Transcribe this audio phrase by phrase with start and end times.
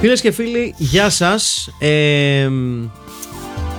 [0.00, 1.68] Φίλες και φίλοι, γεια σας.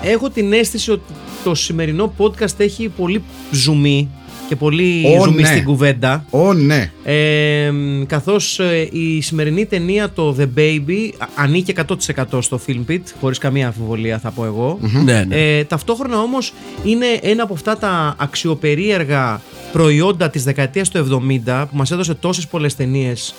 [0.03, 4.09] έχω την αίσθηση ότι το σημερινό podcast έχει πολύ ζουμί
[4.49, 5.47] και πολύ Ω, ζουμί ναι.
[5.47, 6.25] στην κουβέντα.
[6.29, 6.91] Ω, ναι.
[7.03, 7.71] Ε,
[8.07, 13.37] καθώς ε, η σημερινή ταινία το The Baby α- ανήκε 100% στο Film Pit, χωρίς
[13.37, 14.79] καμία αμφιβολία θα πω εγώ.
[15.03, 15.57] Ναι, ναι.
[15.57, 19.41] Ε, ταυτόχρονα όμως είναι ένα από αυτά τα αξιοπερίεργα
[19.71, 23.33] προϊόντα της δεκαετίας του 70 που μας έδωσε τόσες πολλές ταινίες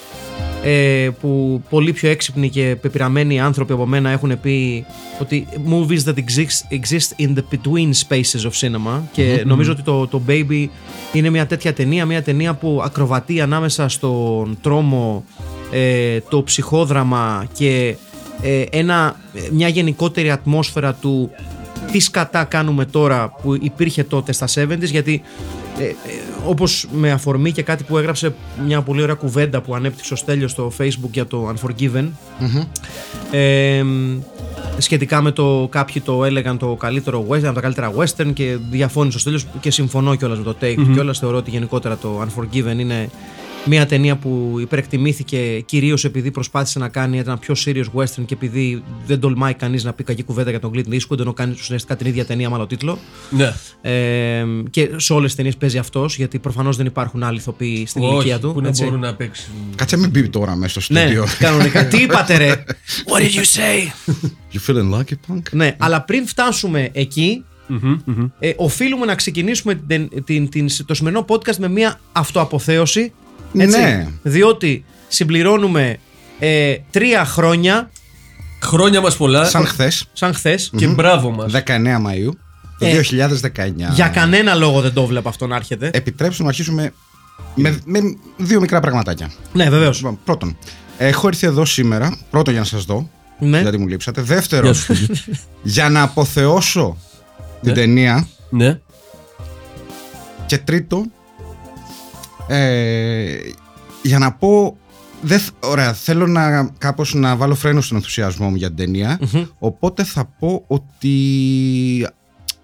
[0.62, 4.84] ε, που πολύ πιο έξυπνοι και πεπειραμένοι άνθρωποι από μένα έχουν πει
[5.20, 10.06] ότι movies that exist, exist in the between spaces of cinema και νομίζω ότι το,
[10.06, 10.66] το Baby
[11.12, 15.24] είναι μια τέτοια ταινία, μια ταινία που ακροβατεί ανάμεσα στον τρόμο,
[15.70, 17.96] ε, το ψυχόδραμα και
[18.42, 19.16] ε, ένα,
[19.52, 21.30] μια γενικότερη ατμόσφαιρα του
[21.92, 25.22] τι σκατά κάνουμε τώρα που υπήρχε τότε στα 70s γιατί
[25.78, 25.94] ε, ε,
[26.46, 28.34] όπως με αφορμή και κάτι που έγραψε
[28.66, 32.08] μια πολύ ωραία κουβέντα που ανέπτυξε ο Στέλιος στο facebook για το Unforgiven
[33.30, 33.84] ε,
[34.78, 39.16] σχετικά με το κάποιοι το έλεγαν το καλύτερο western, από τα καλύτερα western και διαφώνησε
[39.16, 41.18] ο Στέλιος και συμφωνώ κιόλας με το take του κιόλας.
[41.18, 43.10] Θεωρώ ότι γενικότερα το Unforgiven είναι
[43.64, 48.82] μια ταινία που υπερεκτιμήθηκε κυρίως επειδή προσπάθησε να κάνει ένα πιο serious western και επειδή
[49.06, 52.06] δεν τολμάει κανείς να πει κακή κουβέντα για τον Clint Eastwood ενώ κάνει ουσιαστικά την
[52.06, 52.98] ίδια ταινία με άλλο τίτλο.
[53.30, 53.52] ναι.
[53.82, 58.02] Ε, και σε όλες τις ταινίες παίζει αυτός, γιατί προφανώς δεν υπάρχουν άλλοι ηθοποιοί στην
[58.02, 58.52] ηλικία Όχι, του.
[58.52, 58.84] που να έτσι.
[58.84, 59.52] μπορούν να παίξουν.
[59.76, 61.24] Κάτσε μην πει τώρα μέσα στο Ναι, στούντιο.
[61.38, 61.86] κανονικά.
[61.86, 62.64] Τι είπατε, ρε!
[63.06, 64.10] What did you say?
[64.52, 65.42] You feeling lucky, punk?
[65.52, 67.44] ναι, αλλά πριν φτάσουμε εκεί,
[68.38, 73.12] ε, οφείλουμε να ξεκινήσουμε την, την, την, το σημερινό podcast με μια αυτοαποθέωση.
[73.56, 74.06] Έτσι, Ναι.
[74.22, 75.98] Διότι συμπληρώνουμε
[76.38, 77.90] ε, τρία χρόνια,
[78.62, 80.70] Χρόνια μας πολλά Σαν χθες, σαν χθες.
[80.76, 81.52] και μπράβο μας.
[81.52, 81.58] 19
[82.06, 82.30] Μαΐου
[82.78, 83.92] το Ε, 2019.
[83.94, 85.90] Για κανένα λόγο δεν το βλέπω αυτό να έρχεται.
[85.92, 86.92] Επιτρέψτε να αρχίσουμε
[87.54, 88.00] με, με
[88.36, 89.30] δύο μικρά πραγματάκια.
[89.52, 89.96] ναι, βεβαίως.
[89.96, 90.56] Λοιπόν, πρώτον,
[90.98, 93.60] έχω έρθει εδώ σήμερα, πρώτον για να σας δω, Ναι.
[93.60, 94.20] γιατί μου λείψατε.
[94.22, 95.16] Δεύτερον, Γεια σου, φίλε.
[95.62, 96.96] για να αποθεώσω
[97.62, 97.72] την Ναι.
[97.72, 98.28] ταινία.
[98.50, 98.80] ναι.
[100.46, 101.04] Και τρίτο,
[102.54, 103.38] ε,
[104.02, 104.76] για να πω.
[105.22, 109.18] Δεν, θ- ωραία, θέλω να κάπως να βάλω φρένο στον ενθουσιασμό μου για την ταινια
[109.58, 112.06] Οπότε θα πω ότι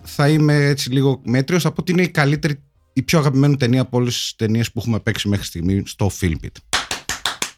[0.03, 1.63] θα είμαι έτσι λίγο μέτριος.
[1.63, 4.79] Θα πω ότι είναι η καλύτερη, η πιο αγαπημένη ταινία από όλες τις ταινίες που
[4.79, 6.57] έχουμε παίξει μέχρι στιγμή στο Filmpit.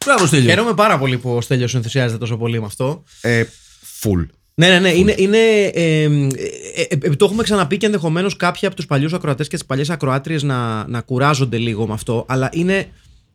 [0.05, 0.49] Μπράβο, Στέλιο.
[0.49, 3.03] Χαίρομαι πάρα πολύ που ο Στέλιος ενθουσιάζεται τόσο πολύ με αυτό.
[3.21, 3.43] Ε,
[4.01, 4.25] full.
[4.59, 4.89] Ναι, ναι, ναι.
[4.89, 5.37] Είναι, είναι,
[5.73, 6.03] ε, ε,
[6.75, 9.89] ε, ε, το έχουμε ξαναπεί και ενδεχομένως κάποιοι από τους παλιούς ακροατές και τις παλιές
[9.89, 12.25] ακροάτριες να, να κουράζονται λίγο με αυτό.
[12.27, 12.87] Αλλά είναι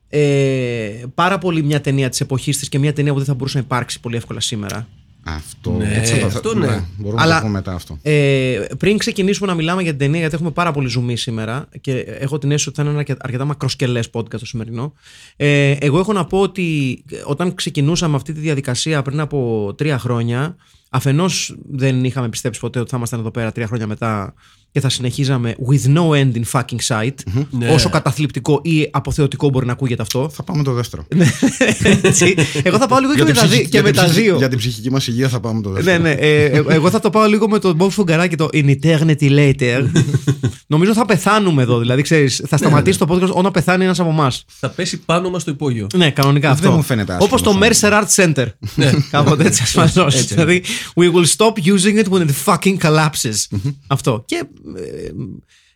[0.09, 3.59] ε, πάρα πολύ μια ταινία της εποχής της και μια ταινία που δεν θα μπορούσε
[3.59, 4.89] να υπάρξει πολύ εύκολα σήμερα.
[5.27, 6.85] Αυτό, Ναι, έτσι θα το- αυτό ναι.
[6.97, 7.99] Μπορούμε Αλλά- να το πούμε μετά αυτό.
[8.03, 11.93] Ε, πριν ξεκινήσουμε να μιλάμε για την ταινία, γιατί έχουμε πάρα πολύ ζουμί σήμερα και
[11.99, 14.93] έχω την αίσθηση ότι θα είναι ένα αρκε- αρκετά μακροσκελές podcast το σημερινό.
[15.37, 20.57] Ε, εγώ έχω να πω ότι όταν ξεκινούσαμε αυτή τη διαδικασία πριν από τρία χρόνια,
[20.95, 24.35] αφενός δεν είχαμε πιστέψει ποτέ ότι θα ήμασταν εδώ πέρα τρία χρόνια μετά
[24.75, 27.15] και θα συνεχίζαμε with no end in fucking sight.
[27.51, 27.69] Ναι.
[27.69, 30.29] Όσο καταθλιπτικό ή αποθεωτικό μπορεί να ακούγεται αυτό.
[30.35, 31.07] Θα πάμε το δεύτερο.
[32.03, 32.35] Έτσι.
[32.63, 33.97] Εγώ θα πάω λίγο και Για με την τα, δι- ψυχική- και για με την
[34.01, 34.37] τα ψυχική- δύο.
[34.37, 36.03] Για την ψυχική μας υγεία θα πάμε το Ναι, δεύτερο.
[36.03, 36.11] ναι.
[36.11, 39.87] Ε, ε, εγώ θα το πάω λίγο με τον Bob Φουγκαράκη το In Eternity Later.
[40.67, 41.79] Νομίζω θα πεθάνουμε εδώ.
[41.79, 44.45] Δηλαδή, ξέρεις, θα σταματήσει το podcast όταν πεθάνει ένας από εμάς.
[44.59, 45.87] Θα πέσει πάνω μας το υπόγειο.
[45.97, 46.77] Ναι, κανονικά Δεν αυτό.
[46.77, 48.47] μου φαίνεται άσχημο Όπως το σαν- Mercer Art Center.
[48.75, 50.25] Ναι, κάποτε έτσι ασφαλώς.
[50.27, 50.63] Δηλαδή,
[50.95, 53.59] we will stop using it when it fucking collapses.
[53.87, 54.23] Αυτό.
[54.27, 54.45] Και
[54.77, 55.09] ε,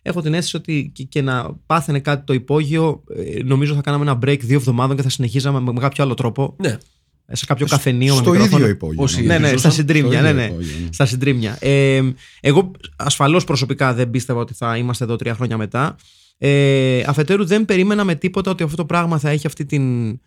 [0.01, 4.03] έχω την αίσθηση ότι και, και να πάθαινε κάτι το υπόγειο, ε, νομίζω θα κάναμε
[4.11, 6.55] ένα break δύο εβδομάδων και θα συνεχίζαμε με, με κάποιο άλλο τρόπο.
[6.59, 6.77] Ναι.
[7.25, 8.57] ε, Σε κάποιο καφενείο με Στο μικρόφωνο.
[8.57, 9.03] ίδιο υπόγειο.
[9.03, 9.33] Όσοι- νομίζω.
[9.33, 10.11] Ναι, ναι, στα Ζούσαν συντρίμια.
[10.11, 10.47] στο Ναι, ίδιο ναι.
[10.47, 10.87] υπόγειο, ναι.
[10.91, 11.57] Στα συντρίμια.
[11.59, 12.01] Ε,
[12.41, 15.95] εγώ ασφαλώς προσωπικά δεν πίστευα ότι θα είμαστε εδώ τρία χρόνια μετά.
[16.37, 20.19] Ε, αφετέρου δεν περίμενα με τίποτα ότι αυτό το πράγμα θα έχει αυτή την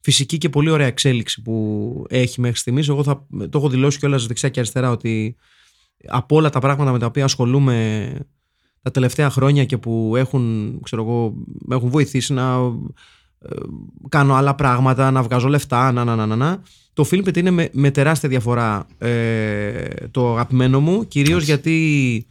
[0.00, 2.88] φυσική και πολύ ωραία εξέλιξη που έχει μέχρι στιγμής.
[2.88, 5.36] Εγώ θα, το έχω δηλώσει κιόλας δεξιά και αριστερά ότι
[6.06, 8.10] από όλα τα πράγματα με τα οποία ασχολούμαι
[8.82, 11.34] τα τελευταία χρόνια και που έχουν, ξέρω εγώ,
[11.66, 12.54] με έχουν βοηθήσει να
[13.38, 13.56] ε,
[14.08, 16.62] κάνω άλλα πράγματα, να βγάζω λεφτά, να, να, να, να, να.
[16.92, 22.26] Το Filmpit είναι με, με τεράστια διαφορά ε, το αγαπημένο μου, κυρίως γιατί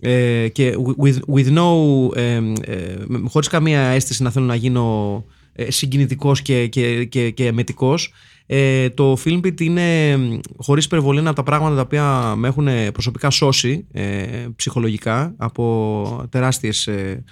[0.00, 2.96] ε, και with, with no, ε, ε,
[3.28, 8.12] χωρίς καμία αίσθηση να θέλω να γίνω ε, συγκινητικός και, και, και, και εμετικός,
[8.50, 12.68] ε, το Filmpit είναι μ, χωρίς υπερβολή ένα από τα πράγματα τα οποία με έχουν
[12.92, 17.24] προσωπικά σώσει ε, ψυχολογικά από τεράστιες ε,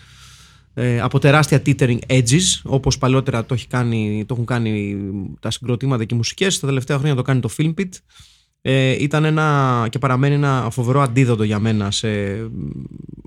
[0.78, 4.96] ε, από τεράστια teetering edges όπως παλιότερα το, έχει κάνει, το έχουν κάνει
[5.40, 7.88] τα συγκροτήματα και οι μουσικές τα τελευταία χρόνια το κάνει το Filmpit
[8.60, 12.68] ε, ήταν ένα και παραμένει ένα φοβερό αντίδοτο για μένα σε μ,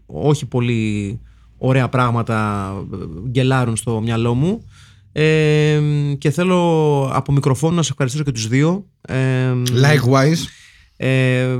[0.05, 1.19] όχι πολύ
[1.57, 4.65] ωραία πράγματα ε, γκελάρουν στο μυαλό μου
[5.21, 5.81] ε,
[6.17, 8.85] και θέλω από μικροφόνο να σε ευχαριστήσω και τους δύο.
[9.01, 10.37] Ε, Likewise.
[10.97, 11.57] ε,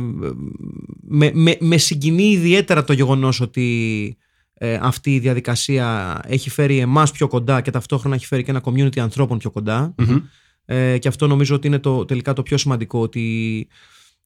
[1.02, 4.18] με, με, με συγκινεί ιδιαίτερα το γεγονός ότι
[4.54, 8.62] ε, αυτή η διαδικασία έχει φέρει εμάς πιο κοντά και ταυτόχρονα έχει φέρει και ένα
[8.64, 9.96] community ανθρώπων πιο κοντα
[10.66, 13.68] Ε, και αυτό νομίζω ότι είναι το, τελικά το πιο σημαντικό ότι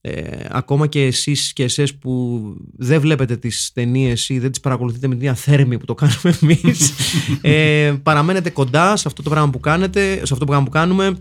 [0.05, 2.41] ε, ακόμα και εσείς και εσές που
[2.77, 6.38] δεν βλέπετε τις ταινίες ή δεν τις παρακολουθείτε με την ίδια θέρμη που το κάνουμε
[6.41, 6.94] εμείς
[7.41, 11.17] ε, παραμένετε κοντά σε αυτό το πράγμα που κάνετε σε αυτό το πράγμα που κάνουμε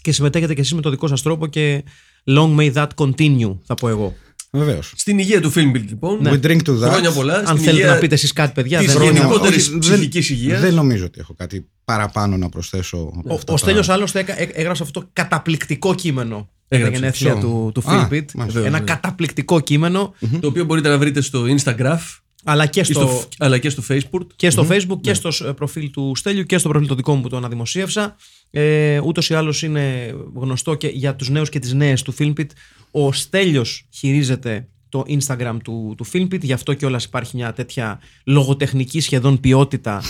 [0.00, 1.84] και συμμετέχετε και εσείς με το δικό σας τρόπο και
[2.26, 4.14] long may that continue θα πω εγώ
[4.54, 4.92] Βεβαίως.
[4.96, 6.20] Στην υγεία του Filmpit λοιπόν.
[6.24, 6.88] We drink to that.
[6.90, 7.34] Χρόνια πολλά.
[7.34, 9.78] αν Στην θέλετε υγεία να πείτε εσείς κάτι παιδιά της δεν γενικό- είναι- γενικότερης δεν-
[9.78, 10.60] ψυχικής υγείας.
[10.60, 12.96] Δεν νομίζω ότι έχω κάτι παραπάνω να προσθέσω.
[12.96, 16.46] από Ο, αυτά ο τα- Στέλιος άλλωστε έκα- έ- έγραψε αυτό το καταπληκτικό κείμενο για
[16.68, 16.98] τα Έγραψε.
[16.98, 18.24] γενέθλια Ποιο; του, του Α, Filmpit.
[18.34, 18.60] μάλιστα.
[18.60, 18.84] Ένα ναι.
[18.84, 21.96] καταπληκτικό κείμενο, Το οποίο μπορείτε να βρείτε στο Instagram
[22.44, 24.26] αλλά και ή στο, στο, αλλά και στο Facebook.
[24.36, 27.20] και στο Facebook και στο ε, προφίλ του Στέλιου και στο προφίλ το δικό μου
[27.22, 28.16] που το αναδημοσίευσα.
[28.50, 32.46] Ε, Ούτως ή άλλως είναι γνωστό και για τους νέους και τις νέες του Filmpit.
[32.90, 39.00] Ο Στέλιος χειρίζεται το Instagram του, του Filmpit, γι' αυτό και υπάρχει μια τέτοια λογοτεχνική
[39.00, 40.02] σχεδόν ποιότητα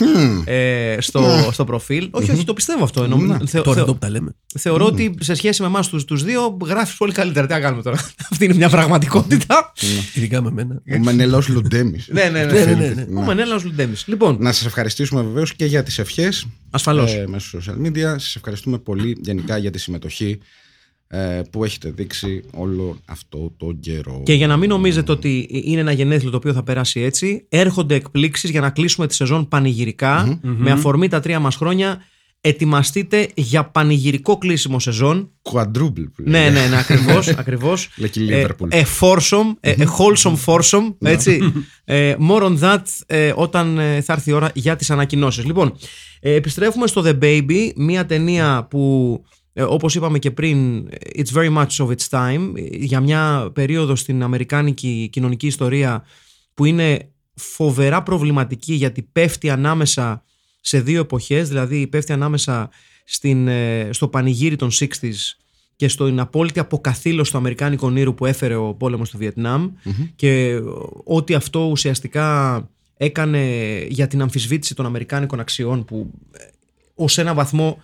[0.45, 2.09] ε, στο, στο προφίλ.
[2.11, 3.03] Όχι, όχι, το πιστεύω αυτό.
[3.03, 4.35] Εννοώ- θε- Τώρα θε- εδώ που τα λέμε.
[4.59, 7.47] Θεωρώ ότι σε σχέση με εμάς τους τους δύο γράφεις πολύ καλύτερα.
[7.47, 7.97] Τι να κάνουμε τώρα;
[8.31, 9.73] Αυτή είναι μια πραγματικότητα.
[10.15, 10.83] Ειδικά με μένα.
[10.95, 12.05] Ο Μενελό Λουντέμι.
[12.09, 12.65] ναι, ναι, ναι.
[12.65, 13.19] Ναι, ναι, ναι.
[13.19, 14.05] Ο Μενέλαος Λουντέμις.
[14.07, 17.15] Λοιπόν, Να σας ευχαριστήσουμε βεβαίως και για τις ευχές ασφαλώς.
[17.15, 18.01] ε, μέσω social media.
[18.19, 20.37] Σας ευχαριστούμε πολύ γενικά για τη συμμετοχή ε,
[21.51, 24.23] που έχετε δείξει όλο αυτό το καιρό.
[24.25, 27.95] Και για να μην νομίζετε ότι είναι ένα γενέθλιο το οποίο θα περάσει έτσι, έρχονται
[27.95, 31.99] εκπλήξεις για να κλείσουμε τη σεζόν πανηγυρικά, με αφορμή τα τρία μας χρόνια.
[32.47, 35.31] Ετοιμαστείτε για πανηγυρικό κλείσιμο σεζόν.
[35.43, 36.61] Quadruple που Ναι, λέμε.
[36.61, 37.89] ναι, ναι, ακριβώς, ακριβώς.
[37.97, 38.67] Λέει και η Liverpool.
[38.69, 41.39] Ε, foursome, ε, ε, wholesome foursome, έτσι.
[41.87, 45.45] Ε, more on that ε, όταν ε, θα έρθει η ώρα για τις ανακοινώσεις.
[45.45, 45.77] Λοιπόν,
[46.21, 49.25] ε, επιστρέφουμε στο The Baby, μια ταινία που
[49.57, 53.97] ε, όπως είπαμε και πριν, it's very much of its time, ε, για μια περίοδο
[53.97, 56.05] στην αμερικάνικη κοινωνική ιστορία
[56.55, 60.23] που είναι φοβερά προβληματική γιατί πέφτει ανάμεσα
[60.61, 62.71] σε δύο εποχές, δηλαδή πέφτει ανάμεσα
[63.05, 65.37] στην, ε, στο πανηγύρι των 60s
[65.77, 69.71] και στην απόλυτη αποκαθήλωση του Αμερικάνικου όνειρου που έφερε ο πόλεμος του βιετναμ
[70.17, 70.61] και
[71.05, 72.59] ό,τι αυτό ουσιαστικά
[72.97, 73.41] έκανε
[73.89, 76.39] για την αμφισβήτηση των Αμερικάνικων αξιών που ε,
[76.95, 77.83] ως ένα βαθμό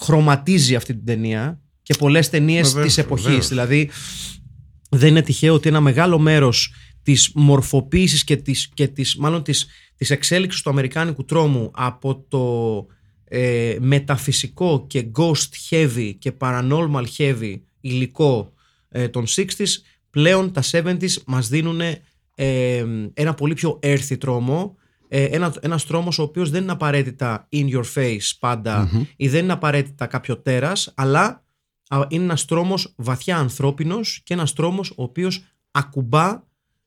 [0.00, 3.24] χρωματίζει αυτή την ταινία και πολλές ταινίες Βεβαίως, της εποχής.
[3.24, 3.48] βεβαίως.
[3.48, 3.90] Δηλαδή
[4.90, 9.66] δεν είναι τυχαίο ότι ένα μεγάλο μέρος της μορφοποίησης και της, και της μάλλον της,
[9.96, 12.86] της εξέλιξης του αμερικάνικου τρόμου από το
[13.24, 18.52] ε, μεταφυσικό και ghost heavy και paranormal heavy υλικό
[18.88, 19.64] ε, των 60s
[20.10, 21.80] πλέον τα 70s μας δίνουν
[22.34, 24.76] ε, ένα πολύ πιο earthy τρόμο
[25.12, 29.42] ε, ένα, ένας τρόμος ο οποίος δεν είναι απαραίτητα in your face παντα ή δεν
[29.44, 31.44] είναι απαραίτητα κάποιο τέρας αλλά
[31.88, 36.42] α, είναι ένας τρόμος βαθιά ανθρώπινος και ένας τρόμος ο οποίος ακουμπά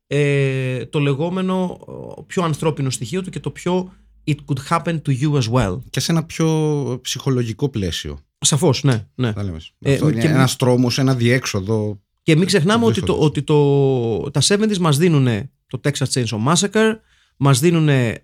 [0.08, 1.80] ε, το λεγόμενο
[2.18, 3.94] ε, πιο ανθρώπινο στοιχείο του και το πιο
[4.28, 5.80] it could happen to you as well.
[5.90, 8.20] Και σε ένα πιο ψυχολογικό πλαίσιο.
[8.40, 9.08] Σαφώς, ναι.
[9.16, 9.32] ναι.
[9.32, 9.58] Θα λέμε.
[9.80, 12.02] Ε, Αυτό είναι και- ένας τρόμος, ένα διέξοδο.
[12.22, 13.26] Και μην ξεχνάμε ότι, το, δύσκολο.
[13.26, 16.96] ότι το, τα 70s μας δίνουν το Texas Chainsaw Massacre,
[17.38, 18.22] μας δίνουν ε,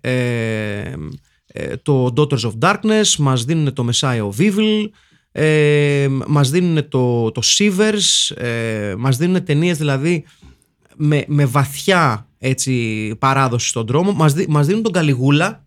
[1.52, 4.88] ε, το Daughters of Darkness, μας δίνουν το Messiah of Evil,
[5.32, 10.24] ε, μας δίνουν το, το Shivers, ε, μας δίνουν ταινίες δηλαδή
[10.96, 15.64] με, με βαθιά έτσι, παράδοση στον δρόμο, μας, δι- μας δίνουν τον Καλιγούλα,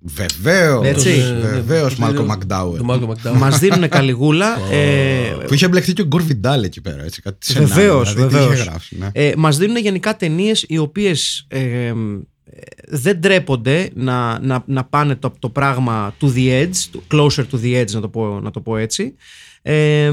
[0.00, 0.86] Βεβαίως.
[0.86, 1.10] Έτσι.
[1.40, 2.78] Βεβαίως, Το- Μάλκολμ το- Μακντάουελ.
[2.78, 3.40] Το Μάλκολμ Μακντάουελ.
[3.40, 7.02] μας δίνουν Καλιγούλα, ε, Που είχε μπλεχτεί και ο Γκορ Βιντάλ εκεί πέρα.
[7.04, 8.54] Έτσι, κάτι Βεβαίως, σενάριο, δηλαδή, τι βεβαίως.
[8.60, 9.08] είχε γράψει, ναι.
[9.12, 11.94] Ε, μας δίνουν γενικά ταινίες οι οποίες ε, ε,
[12.88, 17.62] δεν ντρέπονται να, να, να πάνε το, το πράγμα to the edge, to- closer to
[17.62, 19.14] the edge να το πω, να το πω έτσι.
[19.62, 20.12] Ε,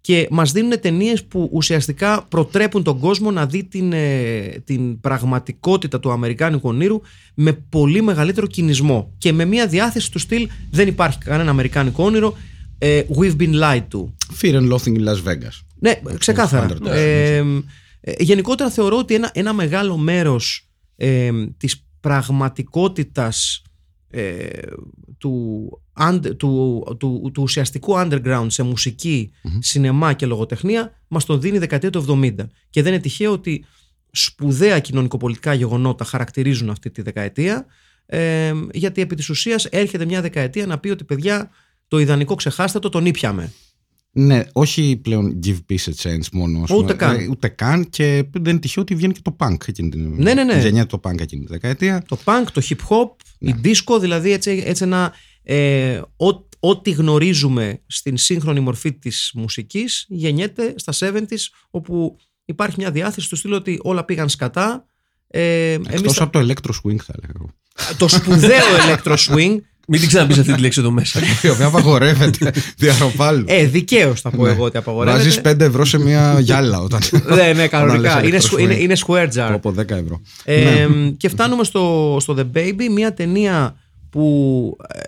[0.00, 6.00] και μας δίνουν ταινίες που ουσιαστικά προτρέπουν τον κόσμο να δει την, ε, την πραγματικότητα
[6.00, 7.00] του Αμερικάνικου ονείρου
[7.34, 12.36] με πολύ μεγαλύτερο κινησμό και με μια διάθεση του στυλ δεν υπάρχει κανένα Αμερικάνικο όνειρο
[12.78, 14.08] ε, we've been lied to.
[14.40, 15.62] Fear and Loathing in Las Vegas.
[15.78, 16.66] Ναι, ξεκάθαρα.
[16.68, 16.90] standard, ναι.
[16.90, 17.36] Ε,
[18.00, 20.69] ε, γενικότερα θεωρώ ότι ένα, ένα μεγάλο μέρος
[21.00, 23.62] ε, της πραγματικότητας
[24.10, 24.48] ε,
[25.18, 25.68] του,
[26.00, 31.58] under- του, του, του ουσιαστικού underground σε μουσικη σινεμά και λογοτεχνία μας το δίνει η
[31.58, 32.34] δεκαετία του 70.
[32.70, 33.64] Και δεν είναι τυχαίο ότι
[34.10, 37.66] σπουδαία κοινωνικοπολιτικά γεγονότα χαρακτηρίζουν αυτή τη δεκαετία
[38.06, 41.50] ε, γιατί επί της ουσίας έρχεται μια δεκαετία να πει ότι παιδιά
[41.88, 43.52] το ιδανικό ξεχάστε το, τον ήπιαμε.
[44.12, 46.62] Ναι, όχι πλέον give peace a chance μόνο.
[46.62, 46.82] ας πούμε.
[46.82, 47.16] Ούτε καν.
[47.16, 50.34] Ε, ούτε καν και δεν είναι τυχαίο ότι βγαίνει και το punk εκείνη την Ναι,
[50.34, 50.60] ναι, ναι.
[50.60, 52.02] γενιά το punk εκείνη τη δεκαετία.
[52.08, 55.12] Το punk, το hip hop, η disco, δηλαδή έτσι, έτσι ένα.
[55.42, 56.26] Ε, ό,
[56.58, 61.20] ό,τι γνωρίζουμε στην σύγχρονη μορφή της μουσικής γεννιέται στα 70s
[61.70, 64.84] όπου υπάρχει μια διάθεση του στυλ ότι όλα πήγαν σκατά.
[65.28, 67.50] Ε, εμείς Εκτός θα- από το electro swing θα έλεγα εγώ.
[67.98, 69.56] το σπουδαίο electro swing.
[69.92, 71.20] Μην την ξαναπείς αυτή τη λέξη εδώ μέσα.
[71.42, 73.44] Η οποία απαγορεύεται διαρροπάλου.
[73.48, 74.50] Ε, δικαίως θα πω Ναι.
[74.50, 75.22] εγώ ότι απαγορεύεται.
[75.24, 77.00] Βάζεις 5 ευρώ σε μια γυάλα όταν.
[77.36, 78.10] Ναι, ναι, κανονικά.
[78.10, 78.80] όταν Είναι, λες σου- electro είναι, swing.
[78.80, 79.50] είναι square jar.
[79.52, 80.20] Από 10 ευρώ.
[80.44, 81.10] Ε, Ναι.
[81.16, 83.74] Και φτάνουμε στο, στο The Baby, μια ταινία
[84.10, 85.00] που ε,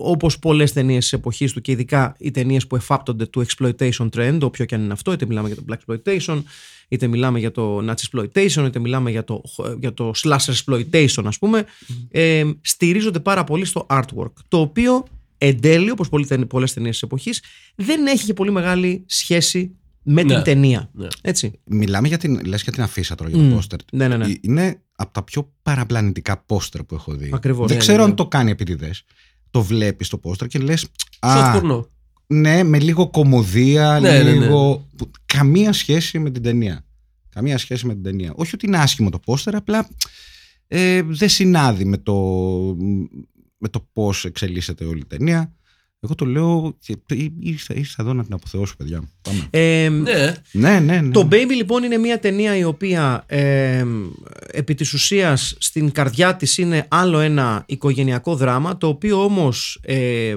[0.00, 4.38] όπως πολλές ταινίες της εποχής του και ειδικά οι ταινίες που εφάπτονται του exploitation trend,
[4.42, 6.42] όποιο και αν είναι αυτό, είτε μιλάμε για το black exploitation,
[6.88, 9.42] είτε μιλάμε για το nazi exploitation, είτε μιλάμε για το,
[9.80, 11.64] για το slasher exploitation ας πούμε,
[12.10, 15.04] ε, στηρίζονται πάρα πολύ στο artwork, το οποίο
[15.38, 17.42] εν τέλει, όπως πολλές, πολλές ταινίες της εποχής,
[17.74, 20.42] δεν έχει και πολύ μεγάλη σχέση με την Ναι.
[20.42, 20.90] ταινία.
[20.92, 21.06] Ναι.
[21.22, 21.52] Έτσι.
[21.64, 23.54] Μιλάμε για την, λες για την αφίσα τώρα για το Μμ.
[23.54, 23.78] πόστερ.
[23.92, 24.26] Ναι, ναι, ναι.
[24.26, 27.30] Ε, Είναι από τα πιο παραπλανητικά πόστερ που έχω δει.
[27.34, 27.66] Ακριβώς.
[27.66, 28.10] Δεν Ναι, ξέρω ναι, ναι.
[28.10, 28.76] αν το κάνει επειδή
[29.50, 31.88] Το βλέπεις το πόστερ και λες Short Α, πορνό.
[32.26, 34.32] ναι, με λίγο κομμωδία, Ναι, ναι, ναι.
[34.32, 34.88] λίγο.
[34.96, 36.84] που- Καμία σχέση με την ταινία.
[37.28, 38.32] Καμία σχέση με την ταινία.
[38.36, 39.88] Όχι ότι είναι άσχημο το πόστερ, απλά
[40.68, 42.14] ε, δεν συνάδει με το,
[43.58, 45.54] με το πώς εξελίσσεται όλη η ταινία.
[46.00, 46.96] Εγώ το λέω και
[47.40, 49.02] ήρθα, ήρθα εδώ να την αποθεώσω, παιδιά.
[49.22, 49.46] Πάμε.
[49.50, 50.34] Ε, Ναι.
[50.52, 51.10] Ναι, ναι, ναι.
[51.10, 53.84] Το Baby λοιπόν είναι μια ταινία η οποία ε,
[54.52, 60.34] επί της ουσίας στην καρδιά της είναι άλλο ένα οικογενειακό δράμα το οποίο όμως ε,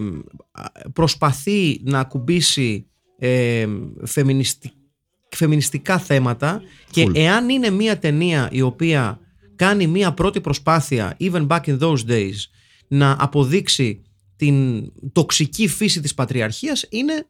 [0.93, 2.85] προσπαθεί να ακουμπήσει
[3.19, 3.67] ε,
[4.05, 4.73] φεμινιστι-
[5.29, 6.61] φεμινιστικά θέματα
[6.91, 7.15] και Full.
[7.15, 9.19] εάν είναι μια ταινία η οποία
[9.55, 12.35] κάνει μια πρώτη προσπάθεια even back in those days
[12.87, 14.01] να αποδείξει
[14.39, 17.27] την τοξική φύση της πατριαρχίας είναι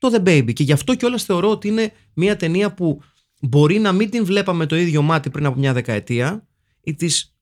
[0.00, 0.52] το The Baby.
[0.52, 3.00] Και γι' αυτό κιόλας θεωρώ ότι είναι μια ταινία που
[3.40, 6.46] μπορεί να μην την βλέπαμε το ίδιο μάτι πριν από μια δεκαετία.
[6.80, 7.34] Ή της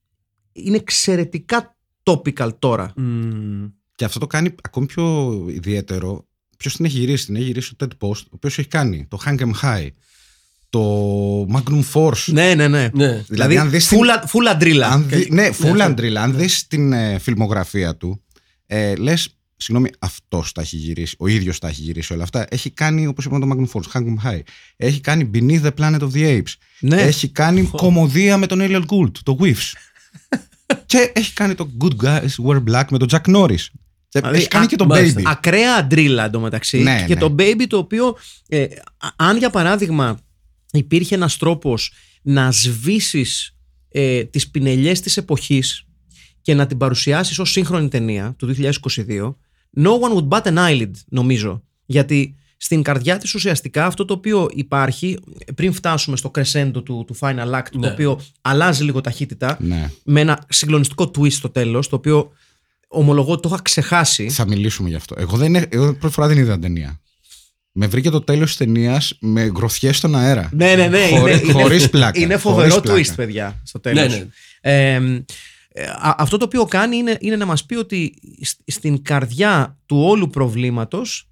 [0.52, 2.92] είναι εξαιρετικά topical τώρα.
[2.97, 3.66] Μμμ.
[3.94, 6.26] Και αυτό το κάνει ακόμη πιο ιδιαίτερο.
[6.59, 9.18] Ποιος την έχει γυρίσει, την έχει γυρίσει ο Ted Post, ο οποίος έχει κάνει το
[9.26, 9.88] Hang 'em High,
[10.71, 12.25] το Magnum Force.
[12.26, 12.88] Ναι, ναι, ναι.
[12.94, 13.25] Ναι.
[13.28, 14.88] Δηλαδή, αν δεις την- full, a- full αντρίλα.
[14.88, 16.23] Αν δει, ναι, full Ναι, αντρίλα.
[16.23, 18.23] Αν δεις την ε, φιλμογραφία του,
[18.66, 22.47] ε, λες, συγγνώμη, αυτός τα έχει γυρίσει, ο ίδιος τα έχει γυρίσει όλα αυτά.
[22.49, 24.40] Έχει κάνει, όπως είπαμε, το Magnum Force, Hang 'em High.
[24.76, 26.52] Έχει κάνει Beneath the Planet of the Apes.
[26.80, 27.02] Ναι.
[27.02, 29.73] Έχει κάνει κομμωδία με τον Ariel Gould, το Whiffs.
[30.87, 33.64] και έχει κάνει το Good Guys Wear Black με τον Jack Norris.
[34.09, 35.21] Και Δηλαδή, έχει κάνει α- και το μάλιστα.
[35.21, 35.25] Baby.
[35.26, 36.78] Ακραία αντρίλα εντωμεταξύ.
[36.78, 37.21] Ναι, και ναι.
[37.21, 38.16] το Baby το οποίο,
[38.49, 38.62] ε,
[38.99, 40.18] α- αν για παράδειγμα
[40.73, 41.92] υπήρχε ένας τρόπος
[42.23, 43.56] να σβήσεις
[43.88, 45.83] ε, τις πινελιές της εποχής
[46.44, 49.34] και να την παρουσιάσεις ως σύγχρονη ταινία του 2022,
[49.76, 51.62] no one would bat an eyelid, νομίζω.
[51.84, 55.18] Γιατί στην καρδιά της ουσιαστικά αυτό το οποίο υπάρχει,
[55.54, 57.90] πριν φτάσουμε στο crescendo του, του final act, το Ναι.
[57.90, 59.90] οποίο αλλάζει λίγο ταχύτητα, Ναι.
[60.04, 62.32] με ένα συγκλονιστικό twist στο τέλος, το οποίο
[62.88, 64.28] ομολογώ ότι το είχα ξεχάσει.
[64.30, 65.14] Θα μιλήσουμε γι' αυτό.
[65.18, 66.98] Εγώ, δεν, έ- εγώ πρώτη φορά δεν είδα ταινία.
[67.76, 70.48] Με βρήκε το τέλος της ταινίας με γκροθιέ στον αέρα.
[70.52, 71.08] Ναι, ναι, ναι.
[71.18, 72.20] Χωρί- είναι, χωρίς είναι, πλάκα.
[72.20, 72.98] Είναι Χωρίς φοβερό πλάκα.
[73.00, 74.08] twist, παιδιά, στο τέλος.
[74.08, 74.26] Ναι, ναι.
[74.60, 75.24] Ε, ε, α-
[76.00, 80.31] αυτό το οποίο κάνει είναι, είναι να μας πει ότι σ- στην καρδιά του όλου
[80.31, 81.28] προβλήματος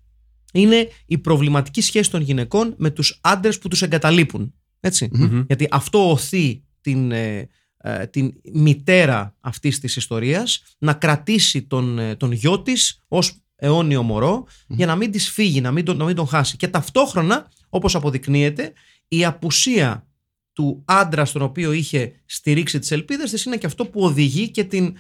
[0.53, 4.55] είναι η προβληματική σχέση των γυναικών με τους άντρες που τους εγκαταλείπουν.
[4.81, 5.09] Έτσι.
[5.47, 12.17] Γιατί αυτό οθεί την, ε, ε, την μητέρα αυτής της ιστορίας να κρατήσει τον, ε,
[12.17, 16.05] τον γιο της ως αιώνιο μωρό για να μην της φύγει, να μην, τον, να
[16.05, 16.57] μην τον χάσει.
[16.57, 18.73] Και ταυτόχρονα, όπως αποδεικνύεται,
[19.09, 20.07] η απουσία
[20.53, 24.65] του άντρα στον οποίο είχε στηρίξει τις ελπίδες της είναι και αυτό που οδηγεί και
[24.65, 24.95] την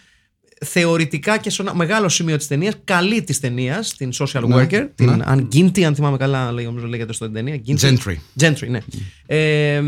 [0.64, 4.88] θεωρητικά και σε ένα μεγάλο σημείο της ταινίας καλή της ταινίας, την social Ναι, worker,
[4.94, 5.22] την ναι.
[5.26, 7.60] Αν Ginty, αν θυμάμαι καλά λέει- νομίζω λέγεται στην ταινία.
[7.66, 7.78] Ginty.
[7.80, 8.16] Gentry.
[8.40, 8.78] Gentry, ναι.
[9.26, 9.82] Ε,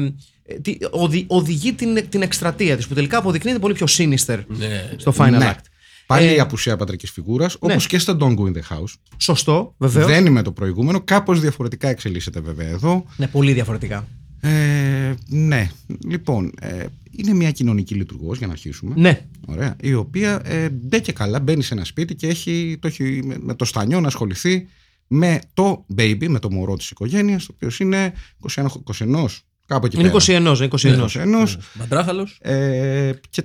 [0.63, 4.91] τι- οδη- οδηγεί την, την εκστρατεία της που τελικά αποδεικνύεται πολύ πιο sinister Ναι.
[4.97, 5.53] στο final Ναι.
[5.55, 5.65] act.
[6.07, 8.93] Πάλι Ε, η απουσία πατρικής φιγούρας, όπως και στο Don't Go in the House.
[9.17, 10.07] Σωστό, βεβαίως.
[10.07, 11.01] Δεν είμαι το προηγούμενο.
[11.01, 13.05] Κάπως διαφορετικά εξελίσσεται βέβαια εδώ.
[13.17, 14.09] Ναι, πολύ διαφορετικά.
[14.45, 15.71] Ε, ναι,
[16.09, 18.95] λοιπόν, ε, είναι μια κοινωνική λειτουργός για να αρχίσουμε.
[18.97, 19.27] Ναι.
[19.47, 23.23] Ωραία, η οποία ε, ντε και καλά μπαίνει σε ένα σπίτι και έχει, το έχει
[23.25, 24.67] με, με το στανιό να ασχοληθεί
[25.07, 28.13] με το baby, με το μωρό της οικογένειας, το οποίος είναι
[28.55, 28.67] 21,
[28.99, 29.27] 21
[29.67, 30.55] κάπου εκεί Είναι πέρα.
[30.55, 31.07] 21, 21.
[31.09, 31.47] 21.
[31.75, 32.29] Μαντράχαλο.
[32.39, 33.43] Ε, και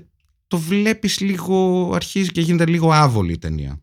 [0.48, 3.82] το βλέπεις λίγο, αρχίζει και γίνεται λίγο άβολη η ταινία.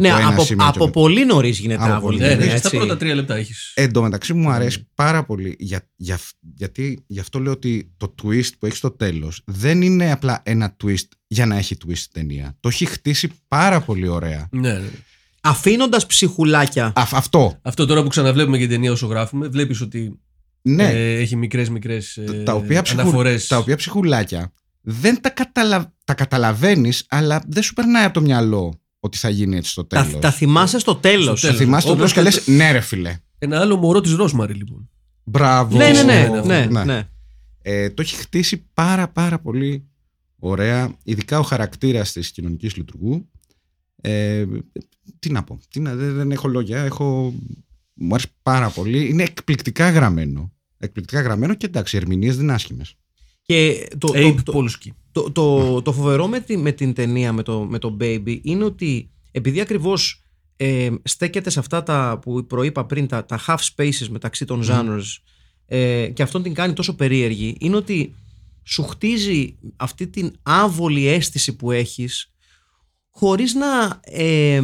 [0.00, 0.90] Ναι, ένα από, σημείο και από μετά.
[0.90, 2.16] πολύ νωρίς γίνεται Από άβολη.
[2.16, 2.78] πολύ Ναι, ταινία, ναι, στα έτσι.
[2.78, 3.72] πρώτα τρία λεπτά έχεις.
[3.74, 6.18] Εν τω μεταξύ μου αρέσει πάρα πολύ για, για,
[6.56, 10.76] γιατί γι' αυτό λέω ότι το twist που έχει στο τέλος δεν είναι απλά ένα
[10.84, 12.56] twist για να έχει twist η ταινία.
[12.60, 14.48] Το έχει χτίσει πάρα πολύ ωραία.
[14.50, 14.88] Ναι, ναι.
[15.40, 16.86] Αφήνοντας ψυχουλάκια.
[16.86, 20.18] Α, αυτό, Αυτό τώρα που ξαναβλέπουμε και την ταινία όσο γράφουμε, βλέπεις ότι
[20.62, 20.84] ναι.
[20.84, 23.46] ε, έχει μικρές μικρές τα, οποία ψυχου, αναφορές.
[23.46, 28.80] τα οποία ψυχουλάκια δεν τα, καταλα, τα καταλαβαίνεις αλλά δεν σου περνάει από το μυαλό
[29.04, 30.12] ότι θα γίνει έτσι στο τέλος.
[30.12, 31.56] Τα, τα θυμάσαι στο τέλος; Στο Τα τέλος.
[31.56, 33.16] θυμάσαι το Όπως τέλος και και λες ναι ρε φίλε.
[33.38, 34.90] Ένα άλλο μωρό της Ρόσμαρη, λοιπόν.
[35.24, 35.76] Μπράβο.
[35.76, 36.40] Ναι, ναι, ναι.
[36.44, 37.08] Ναι, ναι, ναι.
[37.62, 39.88] Ε, το έχει χτίσει πάρα πάρα πολύ
[40.38, 43.30] ωραία, ειδικά ο χαρακτήρας της κοινωνικής λειτουργού.
[44.00, 44.44] Ε,
[45.18, 47.34] τι να πω, τι να, δεν, δεν έχω λόγια, έχω,
[47.94, 49.08] μου άρεσε πάρα πολύ.
[49.08, 50.52] Είναι εκπληκτικά γραμμένο.
[50.78, 52.94] Εκπληκτικά γραμμένο και εντάξει, οι ερμηνείες δεν είναι άσχημες.
[53.42, 54.90] Και το, Abe το, το, Polsky.
[55.14, 58.64] Το, το, το φοβερό με, τη, με την ταινία, με το, με το Baby, είναι
[58.64, 60.22] ότι επειδή ακριβώς
[60.56, 65.02] ε, στέκεται σε αυτά τα που προείπα πριν, τα, τα half spaces μεταξύ των genres
[65.66, 68.14] ε, και αυτόν την κάνει τόσο περίεργη, είναι ότι
[68.62, 72.32] σου χτίζει αυτή την άβολη αίσθηση που έχεις
[73.10, 74.62] χωρίς να ε,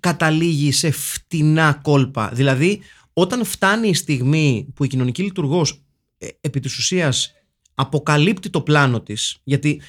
[0.00, 2.30] καταλήγει σε φτηνά κόλπα.
[2.32, 2.80] Δηλαδή,
[3.12, 5.82] όταν φτάνει η στιγμή που η κοινωνική λειτουργός
[6.18, 7.32] ε, επί της ουσίας
[7.74, 9.80] αποκαλύπτει το πλάνο της, γιατί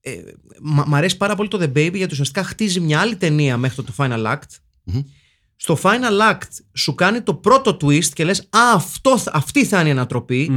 [0.00, 0.22] ε, ε,
[0.60, 3.82] μ' μ' αρέσει πάρα πολύ το The Baby γιατί ουσιαστικά χτίζει μια άλλη ταινία μέχρι
[3.82, 4.42] το Final Act.
[4.84, 5.00] Μμμ.
[5.60, 9.80] Στο Final Act σου κάνει το πρώτο twist και λες «Α, αυτό, θα- αυτή θα
[9.80, 10.50] είναι η ανατροπή».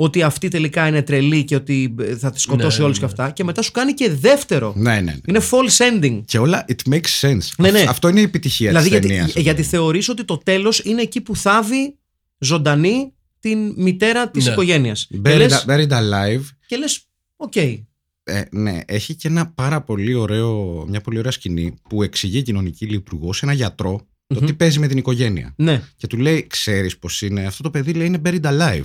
[0.00, 3.06] Ότι αυτή τελικά είναι τρελή και ότι ε, θα τη σκοτώσει Ναι, όλους ναι.
[3.06, 3.30] και αυτά.
[3.30, 4.72] Και μετά σου κάνει και δεύτερο.
[4.76, 5.16] Ναι, ναι, ναι.
[5.26, 6.20] Είναι false ending.
[6.24, 7.38] Και όλα it makes sense.
[7.58, 7.84] Ναι, ναι.
[7.88, 9.34] Αυτό είναι η επιτυχία Δηλαδή της γιατί, ταινίας.
[9.34, 11.96] γιατί θεωρείς ότι το τέλος είναι εκεί που θάβει
[12.38, 14.52] ζωντανή την μητέρα της Ναι.
[14.52, 15.06] οικογένειας.
[15.06, 17.56] Και Buried, λες, buried alive και λες, οκ.
[17.56, 22.42] Ε, ναι, έχει και ένα πάρα πολύ ωραίο, μια πολύ ωραία σκηνή που εξηγεί η
[22.42, 25.54] κοινωνική λειτουργός σε ένα γιατρό το τι παίζει με την οικογένεια.
[25.56, 25.82] Ναι.
[25.96, 28.84] Και του λέει, ξέρεις πως είναι, αυτό το παιδί λέει είναι buried alive.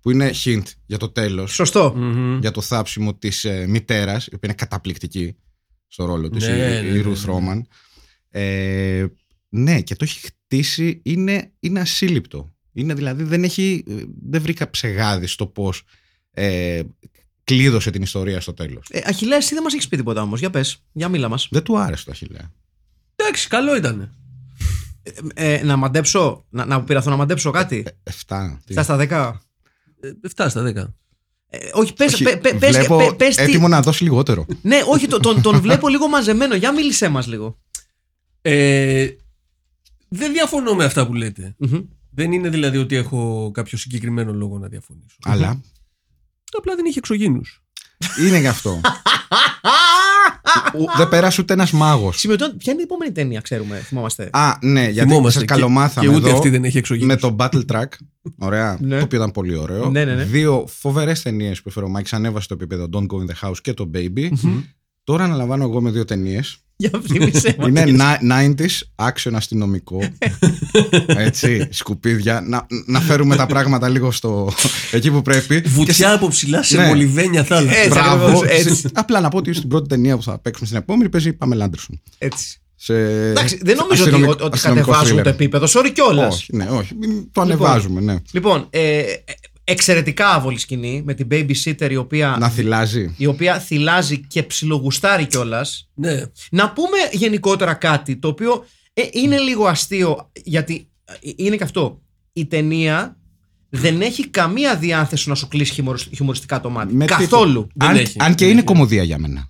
[0.00, 1.92] Που είναι hint για το τέλος, Σωστό.
[1.96, 2.38] Μμμ.
[2.40, 5.36] για το θάψιμο της ε, μητέρας, η οποία είναι καταπληκτική
[5.86, 7.32] στο ρόλο της, Ναι, η, ναι, η ναι, Ruth ναι.
[7.32, 7.60] Roman.
[8.30, 9.06] Ε,
[9.48, 12.53] ναι, και το έχει χτίσει, είναι, είναι ασύλληπτο.
[12.74, 13.94] Είναι δηλαδή, δεν έχει, ε,
[14.28, 15.82] δεν βρήκα ψεγάδι στο πώς
[16.30, 16.82] ε,
[17.44, 18.86] κλείδωσε την ιστορία στο τέλος.
[18.90, 20.40] Ε, Αχιλέα, εσύ δεν μας έχεις πει τίποτα όμως.
[20.40, 21.48] Για πες, για μίλα μας.
[21.50, 22.52] Δεν του άρεσε το Αχιλέα.
[23.16, 24.14] Εντάξει, καλό ήταν.
[25.34, 28.60] Ε, να μαντέψω, να, να πειραθώ να μαντέψω κάτι; Εφτά.
[28.66, 29.32] τι; Στα στα 10.
[30.00, 30.94] Ε, 7 στα 10.
[31.48, 34.46] Ε, όχι, πες, Όχι, πε- πε- πες, βλέπω πε- πες τι- έτοιμο να δώσει λιγότερο.
[34.62, 36.54] Ναι, όχι, τον, τον, τον βλέπω λίγο μαζεμένο.
[36.54, 37.58] Για μίλησέ μας λίγο.
[38.42, 39.08] Ε,
[40.08, 41.54] δεν διαφωνώ με αυτά που λέτε.
[41.58, 41.80] Μμμ.
[42.14, 45.16] Δεν είναι δηλαδή ότι έχω κάποιο συγκεκριμένο λόγο να διαφωνήσω.
[45.24, 45.60] Αλλά
[46.58, 47.62] Απλά δεν είχε εξωγήνους.
[48.26, 48.80] είναι γι' αυτό.
[50.74, 52.18] Ο- Δεν πέρασε ούτε ένας μάγος.
[52.18, 56.08] Σημειωτών, ποια είναι η επόμενη ταινία, ξέρουμε, θυμόμαστε; Α, ναι, γιατί Θυμόμαστε σα και- καλομάθαμε
[56.08, 57.14] Και ούτε εδώ αυτή δεν έχει εξωγήνους.
[57.14, 57.84] με το Battle Track.
[58.38, 58.78] Ωραία.
[58.80, 58.98] Ναι.
[58.98, 59.90] Το οποίο ήταν πολύ ωραίο.
[59.90, 60.24] Ναι, ναι, ναι.
[60.24, 62.12] Δύο φοβερές ταινίες που έφερε ο Μάικς.
[62.12, 64.28] Ανέβασε το επίπεδο Don't Go in the House και το Baby.
[65.04, 66.56] Τώρα αναλαμβάνω εγώ με δύο ταινίες.
[66.76, 67.68] Για θύμισέ μας.
[67.86, 69.98] Είναι na- 90s action αστυνομικό.
[71.06, 72.40] Έτσι, σκουπίδια.
[72.46, 74.52] Να, να φέρουμε τα πράγματα λίγο στο.
[74.92, 75.60] εκεί που πρέπει.
[75.60, 76.86] Και Βουτιά από ψηλά σε Ναι.
[76.86, 77.76] μολυβένια θάλασσα.
[77.76, 78.24] Έτσι, Μπράβο.
[78.24, 78.74] ακριβώς, έτσι.
[78.74, 81.32] Σε- Απλά να πω ότι στην πρώτη ταινία που θα παίξουμε στην επόμενη παίζει η
[81.32, 82.00] Πάμελ Άντερσον.
[82.18, 82.58] Έτσι.
[82.76, 82.94] Σε...
[83.30, 85.24] Εντάξει, δεν νομίζω ότι, αστυνομικό- ότι, ότι αστυνομικό κατεβάζουμε thriller.
[85.24, 85.66] το επίπεδο.
[85.68, 86.34] Sorry κιόλας.
[86.34, 86.94] Όχι, ναι, όχι.
[86.94, 88.16] Μην Το ανεβάζουμε, ναι.
[88.32, 89.14] Λοιπόν, ε, ε,
[89.64, 93.14] εξαιρετικά άβολη σκηνή με την babysitter η οποία, Να θυλάζει.
[93.16, 95.88] η οποία θυλάζει και ψιλογουστάρει κιόλας.
[95.94, 96.22] Ναι.
[96.50, 102.02] Να πούμε γενικότερα κάτι το οποίο ε, είναι λίγο αστείο γιατί ε, είναι και αυτό.
[102.32, 103.18] Η ταινία
[103.68, 106.94] δεν έχει καμία διάθεση να σου κλείσει χιουμορ- χιουμοριστικά το μάτι.
[106.94, 107.66] Με Καθόλου.
[107.66, 107.86] τίποτα.
[107.86, 108.64] Δεν Αν, έχει, αν δεν και είναι έχει.
[108.64, 109.48] κομμωδία για μένα.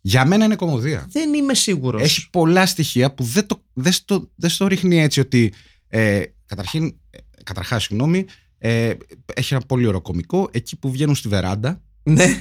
[0.00, 1.06] Για μένα είναι κομμωδία.
[1.10, 2.02] Δεν είμαι σίγουρος.
[2.02, 5.52] Έχει πολλά στοιχεία που δεν, το, δεν, στο, δεν στο ρίχνει έτσι ότι.
[5.88, 8.24] Ε, καταρχήν, ε, καταρχάς, συγγνώμη,
[8.58, 8.92] ε,
[9.34, 11.82] έχει ένα πολύ ωραίο κωμικό εκεί που βγαίνουν στη βεράντα.
[12.02, 12.38] Ναι.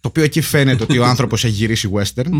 [0.00, 2.30] Το οποίο εκεί φαίνεται ότι ο άνθρωπος έχει γυρίσει western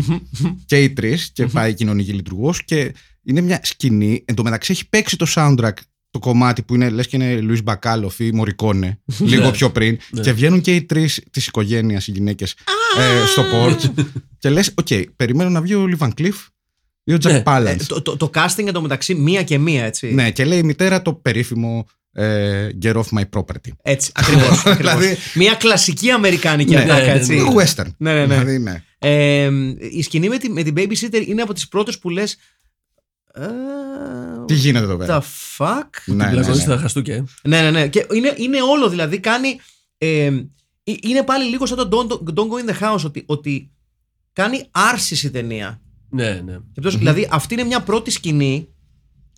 [0.65, 2.63] και οι τρεις και πάει κοινωνική λειτουργός.
[2.63, 4.23] Και είναι μια σκηνή.
[4.25, 5.73] Εν τω μεταξύ έχει παίξει το soundtrack
[6.11, 10.31] το κομμάτι που είναι λες και είναι Λουίς Μπακάλοφ ή Μορικόνε λίγο πιο πριν και
[10.31, 12.55] βγαίνουν και οι τρεις της οικογένειας οι γυναίκες
[12.97, 14.05] ε, στο porch
[14.37, 16.47] και λες οκ περιμένω να βγει ο Λι Βαν Κλιφ
[17.03, 17.41] ή ο Τζακ Ναι.
[17.41, 20.13] Πάλαντς Ε, το, το, το casting εντωμεταξύ μία και μία, έτσι.
[20.13, 21.98] ναι και λέει η μητέρα το περίφημο ε,
[22.81, 24.49] Get off my property Έτσι, ακριβώς.
[24.65, 24.77] ακριβώς.
[24.77, 27.31] Δηλαδή- μία κλασική αμερικάνικη Ναι, ατάκα, ναι, ναι, έτσι.
[27.33, 28.33] Λίγο western Ναι, ναι, ναι.
[28.37, 28.83] Δηλαδή, ναι.
[28.99, 29.49] Ε,
[29.91, 32.37] η σκηνή με, τη, με την babysitter είναι από τις πρώτες που λες
[33.33, 33.45] ε,
[34.45, 35.23] τι γίνεται εδώ The πέρα
[35.57, 36.61] fuck; Ναι, ναι, Πλακώνει ναι.
[36.61, 37.15] στα χαστούκια.
[37.15, 37.23] ε.
[37.43, 37.87] Ναι, ναι, ναι.
[37.87, 39.19] Και είναι, είναι όλο δηλαδή.
[39.19, 39.59] Κάνει.
[39.97, 40.31] Ε, ε,
[40.83, 43.71] είναι πάλι λίγο σαν το Don't, Don't Go in the House ότι, ότι
[44.33, 45.81] κάνει άρσης η ταινία.
[46.09, 46.51] Ναι, ναι.
[46.53, 48.67] Και εκτός- Δηλαδή αυτή είναι μια πρώτη σκηνή.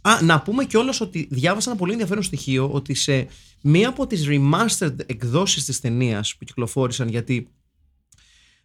[0.01, 3.27] Α, να πούμε κιόλας ότι διάβασα ένα πολύ ενδιαφέρον στοιχείο ότι σε
[3.61, 7.47] μία από τις remastered εκδόσεις της ταινίας που κυκλοφόρησαν γιατί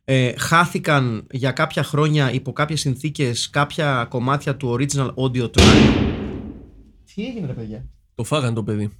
[0.04, 5.92] ε, χάθηκαν για κάποια χρόνια υπό κάποιες συνθήκες κάποια κομμάτια του original audio track.
[7.14, 8.90] Τι έγινε ρε παιδιά; Το φάγανε το παιδί.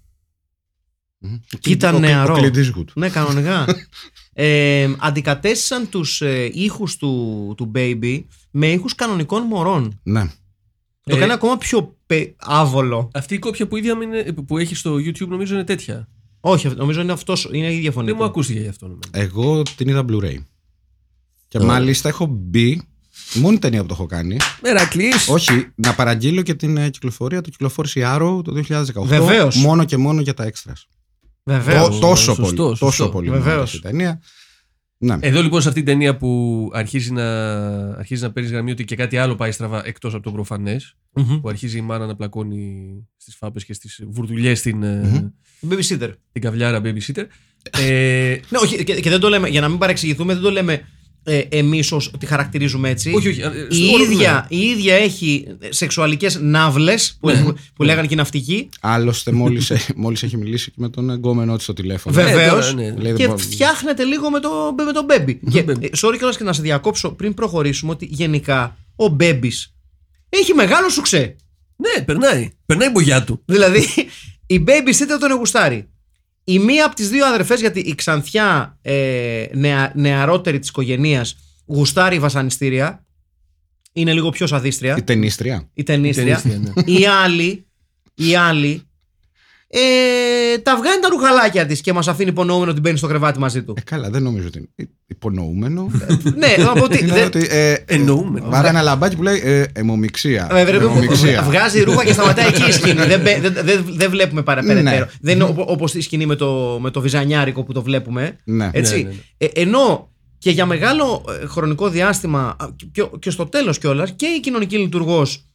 [1.61, 2.35] Κοίτα Ο- ο- νεαρό.
[2.35, 2.85] ο Clint Eastwood.
[2.94, 3.64] Ναι, κανονικά.
[4.33, 10.01] ε, αντικατέστησαν τους ε, ήχους του, του Baby με ήχους κανονικών μωρών.
[10.03, 10.27] ναι
[11.03, 11.95] Το Ε, κάνει ακόμα πιο πε-
[12.36, 13.10] άβολο.
[13.14, 16.08] Αυτή η κόπια που, ίδια είναι, που έχει στο YouTube νομίζω είναι τέτοια.
[16.40, 18.06] Όχι, νομίζω είναι αυτός, είναι η ίδια φωνή.
[18.06, 18.28] Δεν μου του.
[18.28, 18.86] ακούστηκε γι' αυτό.
[18.86, 19.08] νομίζω.
[19.10, 20.36] Εγώ την είδα Blu-ray.
[21.48, 22.82] Και μάλιστα έχω μπει.
[23.34, 24.36] Η μόνη ταινία που το έχω κάνει.
[24.62, 25.28] Μερακλής.
[25.28, 27.40] Όχι, να παραγγείλω και την ε, κυκλοφορία.
[27.40, 29.02] Το κυκλοφόρησε η Arrow το 2018.
[29.02, 29.56] Βεβαίως.
[29.56, 30.82] Μόνο και μόνο για τα extras.
[31.44, 31.88] Βεβαίως.
[31.88, 32.56] Τό- τόσο σωστό, πολύ.
[32.56, 32.86] σωστό.
[32.86, 33.28] Τόσο πολύ.
[33.28, 33.56] μου Βεβαίως.
[33.56, 34.20] άρεσε η ταινία.
[34.98, 35.16] Ναι.
[35.20, 37.24] Εδώ λοιπόν σε αυτή την ταινία που αρχίζει να,
[37.88, 40.96] αρχίζει να παίρνεις γραμμή ότι και κάτι άλλο πάει στραβά εκτός από το προφανές.
[41.12, 41.40] Μμμ.
[41.40, 45.74] Που αρχίζει η μάνα να πλακώνει στις φάπες και στις βουρδουλιές στην, ε, Μμμ.
[45.74, 46.11] Babysitter.
[46.32, 47.24] την καβλιάρα babysitter.
[47.70, 50.88] Ε, Ναι, όχι, και, και δεν το λέμε, για να μην παρεξηγηθούμε, δεν το λέμε
[51.28, 53.12] ε, εμείς ως τη χαρακτηρίζουμε έτσι.
[53.14, 53.40] όχι, όχι.
[53.40, 58.14] ε, Η στο όλο- ίδια, η ίδια έχει σεξουαλικές ναύλες που, που, που λέγανε και
[58.14, 58.68] οι ναυτικοί.
[58.80, 62.14] Άλλωστε, μόλις μόλις έχει μιλήσει και με τον εγκόμενό τη στο τηλέφωνο.
[62.14, 62.34] Βέβαια.
[62.34, 62.70] Βεβαίως.
[62.70, 62.94] τώρα, ναι.
[63.02, 65.36] Λέει, Και δεν φτιάχνεται λίγο με το, με το Baby.
[65.50, 65.82] και, Baby.
[65.82, 69.48] ε, sorry κιόλας και να σε διακόψω πριν προχωρήσουμε ότι γενικά ο Baby
[70.28, 71.36] έχει μεγάλο σουξέ.
[71.76, 72.50] Ναι, περνάει.
[72.66, 73.42] Περνάει η μπογιά του.
[73.44, 73.84] Δηλαδή
[74.46, 75.88] η Baby Sitter τον εγουστάρει.
[76.48, 82.18] Η μία από τις δύο αδερφές, γιατί η Ξανθιά ε, νεα, νεαρότερη της οικογένειας γουστάρει
[82.18, 83.04] βασανιστήρια,
[83.92, 85.68] είναι λίγο πιο σαδίστρια, Η ταινίστρια.
[85.74, 86.40] η ταινίστρια.
[86.40, 86.92] Ταινίστρια, ναι.
[86.98, 87.66] η άλλη,
[88.14, 88.82] η άλλη
[89.80, 93.62] ε, τα βγάνει τα ρουχαλάκια της και μας αφήνει υπονοούμενο ότι μπαίνει στο κρεβάτι μαζί
[93.62, 93.74] του.
[93.76, 95.90] Ε, καλά, δεν νομίζω ότι είναι υπονοούμενο.
[96.38, 97.02] ναι, θέλω να πω ότι...
[97.02, 97.46] Είναι δεν- ότι.
[97.50, 98.48] Ε, Εννοούμενο.
[98.50, 100.48] Βάρα ένα λαμπάκι που λέει ε, αιμομηξία.
[100.52, 101.42] Ε, βρε, Αιμομηξία.
[101.42, 103.04] Βγάζει ρούχα και σταματάει εκεί η σκηνή.
[103.06, 104.82] δεν, μπε- δεν, δεν, δεν βλέπουμε παραπέρα.
[104.82, 105.06] Ναι.
[105.20, 108.36] Δεν είναι όπως τη σκηνή με το, με το βυζανιάρικο που το βλέπουμε.
[108.44, 108.70] Ναι.
[108.72, 108.96] Έτσι.
[108.96, 109.14] Ναι, ναι, ναι.
[109.38, 114.26] Ε, ενώ και για μεγάλο ε, χρονικό διάστημα α, και, και στο τέλος κιόλας και
[114.26, 115.46] η κοινωνική λειτουργός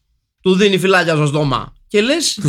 [0.42, 1.74] του δίνει φυλάκια στο στόμα.
[1.88, 2.40] Και λες,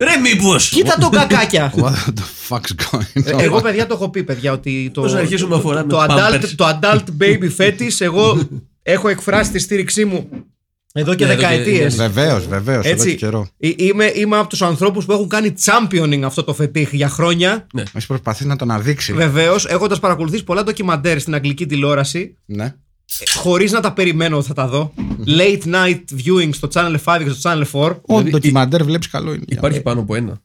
[0.00, 0.68] Ρε, μήπως!
[0.68, 1.72] κοίτα το κακάκια.
[1.76, 3.40] What the fuck's going Ε, on?
[3.42, 6.06] Εγώ, παιδιά, το έχω πει, παιδιά, ότι το, Πώς να αρχίσουμε το, αφορά το, με
[6.08, 8.48] adult, Pampers; το adult baby fetish, εγώ
[8.82, 10.28] έχω εκφράσει τη στήριξή μου
[10.92, 11.96] εδώ και Ναι, εδώ και- δεκαετίες.
[11.96, 12.84] Βεβαίως, βεβαίως.
[12.84, 13.08] Εδώ Έτσι.
[13.10, 13.48] και καιρό.
[13.58, 17.66] Ε, Είμαι, είμαι από τους ανθρώπους που έχουν κάνει championing αυτό το φετίχ για χρόνια.
[17.74, 19.12] Έχεις προσπαθεί να τον αδείξει.
[19.12, 22.74] Βεβαίως, έχοντας παρακολουθήσει πολλά ντοκιμαντέρ στην αγγλική τηλεόραση, Ναι.
[23.36, 24.94] Χωρίς να τα περιμένω ότι θα τα δω.
[25.26, 27.90] Late night viewing στο Channel 5 και στο Channel 4.
[27.90, 29.44] Ο Δηλαδή, ντοκιμαντέρ βλέπεις καλό είναι.
[29.48, 30.40] Υπάρχει πάνω από ένα.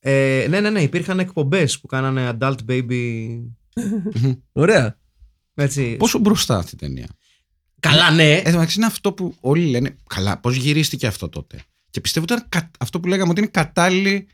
[0.00, 3.28] Ε, ναι, ναι, ναι, υπήρχαν εκπομπές που κάνανε adult baby.
[4.52, 4.98] Ωραία.
[5.54, 5.96] Έτσι.
[5.96, 7.08] Πόσο μπροστά αυτή η ταινία;
[7.80, 8.32] Καλά, ναι.
[8.32, 9.96] Ε, εντάξει, είναι αυτό που όλοι λένε.
[10.08, 11.62] Καλά, πώς γυρίστηκε αυτό τότε.
[11.90, 14.28] Και πιστεύω ότι ήταν κα- αυτό που λέγαμε ότι είναι κατάλληλη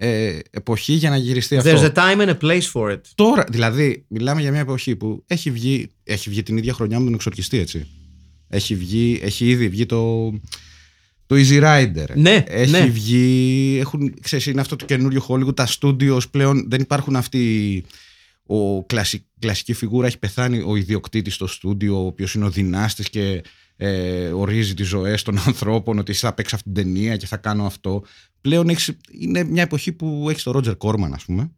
[0.00, 1.70] ε, εποχή για να γυριστεί αυτό.
[1.70, 3.00] There's a time and a place for it.
[3.14, 7.04] Τώρα, δηλαδή, μιλάμε για μια εποχή που έχει βγει, έχει βγει την ίδια χρονιά με
[7.04, 7.86] τον εξορκιστή, έτσι.
[8.48, 10.30] Έχει, βγει, έχει ήδη βγει το,
[11.26, 12.06] το Easy Rider.
[12.14, 12.84] Ναι, έχει ναι.
[12.84, 13.76] βγει.
[13.80, 15.56] Έχουν, ξέρεις, είναι αυτό το καινούριο Hollywood.
[15.56, 17.84] Τα studios πλέον δεν υπάρχουν αυτοί.
[18.46, 23.08] Ο κλασι, κλασική φιγούρα έχει πεθάνει ο ιδιοκτήτης στο στούντιο, ο οποίος είναι ο δυνάστης
[23.08, 23.42] και
[23.80, 27.36] ε, ορίζει τις ζωές των ανθρώπων, ότι εσύ θα παίξεις αυτή την ταινία και θα
[27.36, 28.02] κάνω αυτό.
[28.40, 31.50] Πλέον έχεις, είναι μια εποχή που έχεις το Roger Corman, ας πούμε,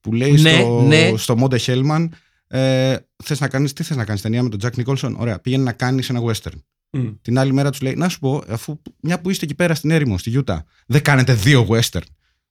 [0.00, 1.12] που λέει Ναι, στο, ναι.
[1.16, 2.08] στο Monte Hellman
[2.46, 5.62] ε, θες να κάνεις, τι θες να κάνεις ταινία με τον Jack Nicholson, ωραία, πήγαινε
[5.62, 6.58] να κάνεις ένα western.
[6.90, 7.08] Μμ.
[7.22, 9.90] Την άλλη μέρα τους λέει: Να σου πω, αφού μια που είστε εκεί πέρα στην
[9.90, 12.00] έρημο, στη Γιούτα, δεν κάνετε δύο western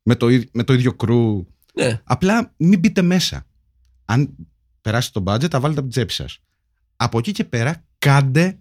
[0.02, 1.45] με το, ί- με το ίδιο crew.
[1.73, 2.02] Ναι.
[2.04, 3.45] Απλά μην μπείτε μέσα.
[4.06, 4.36] Αν
[4.82, 6.39] περάσει το budget, τα βάλετε από την τσέπη σας.
[6.95, 8.58] Από εκεί και πέρα, κάντε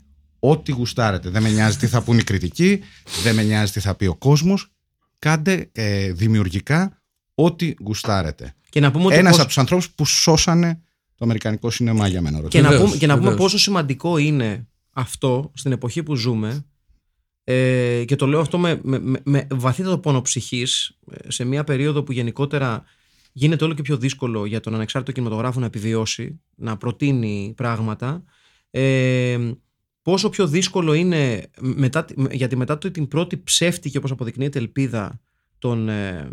[0.50, 1.28] ό,τι γουστάρετε.
[1.30, 2.80] Δεν με νοιάζει τι θα πούν οι κριτικοί,
[3.22, 4.70] δεν με νοιάζει τι θα πει ο κόσμος.
[5.18, 7.02] Κάντε ε, δημιουργικά
[7.34, 8.54] ό,τι γουστάρετε.
[8.68, 9.14] Και να πούμε ότι.
[9.14, 10.80] Ένας πώς- από τους ανθρώπους που σώσανε
[11.14, 12.40] το αμερικανικό σινεμά για μένα.
[12.48, 13.42] Και να Βεβαίως, πούμε, και να πούμε βεβαίως.
[13.44, 16.64] πόσο σημαντικό είναι αυτό στην εποχή που ζούμε
[17.48, 21.64] Ε, και το λέω αυτό με, με, με, με βαθύτατο πόνο ψυχής, ε, σε μια
[21.64, 22.84] περίοδο που γενικότερα
[23.32, 28.24] γίνεται όλο και πιο δύσκολο για τον ανεξάρτητο κινηματογράφο να επιβιώσει, να προτείνει πράγματα.
[28.70, 29.38] Ε,
[30.06, 35.20] πόσο πιο δύσκολο είναι μετά, γιατί μετά το- την πρώτη ψεύτικη όπως αποδεικνύεται ελπίδα
[35.58, 36.28] των ε,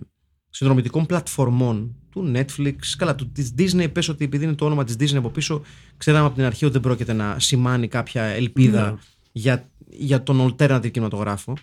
[0.49, 4.95] συνδρομητικών πλατφορμών του Netflix, καλά του, της Disney πες ότι επειδή είναι το όνομα της
[4.99, 5.61] Disney από πίσω
[5.97, 8.97] ξέραμε από την αρχή ότι δεν πρόκειται να σημάνει κάποια ελπίδα Ναι.
[9.31, 11.53] για, για τον alternative κινηματογράφο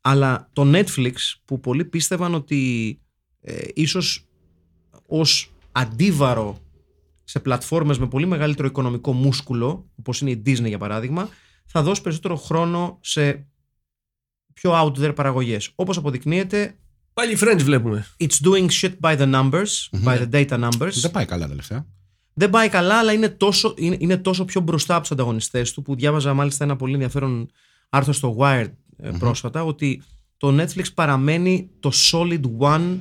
[0.00, 1.12] αλλά το Netflix
[1.44, 2.90] που πολλοί πίστευαν ότι
[3.40, 4.26] ε, ίσως
[5.06, 6.58] ως αντίβαρο
[7.24, 11.28] σε πλατφόρμες με πολύ μεγαλύτερο οικονομικό μούσκουλο όπως είναι η Disney για παράδειγμα
[11.66, 13.46] θα δώσει περισσότερο χρόνο σε
[14.52, 16.76] πιο out there παραγωγές όπως αποδεικνύεται
[17.12, 18.06] Πάλι οι French βλέπουμε.
[18.20, 21.86] it's doing shit by the numbers by the data numbers Δεν πάει καλά τελευταία.
[22.34, 25.82] δεν πάει καλά, αλλά είναι τόσο, είναι, είναι τόσο πιο μπροστά από τους ανταγωνιστές του,
[25.82, 27.50] που διάβαζα μάλιστα ένα πολύ ενδιαφέρον
[27.88, 30.02] άρθρο στο Wired ε, πρόσφατα, ότι
[30.36, 32.96] το Netflix παραμένει το Solid One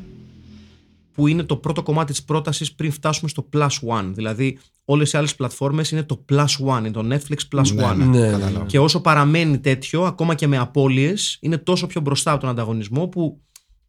[1.16, 4.12] που είναι το πρώτο κομμάτι της πρότασης πριν φτάσουμε στο Plus One.
[4.14, 7.96] Δηλαδή όλες οι άλλες πλατφόρμες είναι το Plus One, είναι το Netflix Plus Ναι, One.
[7.96, 8.66] ναι, Ναι, κατάλαβα.
[8.66, 13.08] Και όσο παραμένει τέτοιο, ακόμα και με απώλειες, είναι τόσο πιο μπροστά από τον ανταγωνισμό
[13.08, 13.42] που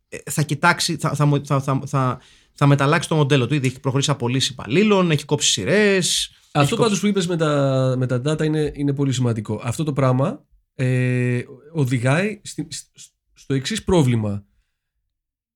[0.09, 2.19] ε, θα κοιτάξει, θα, θα, θα, θα, θα,
[2.53, 3.55] θα μεταλλάξει το μοντέλο του.
[3.55, 6.31] Ήδη έχει προχωρήσει απολύσει υπαλλήλων, έχει κόψει σειρές.
[6.53, 9.61] Αυτό πάντως που είπες με τα, με τα data είναι, είναι πολύ σημαντικό.
[9.65, 11.41] Αυτό το πράγμα ε,
[11.73, 12.87] οδηγάει στη- σ-
[13.35, 14.45] στο εξής πρόβλημα.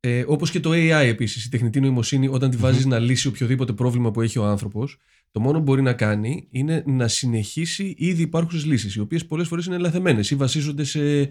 [0.01, 3.73] Ε, όπως και το AI επίσης, η τεχνητή νοημοσύνη όταν τη βάζεις να λύσει οποιοδήποτε
[3.73, 4.99] πρόβλημα που έχει ο άνθρωπος,
[5.31, 9.49] το μόνο που μπορεί να κάνει είναι να συνεχίσει ήδη υπάρχουσες λύσεις, οι οποίες πολλές
[9.49, 11.29] φορές είναι λαθεμένες ή βασίζονται σε...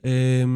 [0.00, 0.46] Ε,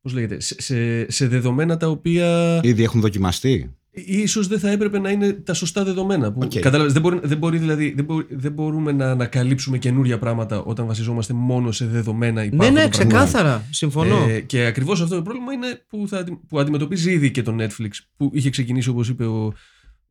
[0.00, 4.98] πώς λέγεται, σε, σε, σε δεδομένα τα οποία Ήδη έχουν δοκιμαστεί; Ίσως δεν θα έπρεπε
[4.98, 6.32] να είναι τα σωστά δεδομένα.
[6.32, 6.58] Που, Οκ.
[6.58, 10.86] κατάλαβες, δεν, μπορεί, δεν, μπορεί, δηλαδή, δεν, μπορεί- δεν μπορούμε να ανακαλύψουμε καινούρια πράγματα όταν
[10.86, 12.98] βασιζόμαστε μόνο σε δεδομένα Ναι, υπάρχοντα ναι, πράγματα.
[13.24, 13.66] ξεκάθαρα.
[13.70, 14.26] Συμφωνώ.
[14.28, 17.56] Ε, και ακριβώς αυτό το πρόβλημα είναι που, θα, αντι- που αντιμετωπίζει ήδη και το
[17.60, 19.52] Netflix που είχε ξεκινήσει όπως είπε ο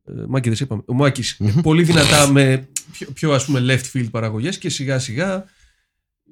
[0.04, 3.96] ε, Μάκης δεν σε είπαμε, ο Μάκης πολύ δυνατά με πιο, πιο ας πούμε left
[3.98, 5.44] field παραγωγές και σιγά σιγά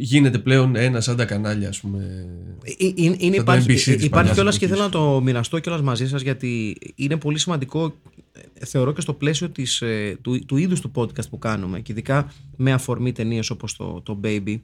[0.02, 2.26] γίνεται πλέον ένα σαν τα κανάλια ας πούμε
[2.64, 4.84] Ε, ε, είναι, είναι, Σαν το υπάρχει NBC της υπάρχει παλιάς κιόλας και εποχής.
[4.84, 7.94] θέλω να το μοιραστώ κιόλας μαζί σας γιατί είναι πολύ σημαντικό
[8.32, 11.92] ε, θεωρώ και στο πλαίσιο της, ε, του, του είδους του podcast που κάνουμε και
[11.92, 14.60] ειδικά με αφορμή ταινίες όπως το, το Baby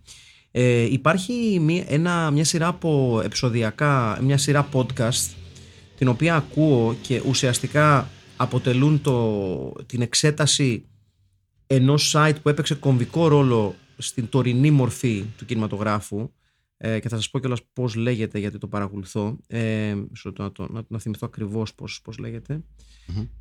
[0.50, 5.30] ε, υπάρχει μια, ένα, μια σειρά από επεισοδιακά μια σειρά podcast
[5.96, 10.84] την οποία ακούω και ουσιαστικά αποτελούν το, την εξέταση
[11.66, 16.30] ενός site που έπαιξε κομβικό ρόλο στην τωρινή μορφή του κινηματογράφου
[16.76, 19.36] ε, και θα σας πω κιόλας πώς λέγεται γιατί το παρακολουθώ.
[19.46, 22.60] Ε, μισό λεπτό να, το, να, να θυμηθώ ακριβώς πώς, πώς λέγεται.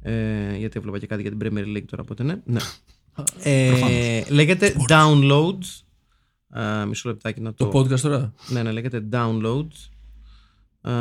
[0.02, 2.60] Ε, γιατί έβλεπα και κάτι για την Premier League τώρα οπότε ναι, ναι.
[3.44, 5.58] ε, λέγεται Download.
[6.50, 9.68] Ε, μισό λεπτάκι να το, το podcast τώρα; Ναι, ναι, λέγεται Download.
[10.82, 10.92] Ε,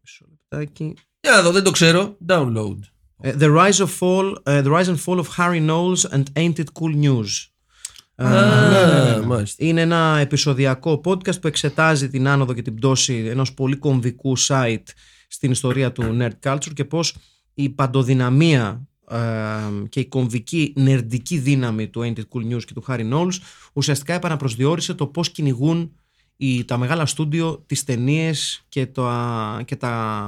[0.00, 0.94] μισό λεπτάκι.
[1.20, 2.16] Για να δω δεν το ξέρω.
[2.28, 2.78] Download.
[3.20, 6.58] Ε, the rise of fall, ε, the rise and fall of Harry Knowles and Ain't
[6.58, 7.53] It Cool News.
[8.16, 9.64] Ε, Α, μάλιστα.
[9.64, 14.82] Είναι ένα επεισοδιακό podcast που εξετάζει την άνοδο και την πτώση ενός πολύ κομβικού site
[15.28, 17.16] στην ιστορία του nerd culture και πώς
[17.54, 19.16] η παντοδυναμία ε,
[19.88, 23.34] και η κομβική νερντική δύναμη του Ain't It Cool News και του Harry Knowles
[23.72, 25.92] ουσιαστικά επαναπροσδιορίσε το πώς κυνηγούν
[26.36, 30.24] οι, τα μεγάλα στούντιο τις ταινίες και, τα- και τα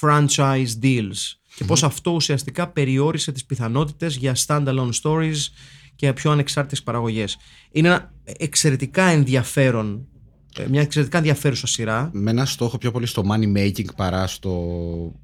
[0.00, 1.16] franchise deals.
[1.54, 5.36] Και πώς αυτό ουσιαστικά περιόρισε τις πιθανότητες για standalone stories
[6.00, 7.36] και για πιο ανεξάρτητες παραγωγές.
[7.72, 10.06] Είναι ένα εξαιρετικά ενδιαφέρον,
[10.58, 12.10] ε, μια εξαιρετικά ενδιαφέρουσα σειρά.
[12.12, 14.50] Με ένα στόχο πιο πολύ στο money making παρά στο.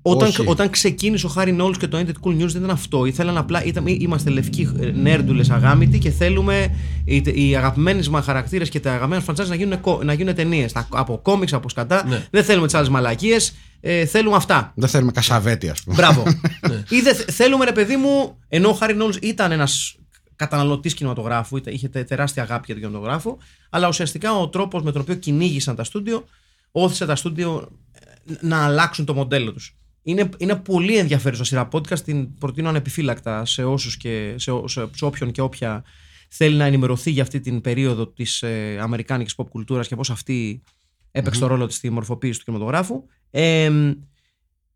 [0.03, 0.43] Όταν, Όχι.
[0.47, 3.05] όταν ξεκίνησε ο Χάρι Νόλς και το Ended Cool News δεν ήταν αυτό.
[3.05, 8.81] Ήθελαν απλά, ήταν, είμαστε λευκοί νέρντουλες αγάμητοι και θέλουμε οι, οι αγαπημένες μας χαρακτήρες και
[8.81, 10.73] τα αγαπημένα franchise να γίνουν, κο- να γίνουν ταινίες.
[10.89, 12.07] Από κόμιξ, από σκατά.
[12.09, 12.27] Ναι.
[12.31, 13.55] Δεν θέλουμε τις άλλες μαλακίες.
[13.81, 14.73] Ε, θέλουμε αυτά.
[14.77, 15.97] Δεν θέλουμε κασαβέτη, ας πούμε.
[15.97, 16.23] Μπράβο.
[16.97, 19.97] Ή δεν θε- θέλουμε, ρε παιδί μου, ενώ ο Χάρι Νόλς ήταν ένας
[20.37, 23.39] καταναλωτής κινηματογράφου, ήταν- είχε τε- τεράστια αγάπη για τον κινηματογράφο,
[23.71, 26.25] αλλά ουσιαστικά ο τρόπος με τον οποίο κυνήγησαν τα στούντιο
[26.71, 29.77] όθησε τα στούντιο ε, να αλλάξουν το μοντέλο τους.
[30.03, 32.01] Είναι, είναι πολύ ενδιαφέρουσα σειρά podcast.
[32.01, 35.85] Την προτείνω ανεπιφύλακτα σε όσους και σε, ό- σε, σε όποιον και όποια
[36.29, 40.63] θέλει να ενημερωθεί για αυτή την περίοδο της ε, αμερικάνικης pop κουλτούρας και πώς αυτή
[41.11, 43.05] έπαιξε το ρόλο της στη μορφοποίηση του κινηματογράφου.
[43.31, 43.71] Ε,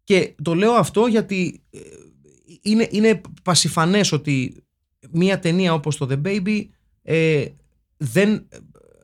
[0.04, 1.78] και το λέω αυτό γιατί ε,
[2.62, 4.64] είναι, είναι πασιφανές ότι
[5.10, 6.68] μια ταινία όπως το The Baby
[7.02, 7.46] ε,
[7.96, 8.48] δεν,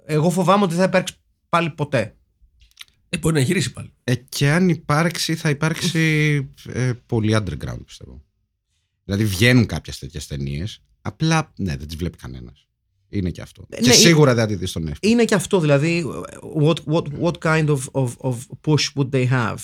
[0.05, 1.15] εγώ φοβάμαι ότι δεν θα υπάρξει
[1.49, 2.17] πάλι ποτέ.
[3.09, 3.93] Ε, μπορεί να γυρίσει πάλι.
[4.05, 6.01] Ε, και αν υπάρξει, θα υπάρξει
[6.73, 8.25] ε, πολύ underground, πιστεύω.
[9.05, 10.83] Δηλαδή βγαίνουν κάποιες τέτοιες ταινίες.
[11.01, 12.67] Απλά, ναι, δεν τις βλέπει κανένας.
[13.09, 13.67] Είναι και αυτό.
[13.69, 14.97] Ναι, και ε- σίγουρα δεν θα τη δεις στον Netflix.
[15.01, 16.05] Είναι και αυτό, δηλαδή,
[16.65, 19.59] what, what, what kind of, of, of push would they have;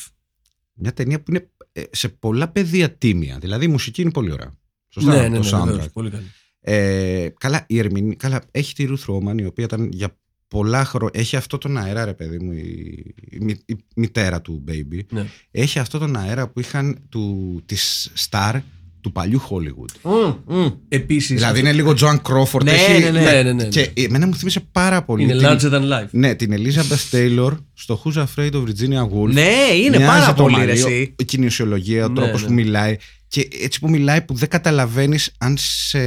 [0.72, 3.38] Μια ταινία που είναι ε, σε πολλά πεδία τίμια.
[3.38, 4.52] Δηλαδή η μουσική είναι πολύ ωραία.
[4.94, 5.66] Σωστά, ναι, ναι, το ναι, soundtrack.
[5.66, 6.24] βεβαίως, πολύ καλή.
[6.60, 8.14] Ε, καλά, η ερμηνεία.
[8.18, 10.16] Καλά, έχει τη Ruth Roman, η οποία ήταν για
[10.48, 11.20] πολλά χρόνια.
[11.20, 15.00] Έχει αυτό τον αέρα, ρε παιδί μου, η, η, μη- η μητέρα του Baby.
[15.10, 15.26] Ναι.
[15.50, 18.60] Έχει αυτό τον αέρα που είχαν του, της Star
[19.00, 20.10] του παλιού Hollywood.
[20.10, 20.74] Mm, mm.
[20.88, 22.64] Επίσης, δηλαδή είναι λίγο Joan Crawford.
[22.64, 23.20] Ναι, έχει, ναι, ναι.
[23.20, 23.64] Ναι, ναι, ναι.
[23.64, 25.22] Και εμένα μου θύμισε πάρα πολύ.
[25.22, 26.08] είναι την- larger than life.
[26.10, 29.32] Ναι, την Elizabeth Taylor στο Who's Afraid of Virginia Woolf.
[29.32, 31.14] Ναι, είναι Μοιάζει πάρα το πολύ ρε μαλλιό, εσύ.
[31.18, 32.46] Η κοινωνιολογία, ο Ναι, τρόπος ναι.
[32.46, 32.96] που μιλάει.
[33.32, 35.98] Και έτσι που μιλάει που δεν καταλαβαίνεις αν σε...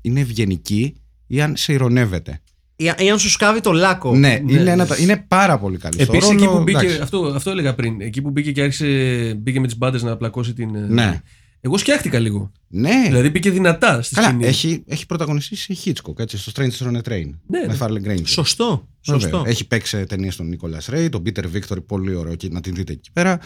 [0.00, 0.94] είναι ευγενική
[1.26, 2.40] ή αν σε ηρωνεύεται.
[2.76, 4.14] Ή, ή αν σου σκάβει το λάκκο.
[4.16, 4.70] Ναι, ναι, είναι, ναι.
[4.70, 6.02] ένα, είναι πάρα πολύ καλή.
[6.02, 6.78] Στο Επίσης, εκεί ρόλο, που μπήκε.
[6.78, 6.98] εντάξει.
[7.00, 8.00] Αυτό, αυτό έλεγα πριν.
[8.00, 8.86] Εκεί που μπήκε και άρχισε.
[9.38, 10.74] Μπήκε με τις μπάντες να πλακώσει την.
[10.74, 11.20] ε, Ναι.
[11.60, 12.52] Εγώ σκιάχτηκα λίγο.
[12.68, 14.26] Ναι, Δηλαδή μπήκε δυνατά στη καλά.
[14.28, 14.44] σκηνή.
[14.46, 17.30] Έχει, έχει πρωταγωνιστήσει η Hitchcock έτσι, στο Strangers on a Train.
[17.46, 17.76] Ναι, με ναι.
[17.80, 18.22] Farley Granger.
[18.24, 18.88] Σωστό.
[19.06, 19.20] Βέβαια.
[19.20, 19.44] σωστό.
[19.46, 22.92] Έχει παίξει ταινίες στον Νίκολα Ρέι, τον Peter Victory, πολύ ωραίο και να την δείτε
[22.92, 23.38] εκεί πέρα.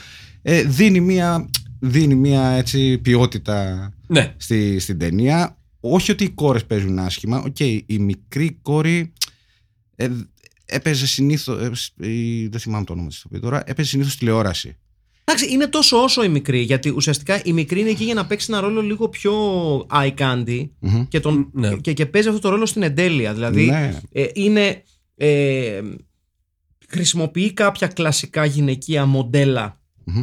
[0.43, 1.49] Ε, δίνει μία,
[1.81, 4.35] δίνει μία έτσι, ποιότητα Ναι.
[4.37, 5.59] στη, στην ταινία.
[5.81, 7.39] Όχι ότι οι κόρες παίζουν άσχημα.
[7.43, 9.13] Οκ, η μικρή κόρη
[9.97, 10.09] ε,
[10.65, 11.57] έπαιζε συνήθω.
[12.49, 13.63] δεν θυμάμαι το όνομα της τώρα.
[13.67, 14.77] Έπαιζε συνήθως τηλεόραση.
[15.25, 18.47] Εντάξει, είναι τόσο όσο η μικρή, γιατί ουσιαστικά η μικρή είναι εκεί για να παίξει
[18.51, 19.33] ένα ρόλο λίγο πιο
[19.91, 21.05] eye candy Μμμ.
[21.09, 21.77] και, τον, Ναι.
[21.77, 23.35] και, και παίζει αυτό το ρόλο στην εντέλεια.
[23.35, 23.99] Δηλαδή Ναι.
[24.13, 24.83] ε, είναι.
[25.17, 25.81] Ε,
[26.89, 30.23] χρησιμοποιεί κάποια κλασικά γυναικεία μοντέλα Μμμ.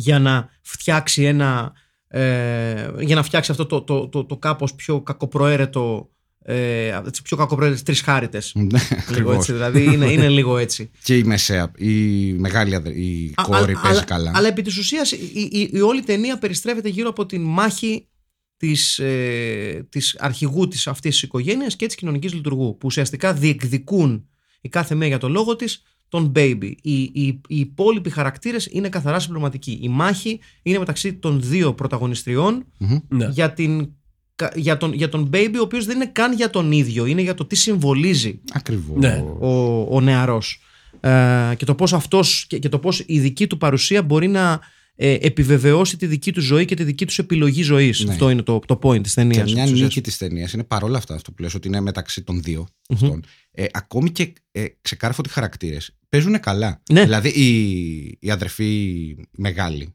[0.00, 1.72] Για να φτιάξει ένα.
[2.08, 6.10] Ε, για να φτιάξει αυτό το, το, το, το κάπως πιο κακοπροαίρετο
[6.42, 9.36] ε, έτσι, πιο κακοπροαίρετες τρεις χάριτες Ναι, λίγο ακριβώς.
[9.36, 11.94] έτσι, δηλαδή είναι, είναι λίγο έτσι Και η μεσαία, η
[12.32, 14.32] μεγάλη αδε- η Α, κόρη α, παίζει αλλά, καλά.
[14.34, 18.08] Αλλά επί της ουσίας η, η, η όλη ταινία περιστρέφεται γύρω από την μάχη
[18.56, 24.28] της, ε, της αρχηγού της αυτής της οικογένειας και της κοινωνικής λειτουργού που ουσιαστικά διεκδικούν
[24.60, 26.72] η κάθε μία για το λόγο της τον baby.
[26.82, 29.78] Οι, οι, οι υπόλοιποι χαρακτήρες είναι καθαρά συμπληρωματικοί.
[29.82, 32.98] Η μάχη είναι μεταξύ των δύο πρωταγωνιστριών Μμμ.
[33.08, 33.28] ναι.
[33.32, 33.88] για, την,
[34.34, 37.06] κα- για, τον, για τον baby ο οποίος δεν είναι καν για τον ίδιο.
[37.06, 38.96] Είναι για το τι συμβολίζει Ακριβώς.
[38.98, 39.24] Ναι.
[39.38, 40.60] ο, ο νεαρός
[41.00, 44.60] ε, και το πώς αυτός και, και το πώς η δική του παρουσία μπορεί να
[45.02, 48.10] ε, επιβεβαιώσει τη δική του ζωή και τη δική τους επιλογή ζωής Ναι.
[48.12, 49.88] αυτό είναι το, το point της Και ταινίας μια της ουσίας.
[49.88, 53.22] νίκη της ταινίας είναι παρόλα αυτά αυτό που λες ότι είναι μεταξύ των δύο αυτών.
[53.52, 56.82] Ε, ακόμη και ε, ξεκάρφωτοι χαρακτήρες παίζουν καλά.
[56.92, 57.02] Ναι.
[57.04, 58.64] Δηλαδή η, η αδερφή
[59.08, 59.94] η μεγάλη,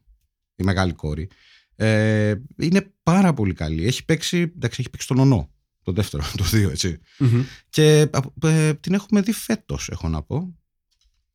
[0.56, 1.28] η μεγάλη κόρη,
[1.76, 3.86] ε, είναι πάρα πολύ καλή.
[3.86, 5.50] Έχει παίξει, εντάξει, έχει παίξει τον Ονό.
[5.82, 6.98] Το δεύτερο, το δύο, έτσι.
[7.18, 7.42] Μμμ.
[7.70, 8.08] Και
[8.40, 10.54] α, ε, την έχουμε δει φέτος, έχω να πω.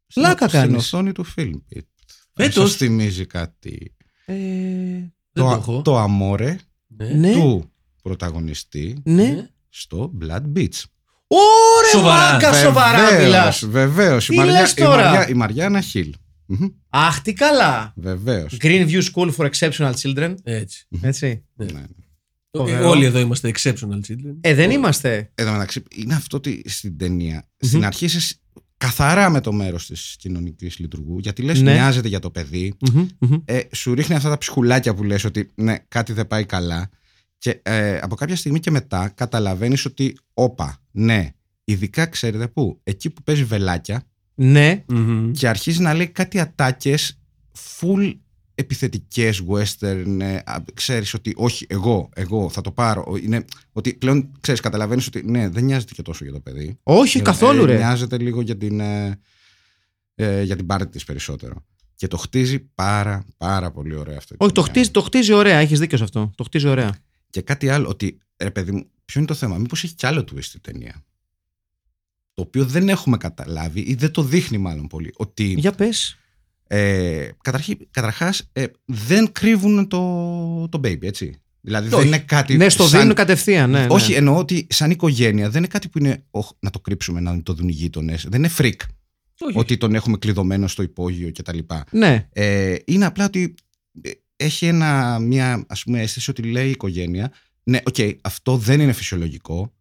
[0.08, 0.78] Στην- Πλάκα Στην κάνεις.
[0.86, 1.82] οθόνη του Filmbit.
[2.34, 3.96] Φέτος; Σας θυμίζει κάτι.
[4.26, 5.82] Ε, Δεν το το, έχω.
[5.82, 7.08] το αμόρε Ναι.
[7.08, 9.50] ναι, του πρωταγωνιστή ναι.
[9.70, 10.84] στο Blood Beach.
[11.34, 12.32] Ωρε Σοβαρά.
[12.34, 14.26] μάκα σοβαρά μιλάς Βεβαίως.
[14.26, 16.13] Τι Η, Μαριά, λες η, τώρα; Μαριά, η Μαριάννα Χιλ.
[16.89, 18.58] Αχ τι καλά Βεβαίως.
[18.62, 20.88] Greenview School for Exceptional Children Έτσι.
[21.02, 21.65] έτσι Ναι.
[21.65, 21.80] Ναι.
[21.80, 22.89] Ε, Φοβερό.
[22.89, 24.36] Όλοι εδώ είμαστε exceptional children.
[24.41, 28.36] ε δεν είμαστε Εν τω μεταξύ, είναι αυτό ότι στην ταινία, στην αρχή είσαι
[28.78, 31.74] καθαρά με το μέρος της κοινωνικής λειτουργού, γιατί λες, Ναι.
[31.74, 32.74] νοιάζεται για το παιδί.
[32.94, 33.38] Μμμ, μμμ.
[33.46, 36.89] Ε, σου ρίχνει αυτά τα ψυχουλάκια που λες ότι ναι, κάτι δεν πάει καλά.
[37.42, 41.30] Και ε, από κάποια στιγμή και μετά καταλαβαίνεις ότι, όπα, ναι,
[41.64, 44.04] ειδικά ξέρετε πού, εκεί που παίζει βελάκια
[44.36, 44.84] ναι.
[44.88, 45.32] Μμμ.
[45.32, 47.20] και αρχίζει να λέει κάτι ατάκες
[47.80, 48.16] full
[48.56, 53.94] επιθετικές western ε, α, ξέρεις ότι όχι εγώ, εγώ θα το πάρω Ο- είναι, ότι
[53.94, 56.80] πλέον ξέρεις καταλαβαίνεις ότι ναι δεν νοιάζεται και τόσο για το παιδί.
[56.84, 57.78] Όχι Ε, καθόλου ε, ρε.
[57.78, 59.20] νοιάζεται λίγο για την ε,
[60.16, 61.66] ε, για την πάρτι της περισσότερο.
[61.96, 65.80] Και το χτίζει πάρα πάρα πολύ ωραία αυτό όχι το χτίζει, το χτίζει ωραία έχεις
[65.80, 66.32] δίκιο σε αυτό.
[66.36, 66.96] Το χτίζει ωραία
[67.32, 70.20] και κάτι άλλο ότι ρε παιδί μου ποιο είναι το θέμα μήπως έχει κι άλλο
[70.32, 71.04] twist η ταινία;
[72.34, 76.15] Το οποίο δεν έχουμε καταλάβει ή δεν το δείχνει μάλλον πολύ ότι για πες
[76.67, 80.00] Ε, καταρχή, καταρχάς ε, δεν κρύβουν το,
[80.70, 81.41] το baby, έτσι.
[81.62, 82.08] Δηλαδή δεν Όχι.
[82.08, 82.58] είναι κάτι.
[82.58, 83.88] ναι στο σαν- δίνουν κατευθείαν ναι, ναι.
[83.89, 86.24] Όχι, εννοώ ότι σαν οικογένεια δεν είναι κάτι που είναι.
[86.30, 88.26] «Οχ, να το κρύψουμε, να το δουν οι γείτονες.
[88.30, 88.76] Δεν είναι freak
[89.39, 89.58] Όχι.
[89.58, 91.58] ότι τον έχουμε κλειδωμένο στο υπόγειο κτλ.
[91.91, 93.54] ναι Ε, είναι απλά ότι
[94.02, 94.12] ε,
[94.42, 97.32] έχει ένα, μια ας πούμε, αίσθηση ότι λέει η οικογένεια.
[97.64, 99.74] Ναι, οκ, αυτό δεν είναι φυσιολογικό.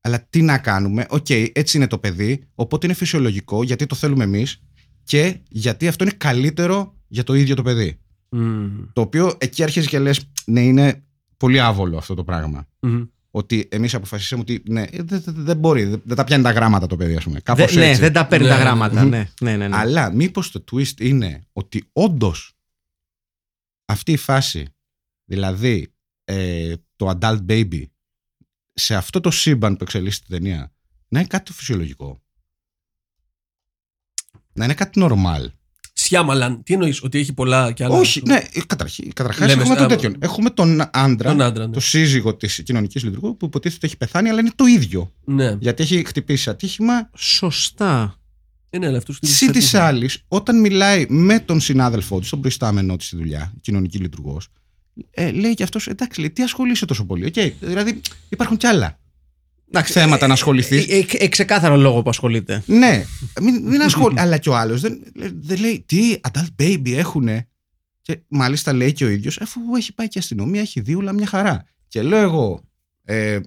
[0.00, 1.06] Αλλά τι να κάνουμε.
[1.08, 2.44] Οκ, έτσι είναι το παιδί.
[2.54, 4.62] Οπότε είναι φυσιολογικό γιατί το θέλουμε εμείς
[5.04, 7.98] και γιατί αυτό είναι καλύτερο για το ίδιο το παιδί.
[8.28, 8.70] Μμμ.
[8.92, 11.02] Το οποίο εκεί αρχίζει και λες, ναι, είναι
[11.36, 12.66] πολύ άβολο αυτό το πράγμα.
[12.80, 13.02] Μμμ.
[13.30, 16.86] Ότι εμείς αποφασίσαμε ότι ναι, δεν δεν- δεν μπορεί, δεν, δεν τα πιάνει τα γράμματα
[16.86, 17.40] το παιδί, ας πούμε.
[17.40, 19.08] Κάπως Δε- ναι δεν τα παίρνει Ναι, τα ναι, γράμματα ναι.
[19.10, 19.76] ναι ναι ναι, ναι.
[19.76, 22.52] Αλλά μήπως το twist είναι ότι όντως
[23.92, 24.66] αυτή η φάση,
[25.24, 25.92] δηλαδή
[26.24, 27.82] ε, το adult baby,
[28.72, 30.72] σε αυτό το σύμπαν που εξελίσσεται η ταινία
[31.08, 32.22] να είναι κάτι το φυσιολογικό.
[34.52, 35.46] Να είναι κάτι normal.
[35.94, 37.94] Σιάμαλαν, τι εννοείς, ότι έχει πολλά κι άλλα.
[37.96, 39.12] Όχι, ναι, καταρχήν.
[39.12, 40.16] Καταρχάς Λέμε έχουμε στα- τον τέτοιον.
[40.20, 41.72] Έχουμε τον άντρα, Τον άντρα, ναι.
[41.72, 45.12] το σύζυγο της κοινωνικής λειτουργού που υποτίθεται ότι έχει πεθάνει, αλλά είναι το ίδιο.
[45.24, 45.56] Ναι.
[45.60, 47.10] Γιατί έχει χτυπήσει ατύχημα.
[47.16, 48.16] Σωστά.
[48.74, 49.88] Ε, ναι, αλλά αυτούς τους Συν της στατιστικούς.
[49.88, 54.48] άλλης, όταν μιλάει με τον συνάδελφό της, τον προϊστάμενό της στη δουλειά, κοινωνική λειτουργός,
[55.10, 57.24] ε, λέει και αυτός, εντάξει, λέει, τι ασχολείσαι τόσο πολύ.
[57.24, 59.00] Οκ, δηλαδή υπάρχουν κι άλλα
[59.68, 60.88] Εντάξει, θέματα να ασχοληθείς.
[60.88, 62.62] Ε, ε, ε, ξεκάθαρο λόγο που ασχολείται.
[62.66, 63.04] Ναι,
[63.40, 64.20] μην, μην ασχολεί.
[64.20, 65.02] αλλά και ο άλλος δεν,
[65.40, 67.48] δεν λέει τι adult baby έχουνε;
[68.02, 71.26] Και μάλιστα λέει και ο ίδιος, αφού έχει πάει και αστυνομία, έχει δει όλα μια
[71.26, 71.64] χαρά.
[71.88, 72.62] Και λέω εγώ,
[73.04, 73.38] ε,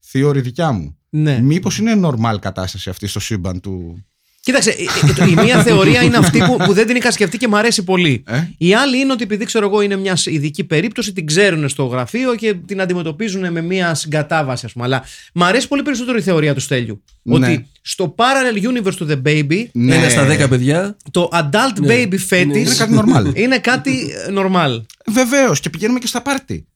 [0.00, 1.40] θεωρή δικιά μου, Ναι.
[1.40, 4.04] μήπως είναι normal κατάσταση αυτή στο σύμπαν του.
[4.44, 7.36] Κοίταξε, ε, ε, το- η μία θεωρία είναι αυτή που, που δεν την είχα σκεφτεί
[7.38, 8.22] και μου αρέσει πολύ.
[8.26, 11.84] Ε; Η άλλη είναι ότι επειδή ξέρω εγώ είναι μια ειδική περίπτωση, την ξέρουν στο
[11.84, 14.84] γραφείο και την αντιμετωπίζουν με μια συγκατάβαση, ας πούμε.
[14.84, 15.02] Αλλά
[15.34, 17.02] μου αρέσει πολύ περισσότερο η θεωρία του Στέλιου.
[17.22, 17.34] Ναι.
[17.34, 19.94] Ότι στο parallel universe του The Baby, Ναι.
[19.94, 20.96] Ένα στα δέκα παιδιά.
[21.10, 21.94] το adult Ναι.
[21.94, 23.34] baby fetish Είναι κάτι normal.
[23.36, 23.90] είναι κάτι
[24.28, 24.82] ε, normal.
[25.06, 26.66] Βεβαίως και πηγαίνουμε και στα πάρτι.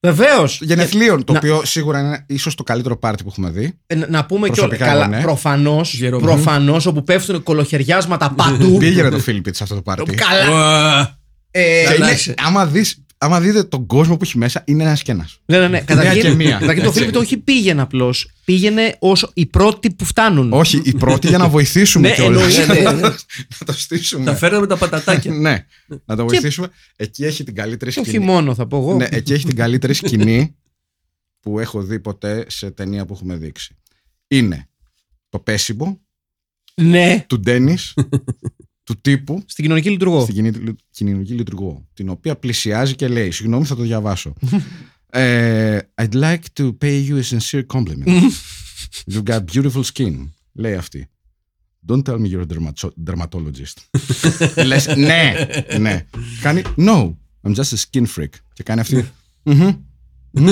[0.00, 0.60] Βεβαίως.
[0.62, 3.78] Γενεθλίων, το Να- οποίο σίγουρα είναι ίσως το καλύτερο πάρτι που έχουμε δει.
[4.08, 4.68] Να πούμε και όλα.
[4.68, 5.20] Προσωπικά Καλά, εγώ, ναι.
[5.22, 5.94] προφανώς.
[5.94, 6.18] Γερό.
[6.18, 8.76] Προφανώς, όπου πέφτουν κολοχαιριάσματα παντού.
[8.78, 10.14] Πήγαινε το Φίλιππιτ σε αυτό το πάρτι.
[10.14, 10.50] Καλά.
[10.50, 11.18] Ουα.
[11.50, 12.34] Ε, Και Καλά είναι- είσαι.
[12.44, 15.40] άμα, δεις, άμα δείτε τον κόσμο που έχει μέσα, είναι ένας και ένας.
[15.44, 15.78] Ναι, ναι, ναι.
[15.78, 16.50] και Καταρχήν, μία.
[16.58, 16.92] καταρχήν το Έτσι.
[16.98, 18.30] Φίλιππ το όχι πήγαινε απλώς.
[18.44, 20.52] Πήγαινε ως οι πρώτοι που φτάνουν.
[20.52, 22.58] Όχι, οι πρώτοι για να βοηθήσουμε Ναι, κιόλας.
[22.58, 22.82] εννοείται.
[23.60, 24.24] να το στήσουμε.
[24.24, 25.32] Τα φέρναμε τα πατατάκια.
[25.32, 25.66] ναι,
[26.04, 26.68] να το βοηθήσουμε.
[26.96, 28.24] Εκεί έχει την καλύτερη Και όχι σκηνή.
[28.24, 28.94] μόνο, θα πω εγώ.
[28.94, 30.56] Ναι, εκεί έχει την καλύτερη σκηνή
[31.40, 33.76] που έχω δει ποτέ σε ταινία που έχουμε δείξει.
[34.28, 34.68] Είναι
[35.28, 36.00] το πέσιμο
[36.74, 37.94] Ναι, του Ντένις,
[38.86, 40.20] του τύπου στην κοινωνική λειτουργό.
[40.22, 44.32] στην κοινή- κοινωνική λειτουργό, την οποία πλησιάζει και λέει, συγγνώμη θα το διαβάσω.
[45.10, 48.22] ε, I'd like to pay you a sincere compliment.
[49.12, 50.14] You've got beautiful skin.
[50.52, 51.08] Λέει αυτή.
[51.88, 54.00] Don't tell me you're a dermato- dermatologist.
[54.66, 55.32] Λες, ναι,
[55.78, 56.06] ναι.
[56.42, 58.28] Κάνει, no, I'm just a skin freak.
[58.52, 59.10] Και κάνει αυτή,
[59.42, 59.70] «Μμμ,
[60.30, 60.48] μμμ».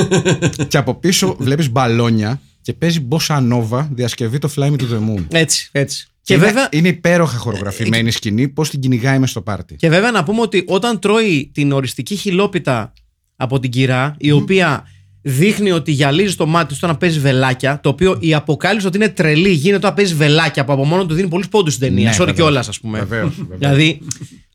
[0.69, 5.09] και από πίσω βλέπεις μπαλόνια και παίζει Bossa Nova διασκευή το Fly Me to the
[5.09, 5.25] Moon.
[5.31, 6.09] Έτσι, έτσι.
[6.25, 9.77] Και είναι, βέβαια, είναι υπέροχα χορογραφημένη σκηνή, πώς την κυνηγάει μες στο πάρτι.
[9.77, 12.93] και βέβαια να πούμε ότι όταν τρώει την οριστική χιλόπιτα
[13.37, 14.87] από την κυρά, η οποία
[15.23, 19.09] δείχνει ότι γυαλίζει το μάτι του όταν παίζει βελάκια, το οποίο η αποκάλυψη ότι είναι
[19.09, 22.05] τρελή γίνεται όταν παίζει βελάκια που από μόνο του δίνει πολλούς πόντους στην ταινία.
[22.09, 22.37] Ναι, Sorry βεβαίως.
[22.37, 22.99] κιόλας, ας πούμε.
[22.99, 23.59] Βεβαίως, βεβαίως.
[23.59, 24.01] Δηλαδή,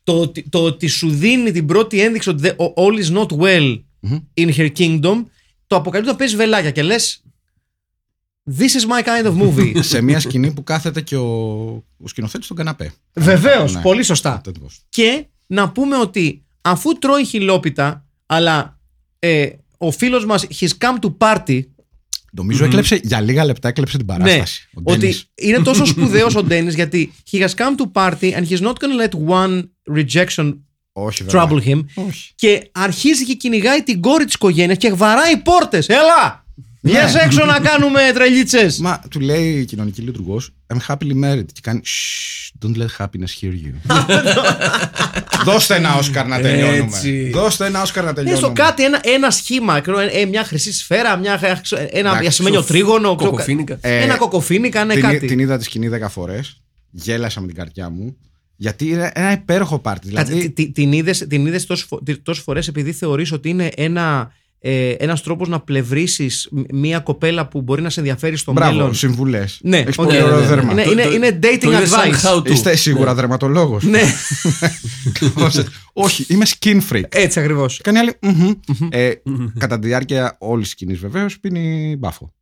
[0.04, 3.78] το, ότι- το ότι σου δίνει την πρώτη ένδειξη ότι δε- all is not well
[4.40, 5.24] in her kingdom,
[5.66, 7.22] το αποκαλύπτει όταν παίζει βελάκια και λες.
[8.58, 9.72] This is my kind of movie.
[9.92, 11.28] σε μια σκηνή που κάθεται και ο,
[11.96, 12.92] ο σκηνοθέτης στον καναπέ.
[13.12, 13.80] Βεβαίως, Ναι.
[13.80, 14.40] πολύ σωστά.
[14.44, 14.80] Τέτοιος.
[14.88, 18.78] Και να πούμε ότι αφού τρώει χιλόπιτα, αλλά
[19.18, 19.48] ε,
[19.78, 21.60] ο φίλος μας, he's come to party,
[22.32, 24.68] Νομίζω έκλεψε για λίγα λεπτά έκλεψε την ναι, παράσταση.
[24.74, 25.30] ο ότι Ντένις.
[25.34, 29.06] είναι τόσο σπουδαίος ο Ντένις γιατί he has come to party and he's not gonna
[29.08, 29.62] let one
[29.96, 30.58] rejection
[30.92, 31.48] Όχι, βέβαια.
[31.48, 31.84] trouble him.
[31.94, 32.32] Όχι.
[32.34, 35.88] Και αρχίζει και κυνηγάει την κόρη της οικογένειας και βαράει πόρτες.
[35.88, 36.39] Έλα!
[36.82, 38.78] Βγες έξω να κάνουμε τρελίτσες!
[38.78, 41.44] Μα του λέει η κοινωνική λειτουργός, I'm happily married.
[41.52, 43.72] Και κάνει, Shh, don't let happiness hear you.
[45.44, 46.76] Δώστε ένα Όσκαρ να τελειώνουμε.
[46.84, 47.30] Έτσι.
[47.30, 48.46] Δώστε ένα Όσκαρ να τελειώνουμε.
[48.46, 53.14] Έστω κάτι, ένα, ένα σχήμα, ξέρω, ε, μια χρυσή σφαίρα, μια, ένα Εντάξει, διασημένιο τρίγωνο.
[53.14, 53.78] ξέρω, Κοκοφίνικα.
[53.80, 55.26] Ε, ένα κοκοφίνικα, ναι, την, κάτι.
[55.26, 56.60] την είδα τη σκηνή 10 φορές.
[56.90, 58.16] Γέλασα με την καρδιά μου.
[58.56, 60.08] Γιατί είναι ένα υπέροχο πάρτι.
[60.12, 63.32] Κάτσε, Δηλαδή, τι- τι- την είδες, την είδες τόσες, φο- τι- τόσες φορές επειδή θεωρείς
[63.32, 68.00] ότι είναι ένα, ε, ένας τρόπος να πλευρήσεις μ- μια κοπέλα που μπορεί να σε
[68.00, 68.94] ενδιαφέρει στο μπράβο, μέλλον.
[68.94, 69.58] συμβουλές.
[69.62, 70.04] Ναι, Έχεις οκ.
[70.04, 70.48] πολύ Ναι, ωραίο ναι, ναι.
[70.48, 70.72] δέρμα.
[70.72, 72.34] Είναι, Το- είναι, το- είναι dating το είδες σαν advice.
[72.34, 72.50] how to.
[72.50, 73.14] Είστε σίγουρα Ναι.
[73.20, 73.84] δερματολόγος.
[73.84, 74.02] ναι,
[75.92, 77.02] Όχι, είμαι skin freak.
[77.08, 77.80] έτσι ακριβώς.
[77.82, 78.12] Κάνει άλλη.
[78.20, 78.50] «Μμμ».
[78.90, 79.12] Ε,
[79.58, 82.32] κατά τη διάρκεια όλης της σκηνής βεβαίως πίνει μπάφο.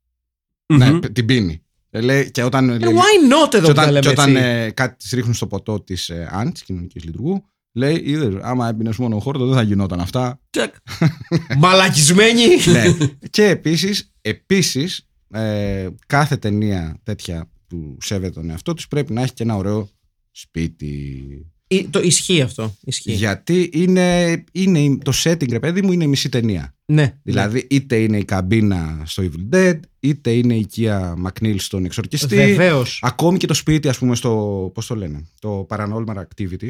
[0.67, 1.63] Ναι, π- την πίνει.
[1.91, 4.09] Ε, λέει, και όταν, Ε, λέει- why not και εδώ που τα όταν, λέμε και
[4.09, 7.45] όταν έτσι; ε, κάτι της ρίχνουν στο ποτό της ε, Αν, της κοινωνικής λειτουργού,
[7.79, 10.41] λέει: Είδες, άμα έπινες μόνο χόρτο δεν θα γινόταν αυτά.
[10.51, 10.75] Τσακ.
[11.59, 12.43] Μαλακισμένη.
[12.73, 13.07] ναι.
[13.31, 19.33] Και επίσης, επίσης, ε, κάθε ταινία τέτοια που σέβεται τον εαυτό της πρέπει να έχει
[19.33, 19.89] και ένα ωραίο
[20.31, 21.23] σπίτι.
[21.67, 22.75] Ε, το ισχύει αυτό.
[22.85, 23.13] Ισχύει.
[23.13, 26.77] Γιατί είναι, είναι το setting, ρε παιδί μου, είναι η μισή ταινία.
[26.85, 27.19] Ναι.
[27.23, 32.37] Δηλαδή, είτε είναι η καμπίνα στο Evil Dead, είτε είναι η οικία Μακνίλ στον εξορκιστή.
[32.37, 33.01] Βεβαίως.
[33.03, 34.71] Ακόμη και το σπίτι, ας πούμε, στο.
[34.75, 36.69] Πώς το λένε, το Paranormal Activity.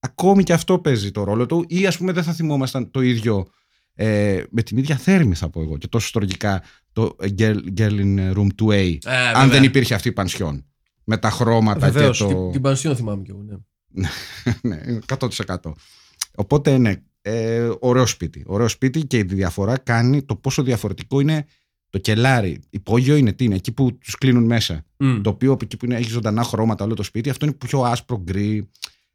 [0.00, 3.48] Ακόμη και αυτό παίζει το ρόλο του, ή ας πούμε δεν θα θυμόμασταν το ίδιο
[3.94, 8.32] ε, με την ίδια θέρμη, θα πω εγώ, και τόσο στοργικά το Girl, Girl in
[8.32, 8.96] Room 2A.
[9.04, 9.46] Ε, αν βέβαια.
[9.46, 10.64] δεν υπήρχε αυτή η πανσιόν.
[11.04, 12.28] Με τα χρώματα Βεβαίως, και το.
[12.28, 13.44] Την, την πανσιόν θυμάμαι κι εγώ.
[13.88, 14.08] Ναι.
[14.76, 15.56] ναι, 100%.
[16.34, 18.44] Οπότε ναι, ε, ωραίο σπίτι.
[18.46, 21.46] Ωραίο σπίτι και η διαφορά κάνει το πόσο διαφορετικό είναι
[21.90, 24.84] Το κελάρι, υπόγειο είναι τι είναι, εκεί που τους κλείνουν μέσα.
[24.96, 25.20] Μμ.
[25.20, 28.20] Το οποίο εκεί που είναι, έχει ζωντανά χρώματα όλο το σπίτι, αυτό είναι πιο άσπρο
[28.22, 28.70] γκρι.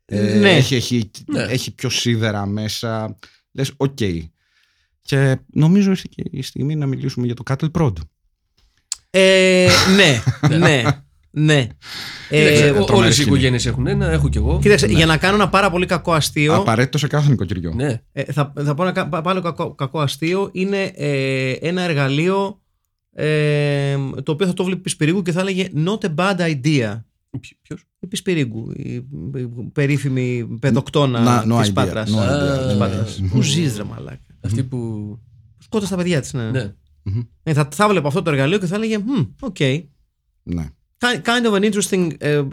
[0.06, 0.49] Ε, Ναι.
[0.51, 1.41] έχει, έχει, Ναι.
[1.41, 3.16] έχει πιο σίδερα μέσα.
[3.51, 3.97] Λες, οκ.
[5.01, 7.93] Και νομίζω ήρθε και η στιγμή να μιλήσουμε για το Cattle Prod.
[9.10, 10.22] Ε, ναι,
[10.58, 10.84] ναι,
[11.32, 11.68] ναι.
[12.30, 13.28] Κοίταξε, Ε, ο- τρομερή όλες οι σκηνή.
[13.30, 14.60] οικογένειες έχουν ένα, έχω κι εγώ.
[14.62, 16.56] κοίταξε, για να κάνω ένα πάρα πολύ κακό αστείο.
[16.56, 17.74] Απαραίτητο σε κάθε νοικοκυριό.
[17.74, 18.01] Ναι.
[18.12, 20.49] Ε, θα, θα πω ένα κα- πάλι κακό, κακό αστείο.
[20.54, 22.62] Είναι ε, ένα εργαλείο
[23.14, 27.01] ε, το οποίο θα το βλέπεις Πισπυρίγκου και θα έλεγε Not a bad idea.
[27.39, 32.09] Ποιο- ποιος; Η Πισπυρίγκου, η, η περίφημη παιδοκτόνα Να- no της idea, Πάτρας.
[32.11, 32.63] no idea.
[32.67, 33.19] Της Α, Πάτρας.
[33.19, 33.27] ναι.
[33.27, 34.38] Πού ζεις ρε μαλάκα.
[34.41, 35.19] Αυτή που.
[35.57, 36.51] Σκότωσε τα παιδιά της, ναι.
[36.51, 36.73] Ναι.
[37.43, 39.59] Ε, θα, θα βλέπω αυτό το εργαλείο και θα έλεγε «Μμ, οκ.
[40.43, 40.67] Ναι.
[40.97, 42.47] Ki- Kind of an interesting uh,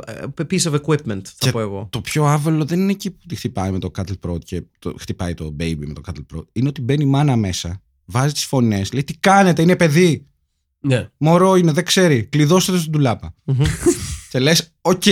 [0.50, 1.88] piece of equipment, θα Και πω εγώ.
[1.90, 4.94] Το πιο άβολο δεν είναι εκεί που τη χτυπάει με το Cattle Prod και το,
[4.98, 6.44] χτυπάει το baby με το Cattle Prod.
[6.52, 10.26] Είναι ότι μπαίνει η μάνα μέσα, βάζει τις φωνές, λέει τι κάνετε, είναι παιδί.
[10.80, 11.08] ναι.
[11.16, 12.24] Μωρό είναι, δεν ξέρει.
[12.24, 13.34] Κλειδώστε το στην ντουλάπα.
[14.30, 15.02] Και λες, οκ.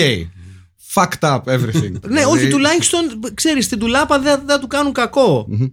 [0.94, 1.92] Fucked up everything.
[2.08, 5.46] Ναι, Δηλαδή, όχι, τουλάχιστον ξέρεις, στην ντουλάπα δεν δεν θα του κάνουν κακό.
[5.48, 5.66] μμμ.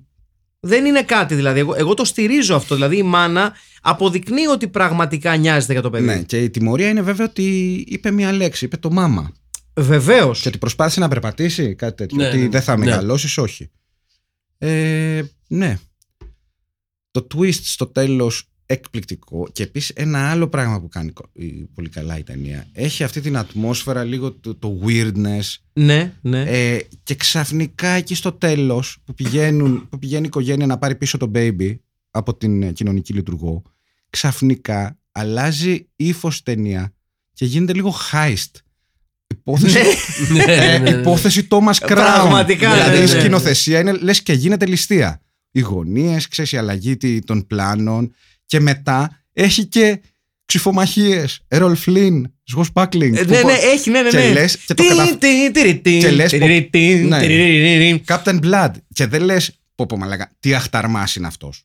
[0.59, 1.59] Δεν είναι κάτι δηλαδή.
[1.59, 2.75] Εγώ, εγώ το στηρίζω αυτό.
[2.75, 6.05] Δηλαδή η μάνα αποδεικνύει ότι πραγματικά νοιάζεται για το παιδί.
[6.05, 9.31] Ναι, και η τιμωρία είναι βέβαια ότι είπε μία λέξη, είπε το μάμα.
[9.75, 10.41] Βεβαίως.
[10.41, 12.17] Και ότι προσπάθησε να περπατήσει, κάτι τέτοιο.
[12.17, 12.85] Ναι, ότι ναι, δεν θα ναι.
[12.85, 13.71] μεγαλώσεις, όχι.
[14.57, 15.77] Ε, ναι.
[17.11, 19.47] Το twist στο τέλος εκπληκτικό.
[19.51, 22.67] Και επίσης ένα άλλο πράγμα που κάνει κο- η- πολύ καλά η ταινία.
[22.71, 25.55] Έχει αυτή την ατμόσφαιρα λίγο το, το weirdness.
[25.73, 26.41] Ναι, ναι.
[26.41, 31.17] Ε, και ξαφνικά εκεί στο τέλος που, πηγαίνουν, που πηγαίνει η οικογένεια να πάρει πίσω
[31.17, 31.75] το baby
[32.11, 33.61] από την ε, κοινωνική λειτουργό,
[34.09, 36.93] ξαφνικά αλλάζει ύφος ταινία
[37.33, 38.51] και γίνεται λίγο heist.
[39.27, 39.77] Υπόθεση,
[40.33, 40.99] Ναι, ε, ναι, ναι.
[40.99, 41.87] υπόθεση Thomas Crown.
[41.87, 43.19] Πραγματικά, Δηλαδή ναι, η ναι.
[43.19, 45.21] σκηνοθεσία είναι λες και γίνεται ληστεία.
[45.51, 48.13] Οι γωνίε, ξέρεις, η αλλαγή τι- των πλάνων
[48.45, 50.01] και μετά έχει και
[50.45, 51.39] ξυφομαχίες.
[51.47, 53.15] Έρολ Φλίν, Σγος Μπάκλινγκ.
[53.15, 54.09] Ε, ναι, ναι, έχει, ναι, ναι.
[54.09, 54.31] Και ναι.
[54.31, 57.19] λες και το Τι, κατα- τι, τι, τι, και λες τι, πω- τι, τι, Ναι.
[57.19, 58.03] τι, τι, τι.
[58.07, 58.71] Captain Blood.
[58.93, 61.63] Και δεν λες, πω πω μαλάκα, τι αχταρμάς είναι αυτός.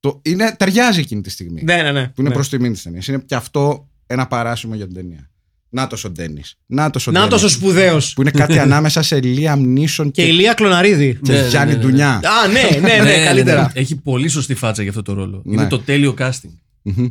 [0.00, 1.62] Το είναι, ταιριάζει εκείνη τη στιγμή.
[1.62, 2.08] Ναι, ναι, ναι.
[2.08, 2.34] Που είναι ναι.
[2.34, 3.06] προς τιμή της ταινίας.
[3.06, 5.29] Είναι και αυτό ένα παράσημο για την ταινία.
[5.70, 6.56] Νάτο ο Ντένις.
[6.66, 7.32] Νάτο ο Να Ντένις.
[7.42, 8.12] τόσο σπουδαίος.
[8.12, 11.18] Που είναι κάτι ανάμεσα σε Liam Neeson Και και, η Λία Κλωναρίδη.
[11.22, 11.84] και Ναι, ναι, Γιάννη ναι, ναι.
[11.84, 12.10] Ντουνιά.
[12.14, 12.20] Α,
[12.52, 13.62] ναι, ναι, ναι, Ναι, καλύτερα.
[13.62, 13.80] ναι.
[13.80, 15.42] Έχει πολύ σωστή φάτσα για αυτό το ρόλο.
[15.44, 15.52] Ναι.
[15.54, 16.50] Είναι το τέλειο casting.
[16.82, 17.06] Μμμ.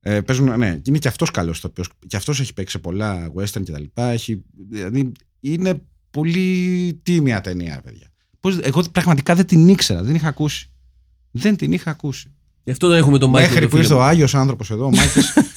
[0.00, 1.84] Ε, παίζουν, ναι, και είναι και αυτός καλός ηθοποιό.
[2.06, 4.08] Και αυτός έχει παίξει σε πολλά western και τα λοιπά.
[4.10, 8.06] Έχει, δηλαδή, είναι πολύ τίμια ταινία, παιδιά.
[8.40, 10.70] Πώς, εγώ πραγματικά δεν την ήξερα, δεν είχα ακούσει.
[11.30, 12.32] Δεν την είχα ακούσει.
[12.64, 13.48] Γι' αυτό δεν έχουμε τον Μάικλ.
[13.52, 14.02] Μέχρι το που φίλο ήρθε ο μου.
[14.04, 15.32] Άγιος άνθρωπος εδώ, ο Μάκης,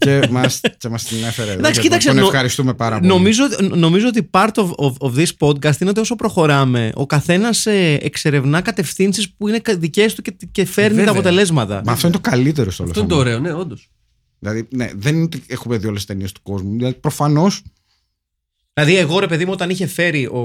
[0.00, 0.46] και μα
[0.78, 1.58] και μας την έφερε εδώ.
[1.58, 3.08] Εντάξει, και τον- κοίταξε, τον νο- ευχαριστούμε πάρα πολύ.
[3.08, 3.42] Νομίζω,
[3.74, 7.48] νομίζω ότι part of, of, of this podcast είναι ότι όσο προχωράμε, ο καθένα
[8.00, 11.04] εξερευνά κατευθύνσει που είναι δικέ του και, και φέρνει Βέβαια.
[11.04, 11.82] τα αποτελέσματα.
[11.84, 13.28] Μα αυτό είναι το καλύτερο στο όλο Αυτό είναι το θέμα.
[13.36, 13.76] ωραίο, ναι, όντω.
[14.38, 16.76] Δηλαδή, ναι, δεν είναι ότι έχουμε δει όλε τι ταινίε του κόσμου.
[16.76, 17.46] Δηλαδή, προφανώ.
[18.72, 20.40] Δηλαδή, εγώ ρε παιδί μου, όταν είχε φέρει ο,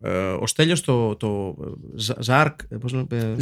[0.00, 1.54] ε, ο Στέλιος το, το
[1.96, 3.34] Ζα- Ζάρκ, ε, πώς λέμε, ε,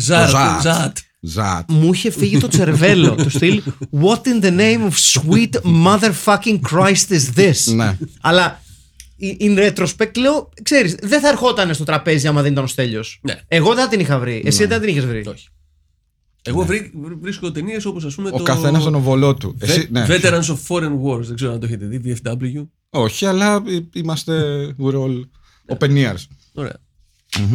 [0.61, 0.97] Ζατ.
[1.21, 1.45] Ζατ.
[1.45, 1.71] Ζατ.
[1.71, 1.71] Ζατ.
[1.71, 3.63] μου είχε φύγει το τσερβέλο του στυλ
[4.03, 5.51] What in the name of sweet
[5.87, 7.99] motherfucking Christ is this; Ναι.
[8.21, 8.61] Αλλά
[9.41, 13.41] in retrospect λέω Ξέρεις δεν θα ερχόταν στο τραπέζι άμα δεν ήταν ο Στέλιος Ναι.
[13.49, 15.49] Εγώ δεν την είχα βρει Εσύ δεν την είχες βρει Όχι.
[16.43, 16.91] Εγώ βρί-
[17.21, 18.31] βρίσκω ταινίες όπως ας πούμε.
[18.33, 18.43] Ο το...
[18.43, 19.57] καθένας τον οβολό του.
[19.61, 20.07] Ve- Εσύ, ναι.
[20.09, 21.21] Veterans of Foreign Wars.
[21.23, 22.17] Δεν ξέρω αν το έχετε δει.
[22.25, 22.67] VFW.
[22.91, 24.35] Όχι, αλλά ε, είμαστε.
[24.83, 25.21] We're all
[25.79, 26.23] open ears.
[26.55, 26.77] Ωραία.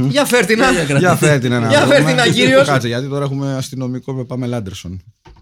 [0.10, 1.00] Για φέρ την Για- για να- κρατά.
[1.00, 1.70] Για φέρ την ένα.
[1.70, 2.68] Για φέρ την, Αγύριος.
[2.68, 5.02] Κάτσε, γιατί τώρα έχουμε αστυνομικό με Πάμε Λάντερσον.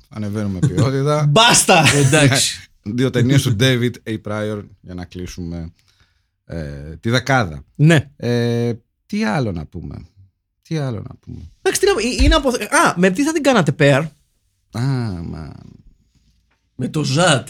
[0.10, 1.26] Ανεβαίνουμε ποιότητα.
[1.32, 2.70] Μπάστα Εντάξει.
[2.96, 4.18] Δύο ταινίες του David A.
[4.28, 5.74] Pryor για να κλείσουμε
[6.46, 6.60] ε,
[7.00, 7.64] τη δεκάδα.
[7.76, 8.74] Ναι Ε,
[9.06, 9.96] τι άλλο να πούμε;
[10.62, 12.50] Τι άλλο να πούμε; Εντάξει, τι να- ε, είναι απο...
[12.50, 14.04] Α, με τι θα την κάνατε pair
[14.72, 14.82] Α,
[15.24, 15.52] μα.
[16.76, 17.48] Με το Ζατ.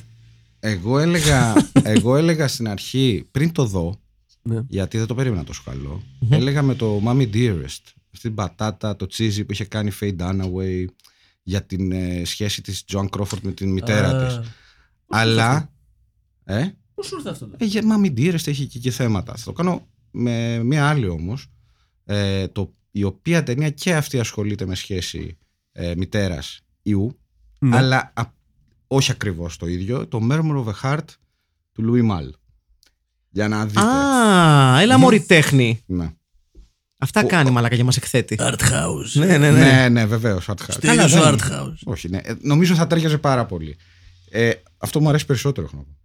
[0.60, 1.54] Εγώ έλεγα,
[1.84, 4.00] εγώ έλεγα στην αρχή, πριν το δω,
[4.44, 4.62] Ναι.
[4.68, 7.82] γιατί δεν το περίμενα τόσο καλό, έλεγα με το Mommy Dearest.
[8.14, 10.86] Αυτή την πατάτα, το cheesy που είχε κάνει η Faye Dunaway
[11.44, 14.50] για την ε, σχέση της Joan Crawford με την μητέρα Α, της.
[15.08, 15.72] Αλλά,
[16.44, 17.48] ε, Πώς σου ήρθε αυτό.
[17.48, 19.36] το- ε, για Mommy Dearest έχει και, και θέματα.
[19.36, 21.48] Θα το κάνω με μία άλλη όμως,
[22.06, 25.38] ε, το, η οποία ταινία και αυτή ασχολείται με σχέση
[25.72, 27.20] ε, μητέρας ιού,
[27.60, 27.76] Ναι.
[27.78, 28.24] αλλά α,
[28.88, 31.06] όχι ακριβώς το ίδιο, το Murmur of a Heart
[31.72, 32.30] του Louis Mal.
[33.36, 33.80] Για να δείτε.
[33.80, 36.10] Α, έλα μωρή τέχνη Ναι.
[37.00, 39.10] Αυτά κάνει μαλάκα και μας εκθέτει Art House.
[39.14, 40.46] Ναι, ναι, ναι Ναι, ναι, βεβαίως.
[40.50, 40.78] Art House.
[40.80, 41.74] Τέλειος δεν- ο Art House.
[41.84, 42.18] Όχι, ναι.
[42.24, 43.76] Ε, Νομίζω θα τέριαζε πάρα πολύ.
[44.32, 45.98] Ε, αυτό μου αρέσει περισσότερο, έχω να πω.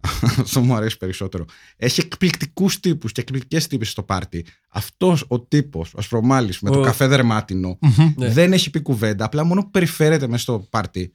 [0.42, 1.44] Αυτό μου αρέσει περισσότερο.
[1.76, 4.46] Έχει εκπληκτικούς τύπους και εκπληκτικές τύπες στο πάρτι.
[4.68, 7.78] Αυτός ο τύπος, ο Ασπρομάλης με το Ο- καφέ δερμάτινο,
[8.16, 8.28] Ναι.
[8.30, 9.24] δεν έχει πει κουβέντα.
[9.24, 11.14] Απλά μόνο που περιφέρεται μέσα στο πάρτι.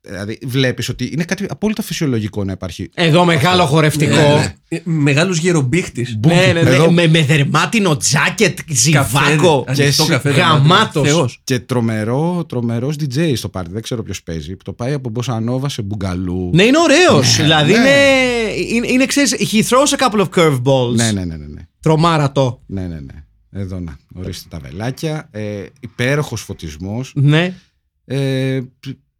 [0.00, 2.90] Δηλαδή, βλέπεις ότι είναι κάτι απόλυτα φυσιολογικό να υπάρχει.
[2.94, 4.14] Εδώ μεγάλο χορευτικό.
[4.14, 4.80] Ναι, ναι.
[4.84, 6.18] Μεγάλος γερομπίχτης.
[6.26, 9.64] Ναι, ναι, ναι, Εδώ- με, με δερμάτινο τζάκετ, ζιβάκο.
[9.74, 11.08] Και εσύ- γαμάτος.
[11.08, 11.40] Θεός.
[11.44, 13.72] Και τρομερό, τρομερός DJ στο πάρτι.
[13.72, 14.56] Δεν ξέρω ποιος παίζει.
[14.56, 16.50] Που το πάει από Μποσανόβα σε μπουγκαλού.
[16.54, 17.36] Ναι, είναι ωραίος.
[17.36, 17.78] δηλαδή ναι.
[17.78, 17.90] είναι,
[18.74, 20.94] είναι, είναι ξέρεις, he throws a couple of curveballs.
[20.94, 21.36] ναι, ναι, ναι.
[21.36, 21.60] ναι, ναι.
[21.80, 22.62] Τρομάρατο.
[22.66, 23.24] Ναι, ναι, ναι.
[23.60, 23.96] Εδώ να.
[24.14, 25.28] Ορίστε τα βελάκια.
[25.30, 27.12] Ε, Υπέροχος φωτισμός.
[27.14, 27.54] Ναι.
[28.04, 28.60] Ε,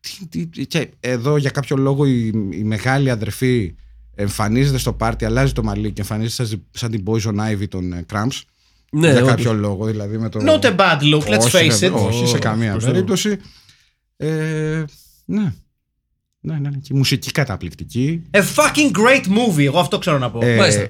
[0.00, 3.74] τι- τι- τι- και εδώ για κάποιο λόγο η, η μεγάλη αδερφή
[4.14, 8.04] εμφανίζεται στο πάρτι, αλλάζει το μαλλί και εμφανίζεται σαν, σαν την Poison Ivy των ε,
[8.12, 8.40] Cramps.
[8.92, 9.28] Ναι, για όντως.
[9.28, 10.40] κάποιο λόγο, δηλαδή με το.
[10.42, 12.06] Not a bad look, let's όχι, face βέβαια, it.
[12.06, 13.36] Όχι, σε καμία προς το- περίπτωση.
[14.16, 14.84] Ε,
[15.24, 15.52] ναι.
[16.40, 16.76] Ναι, ναι, ναι.
[16.76, 18.22] Και η μουσική καταπληκτική.
[18.30, 20.38] A fucking great movie, εγώ αυτό ξέρω να πω.
[20.42, 20.88] Ε, Μάλιστα.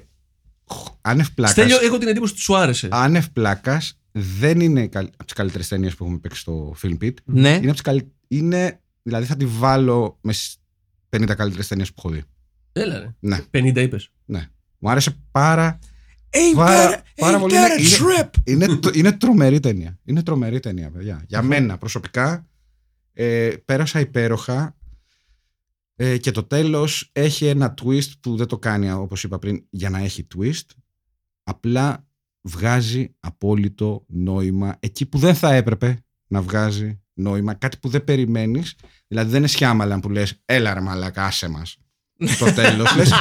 [1.00, 2.88] Άνευ πλάκας, Στέλιο, έχω την εντύπωση ότι σου άρεσε.
[2.90, 7.14] άνευ πλάκας δεν είναι από τις καλύτερες ταινίες που έχουμε παίξει στο Film Pit.
[7.24, 7.48] ναι.
[7.48, 8.02] Είναι, από τις καλ...
[8.28, 10.56] είναι δηλαδή θα τη βάλω με στις
[11.16, 12.22] 50 καλύτερες ταινίες που έχω δει.
[12.72, 13.14] Έλα ρε.
[13.20, 14.10] Ναι, 50 είπες.
[14.24, 14.48] ναι.
[14.78, 15.78] Μου άρεσε πάρα,
[16.30, 17.54] Ain't πάρα, that- πάρα ain't πολύ.
[17.54, 18.28] that Είναι, a trip?
[18.44, 19.98] είναι, είναι, τρο- είναι τρομερή ταινία.
[20.04, 21.24] Είναι τρομερή ταινία, παιδιά.
[21.28, 22.48] Για μένα προσωπικά
[23.12, 24.76] ε, πέρασα υπέροχα
[25.96, 29.90] ε, και το τέλος έχει ένα twist που δεν το κάνει όπως είπα πριν για
[29.90, 30.64] να έχει twist.
[31.42, 32.06] Απλά
[32.40, 37.54] βγάζει απόλυτο νόημα εκεί που δεν θα έπρεπε να βγάζει νόημα.
[37.54, 38.74] Κάτι που δεν περιμένεις.
[39.08, 41.76] Δηλαδή δεν είναι Shyamalan που λες έλα ρε μαλάκα άσε μας.
[42.24, 43.12] Στο τέλος λες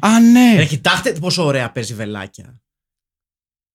[0.00, 0.54] α ναι.
[0.58, 2.60] Ε, κοιτάξτε πόσο ωραία παίζει βελάκια.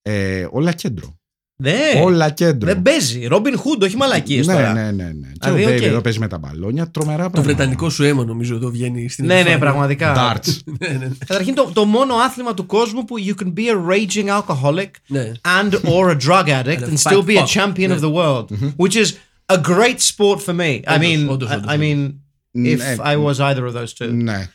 [0.01, 1.15] Ε, όλα κέντρο.
[1.63, 2.01] Ναι.
[2.03, 2.73] Όλα κέντρο.
[2.73, 3.27] Δεν παίζει.
[3.31, 4.73] Robin Hood, όχι μαλακίες ναι, τώρα.
[4.73, 5.27] ναι, ναι, ναι.
[5.39, 5.81] Και Δηλαδή, ο Baby οκ.
[5.81, 6.91] εδώ παίζει με τα μπαλόνια.
[6.91, 7.41] Τρομερά Το πράγματα.
[7.41, 9.59] βρετανικό σου αίμα νομίζω εδώ βγαίνει στην Ναι, ναι, επιφάνεια.
[9.59, 10.13] πραγματικά.
[10.17, 10.57] Darts.
[10.79, 11.11] Ναι, ναι, ναι.
[11.25, 15.31] Καταρχήν το, το μόνο άθλημα του κόσμου που you can be a raging alcoholic Ναι.
[15.59, 17.47] and or a drug addict And a and fat still be a fuck.
[17.47, 17.95] champion Ναι.
[17.95, 18.45] of the world,
[18.77, 19.11] which is
[19.53, 20.81] a great sport for me.
[20.85, 22.11] I Όντως, mean, όντως, I- όντως, I mean,
[22.71, 22.95] if Ναι.
[22.99, 24.09] I was either of those two.
[24.11, 24.49] Ναι.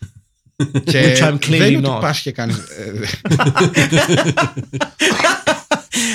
[0.84, 1.92] και Which I'm clearly δεν είναι not.
[1.92, 2.57] ότι πας και κάνεις...
[2.57, 2.92] ε,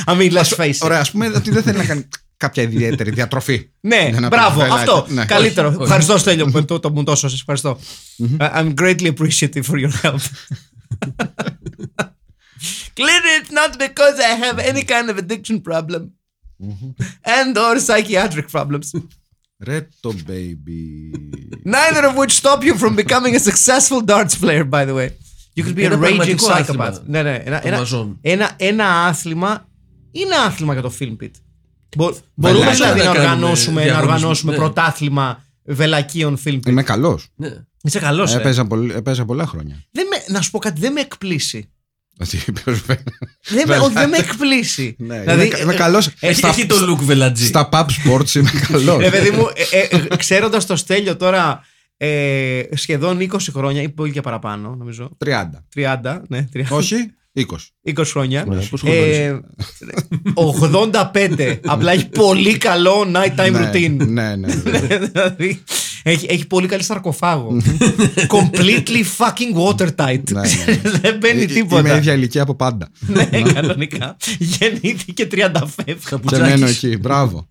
[0.05, 0.77] I mean, let's face it.
[0.81, 2.07] Ωραία, ας πούμε ότι δεν θέλει να κάνει
[2.37, 3.69] κάποια ιδιαίτερη διατροφή.
[3.79, 4.93] Ναι, Για να μπράβο, πει βελάκια.
[4.93, 5.05] αυτό.
[5.13, 5.25] Ναι.
[5.25, 5.67] Καλύτερο.
[5.67, 5.83] Όχι, όχι.
[5.85, 7.39] Ευχαριστώ, Στέλιο, που το, το μου το έσωσες.
[7.39, 7.79] Ευχαριστώ.
[8.39, 10.19] I- I'm greatly appreciative for your help.
[12.99, 16.01] Clearly, it's not because I have any kind of addiction problem
[17.23, 19.01] and or psychiatric problems.
[19.63, 21.11] Ρε το baby.
[21.65, 25.07] Neither of which stop you from becoming a successful darts player, by the way.
[25.55, 26.59] You could be a Ένα raging πραγματικό psychopath.
[26.59, 27.41] άθλημα Ναι, ναι.
[27.45, 28.17] Ένα, των ένα, μαζών.
[28.21, 29.67] ένα, ένα άθλημα
[30.11, 31.29] είναι άθλημα για το film pit.
[31.97, 32.93] Μπο- μπορούμε Βελάκια.
[32.93, 34.57] δηλαδή να Να κάνουμε οργανώσουμε, να διαγωνισμό, οργανώσουμε ναι.
[34.57, 36.65] πρωτάθλημα βελακίων film pit.
[36.67, 37.27] Είμαι καλός.
[37.35, 37.49] Ναι.
[37.83, 38.33] Είσαι καλός.
[38.33, 38.37] Ε.
[38.37, 39.83] Έπαιζα, πολύ- έπαιζα πολλά χρόνια.
[39.91, 41.69] Δεν με, να σου πω κάτι, δεν με εκπλήσει.
[42.21, 43.03] Ότι παίζουμε-
[43.49, 44.95] Δεν με, όχι, δεν με εκπλήσει.
[44.97, 46.09] Ναι, Δηλαδή, είμαι, είμαι ε, καλός.
[46.19, 47.45] Έχει, Στα- έχει το look βελατζή.
[47.45, 48.97] Στα pub sports είμαι καλός.
[49.01, 51.65] Ρε παιδί μου, ε, ε, ξέροντας το Στέλιο τώρα
[51.97, 55.17] ε, σχεδόν 20 χρόνια ή πολύ και παραπάνω, νομίζω.
[55.25, 55.29] 30.
[55.75, 56.95] 30, ναι, 30, Όχι,
[57.35, 57.41] 20.
[57.95, 58.45] 20 χρόνια.
[58.47, 59.39] Ωραία, πώς Ε,
[60.33, 61.57] 85.
[61.65, 63.95] Απλά έχει πολύ καλό nighttime Ναι, routine.
[64.07, 64.35] Ναι, ναι.
[64.35, 64.55] ναι.
[66.03, 67.61] δηλαδή, έχει, έχει πολύ καλή σαρκοφάγο.
[68.35, 70.23] Completely fucking watertight.
[70.31, 70.75] Ναι, ναι.
[71.01, 71.79] Δεν μπαίνει Ε, τίποτα.
[71.89, 72.89] Είμαι ίδια ηλικία από πάντα.
[73.07, 74.17] ναι, κανονικά.
[74.39, 75.51] Γεννήθηκε 30
[75.85, 76.19] φεύγα.
[76.27, 76.97] Και μένω εκεί.
[76.97, 77.47] Μπράβο.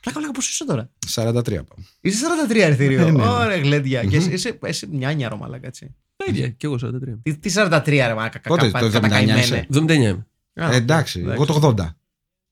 [0.00, 1.62] Πλάκα, πλάκα, πώς είσαι τώρα; 43 πάω.
[2.00, 2.98] Είσαι 43 ερθήριο.
[2.98, 3.28] Ναι, ναι, ναι.
[3.28, 4.04] Ωραία, γλέντια.
[4.04, 5.94] Και εσύ- είσαι, είσαι μια νιάρο, μαλάκα, έτσι.
[6.16, 6.88] Τα ίδια, κι εγώ 43.
[7.22, 9.40] Τι, τι 43 ρε μαλάκα, Πότε, κακά- το 79 κατακαημένε.
[9.40, 10.26] είσαι; 79 είμαι.
[10.54, 11.94] Α, Ε, εντάξει, εγώ το 80.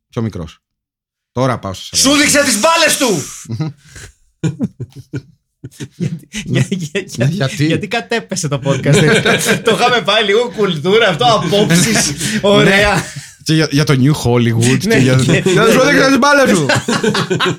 [0.08, 0.58] Πιο μικρός.
[1.32, 2.00] Τώρα πάω στο 40.
[2.00, 3.08] Σου δείξε τις μπάλες του!
[5.94, 8.94] Γιατί, για- για- για- Ναι, γιατί; γιατί κατέπεσε το podcast.
[9.64, 12.12] το είχαμε πάει λίγο κουλτούρα, αυτό απόψεις.
[12.40, 13.02] Ωραία.
[13.44, 14.78] Και για, για το New Hollywood.
[14.86, 15.14] Ναι, και για...
[15.14, 16.66] και- Για να σου δείξω τις μπάλες σου.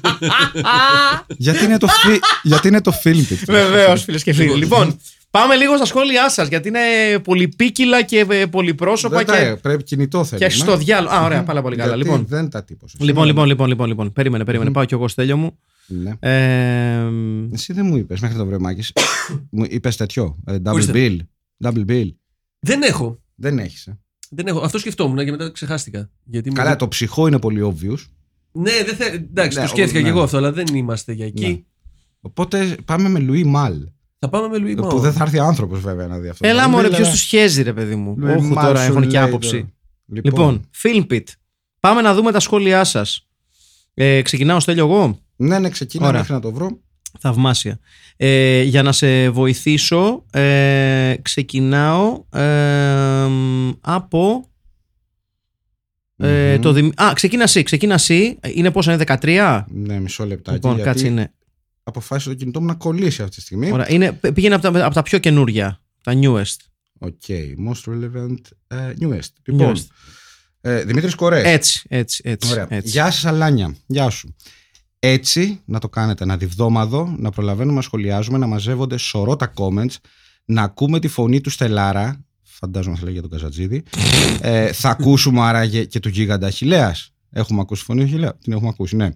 [1.38, 2.20] γιατί, είναι το φι...
[2.44, 3.38] γιατί είναι το film pit.
[3.48, 4.54] Βεβαίως, φίλες και φίλοι.
[4.56, 5.00] Λοιπόν,
[5.32, 6.80] πάμε λίγο στα σχόλιά σας γιατί είναι
[7.24, 10.48] πολυπίκυλα και ε, πολυπρόσωπα Δεν τα- και, Πρέπει κινητό θέλουμε.
[10.48, 11.16] και στο διάλογο.
[11.16, 11.96] Α, ωραία, πάρα πολύ καλά.
[11.96, 12.96] Γιατί Λοιπόν, δεν τα τύπωσα.
[13.00, 14.14] λοιπόν, λοιπόν, λοιπόν, λοιπόν, λοιπόν.
[14.14, 14.72] Περίμενε, περίμενε.
[14.72, 15.58] Πάω κι εγώ στέλιο μου.
[15.90, 16.12] Ναι.
[16.20, 17.10] Ε,
[17.54, 18.94] Εσύ δεν μου είπες μέχρι το βρεμάκι.
[19.52, 20.38] μου είπες τέτοιο.
[20.46, 20.92] ε, double Ορίστε.
[20.96, 21.18] bill.
[21.68, 22.10] Double bill.
[22.60, 23.22] Δεν έχω.
[23.36, 23.88] Δεν έχεις.
[23.88, 24.00] Ε.
[24.30, 24.60] Δεν έχω.
[24.60, 26.10] Αυτό σκεφτόμουν και μετά ξεχάστηκα.
[26.24, 28.06] Γιατί μου- Καλά, το ψυχό είναι πολύ obvious.
[28.52, 29.06] Ναι, δεν θε...
[29.06, 30.04] εντάξει, Ναι, το σκέφτηκα ναι.
[30.06, 31.48] και εγώ αυτό, αλλά δεν είμαστε για εκεί.
[31.48, 31.60] Ναι.
[32.22, 33.74] Οπότε πάμε με Louis Mal.
[34.20, 34.90] Θα πάμε με Λουί Μάο.
[34.90, 36.48] Που δεν θα έρθει άνθρωπος βέβαια να δει αυτό.
[36.48, 38.84] Έλα Double μωρέ, bill, ποιος αλλά- τους σχέζει, ρε παιδί μου; Louis Όχι Mal τώρα
[38.84, 39.50] σου έχουν και λέει άποψη.
[39.50, 40.22] τώρα.
[40.24, 41.24] Λοιπόν, Filmpit.
[41.80, 43.28] Πάμε να δούμε τα σχόλιά σας.
[43.94, 45.20] Ε, ξεκινάω, στέλιο εγώ.
[45.42, 46.20] Ναι, ναι, ξεκινά Ωραία.
[46.20, 46.80] μέχρι να το βρω.
[47.20, 47.80] Θαυμάσια.
[48.18, 53.28] Ε, για να σε βοηθήσω, ε, ξεκινάω ε,
[53.82, 54.50] από.
[56.18, 56.90] Ε, το δημ...
[57.02, 58.40] Α, ξεκίνα εσύ, ξεκίνα εσύ.
[58.54, 59.64] Είναι πόσο είναι, 13?
[59.68, 60.56] Ναι, μισό λεπτάκι.
[60.56, 61.34] Λοιπόν, γιατί κάτσε είναι.
[61.84, 63.72] Αποφάσισε το κινητό μου να κολλήσει αυτή τη στιγμή.
[63.72, 63.92] Ωραία.
[63.92, 66.56] Είναι, πήγαινε από τα, από τα πιο καινούρια, τα newest.
[67.00, 67.22] Οκ,
[67.68, 68.38] most relevant
[68.68, 69.30] ε, newest.
[69.44, 69.86] Λοιπόν, Newest.
[70.62, 71.44] ε, Δημήτρης Κορές.
[71.46, 72.52] Έτσι, έτσι, έτσι.
[72.52, 72.68] Ωραία.
[72.70, 72.90] έτσι.
[72.90, 73.76] Γεια σας Αλάνια.
[73.86, 74.36] Γεια σου.
[75.00, 79.96] Έτσι να το κάνετε ένα διβδόμαδο, να προλαβαίνουμε να σχολιάζουμε, να μαζεύονται σωρό τα comments,
[80.46, 83.84] να ακούμε τη φωνή του Στελάρα, φαντάζομαι θα λέει για τον Καζαντζίδη,
[84.42, 87.14] ε, θα ακούσουμε άραγε και του γίγαντα Αχιλέα.
[87.32, 89.10] Έχουμε ακούσει φωνή του Αχιλέα, την έχουμε ακούσει, ναι.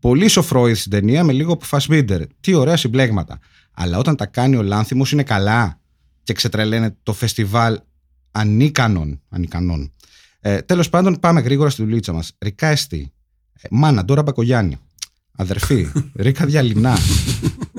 [0.00, 2.22] Πολύς ο Φρόιντ στην ταινία με λίγο από Fassbinder.
[2.40, 3.38] Τι ωραία συμπλέγματα.
[3.72, 5.80] Αλλά όταν τα κάνει ο Λάνθιμος είναι καλά
[6.22, 7.80] και ξετρελαίνεται το φεστιβάλ
[8.32, 9.22] ανίκανων.
[9.28, 9.92] ανικανών.
[10.40, 12.32] Ε, Τέλος πάντων, πάμε γρήγορα στη δουλίτσα μας.
[12.38, 13.12] Ρικά Εστί.
[13.60, 14.78] Ε, Μάνα, Ντόρα Μπακογιάννη.
[15.36, 16.98] Αδερφή, Ρίκα Διαλυνά.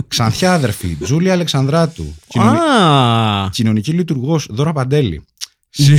[0.07, 2.15] Ξανθιά αδερφή, Τζούλια Αλεξανδράτου.
[2.27, 2.57] Κοινωνι...
[2.57, 5.25] Α, Κοινωνική λειτουργός, Δώρα Παντέλη.
[5.77, 5.97] ναι.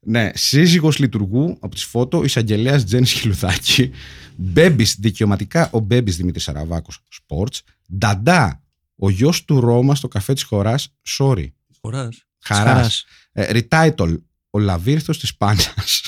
[0.00, 3.90] Ναι, σύζυγος λειτουργού από τις φώτο, εισαγγελέας Τζένις Χιλουδάκη,
[4.36, 7.58] Μπέμπης, δικαιωματικά ο Μπέμπης Δημήτρης Σαραβάκος, Sports,
[7.98, 8.62] Νταντά,
[8.96, 11.46] ο γιος του Ρώμα στο καφέ της χωράς, Sorry,
[11.80, 12.24] Χωράς.
[12.40, 12.66] Χαράς.
[12.66, 13.04] Χαράς.
[13.32, 14.18] Ε, Retitle,
[14.50, 16.02] ο Λαβύρθος της Πάνιας.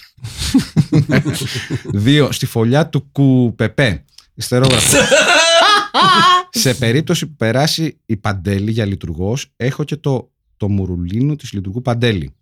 [1.92, 4.04] Δύο, στη φωλιά του Κουπεπέ.
[4.34, 4.96] Ιστερόγραφο.
[6.50, 11.82] Σε περίπτωση που περάσει η Παντέλη για λειτουργός, έχω και το, το μουρουλίνο της λειτουργού
[11.82, 12.34] Παντέλη.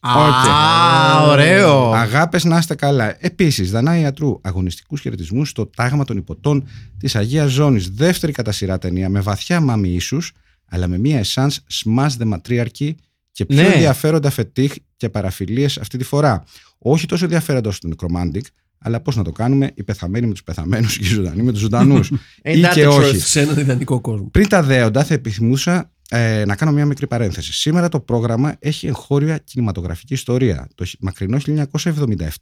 [0.00, 1.92] Α, ωραίο.
[1.92, 3.16] Αγάπες να είστε καλά.
[3.18, 6.68] Επίσης, Δανάη Ιατρού, αγωνιστικούς χαιρετισμούς στο τάγμα των υποτών
[6.98, 7.90] της Αγίας Ζώνης.
[7.90, 10.32] Δεύτερη κατά σειρά ταινία με βαθιά μάμι ίσους,
[10.68, 12.94] αλλά με μία εσάν smash the matriarchy
[13.34, 13.68] και πιο Ναι.
[13.68, 16.44] ενδιαφέροντα φετίχ και παραφιλίες αυτή τη φορά.
[16.78, 18.40] Όχι τόσο ενδιαφέροντα όσο το Necromantic,
[18.78, 21.60] αλλά πώς να το κάνουμε, οι πεθαμένοι με τους πεθαμένους και οι ζωντανοί με τους
[21.60, 22.12] ζωντανούς.
[22.44, 23.10] Ain't Ή that και the όχι.
[23.16, 23.20] truth?
[23.20, 24.28] Σε έναν ιδανικό κόσμο.
[24.30, 27.52] Πριν τα δέοντα, θα επιθυμούσα ε, να κάνω μια μικρή παρένθεση.
[27.52, 30.68] Σήμερα το πρόγραμμα έχει εγχώρια κινηματογραφική ιστορία.
[30.74, 31.38] Το χ- μακρινό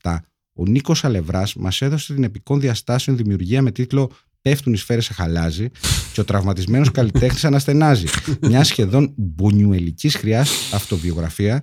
[0.03, 0.17] 1977,
[0.53, 4.11] ο Νίκος Αλευράς μας έδωσε την επικών διαστάσεων δημιουργία με τίτλο
[4.43, 5.71] Πέφτουν οι σφαίρες σε χαλάζι
[6.13, 8.07] και ο τραυματισμένος καλλιτέχνης αναστενάζει.
[8.49, 11.63] Μια σχεδόν μπονιουελική χρειάς αυτοβιογραφία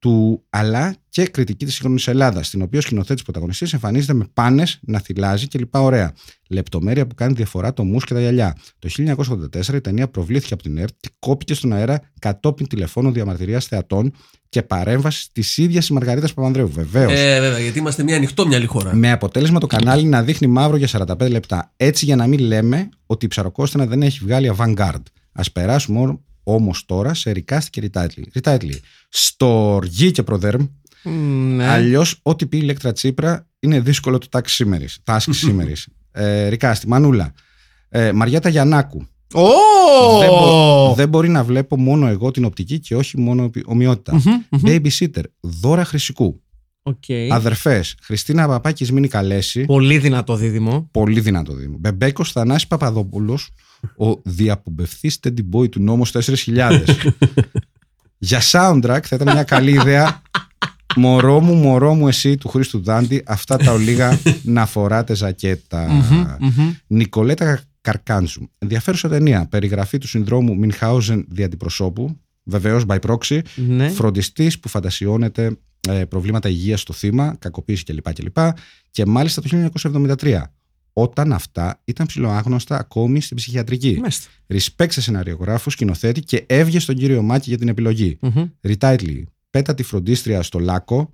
[0.00, 4.78] του αλλά και κριτική της σύγχρονης Ελλάδας, στην οποία ο σκηνοθέτης πρωταγωνιστής εμφανίζεται με πάνες
[4.82, 6.12] να θυλάζει και λοιπά ωραία.
[6.48, 8.56] Λεπτομέρεια που κάνει διαφορά το μουσ και τα γυαλιά.
[8.78, 13.66] Το 1984 η ταινία προβλήθηκε από την ΕΡΤ και κόπηκε στον αέρα κατόπιν τηλεφώνου διαμαρτυρίας
[13.66, 14.12] θεατών
[14.48, 16.68] και παρέμβασης της ίδιας η Μαργαρίτας Παπανδρέου.
[16.68, 17.12] Βεβαίως.
[17.12, 18.94] Ε, βέβαια, γιατί είμαστε μια ανοιχτόμυαλη χώρα.
[18.94, 21.72] Με αποτέλεσμα το κανάλι να δείχνει μαύρο για 45 λεπτά.
[21.76, 25.02] Έτσι για να μην λέμε ότι η ψαροκόστανα δεν έχει βγάλει avant-garde.
[25.32, 26.18] Α περάσουμε
[26.54, 28.40] όμως τώρα σε recast και retitle.
[28.40, 28.74] Retitle.
[29.08, 30.64] Στο Ργή και Προδέρμ,
[31.02, 31.10] Μ,
[31.56, 31.66] ναι.
[31.66, 34.84] αλλιώς ό,τι πει η Ηλέκτρα Τσίπρα είναι δύσκολο το τάξη σήμερα.
[35.04, 35.70] Τάσκη σήμερα.
[36.12, 37.32] ε, Ρικάστη, Μανούλα.
[37.88, 39.06] Ε, Μαριάτα Γιαννάκου.
[39.34, 39.42] Ω!
[40.18, 44.22] Δεν, μπο- δεν μπορεί να βλέπω μόνο εγώ την οπτική και όχι μόνο οπι- ομοιότητα.
[44.64, 46.42] Babysitter, Δώρα Χρυσικού.
[46.82, 47.04] Οκ.
[47.30, 49.64] Αδερφές, Χριστίνα Παπά και Σμίνη Καλέση.
[49.64, 50.88] Πολύ δυνατό δίδυμο.
[50.90, 51.76] Πολύ δυνατό δήμο.
[51.80, 53.50] Μπεμπέκος Θανάσης Παπαδόπουλος,
[53.96, 56.82] ο διαπομπευθείς Teddy Boy του νόμου 4000.
[58.18, 60.22] Για soundtrack θα ήταν μια καλή ιδέα.
[60.96, 65.88] Μωρό μου, μωρό μου, εσύ του Χρήστου Δάντη, αυτά τα ολίγα να φοράτε ζακέτα.
[66.86, 68.50] Νικολέτα Καρκάντζου.
[68.58, 69.46] Ενδιαφέρουσα ταινία.
[69.50, 72.20] Περιγραφή του συνδρόμου Μινχάουζεν δι' αντιπροσώπου.
[72.42, 73.40] Βεβαίως, by proxy.
[73.54, 73.88] Ναι.
[73.88, 75.50] Φροντιστής που φαντασιώνεται ε,
[76.08, 78.12] προβλήματα υγείας στο θύμα, κακοποίηση κλπ.
[78.12, 78.36] κλπ.
[78.90, 79.48] Και μάλιστα το
[80.18, 80.42] 1973.
[80.92, 83.96] Όταν αυτά ήταν ψηλοάγνωστα ακόμη στην ψυχιατρική.
[84.00, 84.28] Μάλιστα.
[84.48, 88.18] Respect σε σεναριογράφους, σκηνοθέτη και έβγε στον κύριο Μάκη για την επιλογή.
[88.20, 88.48] Μμμ.
[88.68, 89.22] Retitle.
[89.50, 91.12] Πέτα τη φροντίστρια στο λάκκο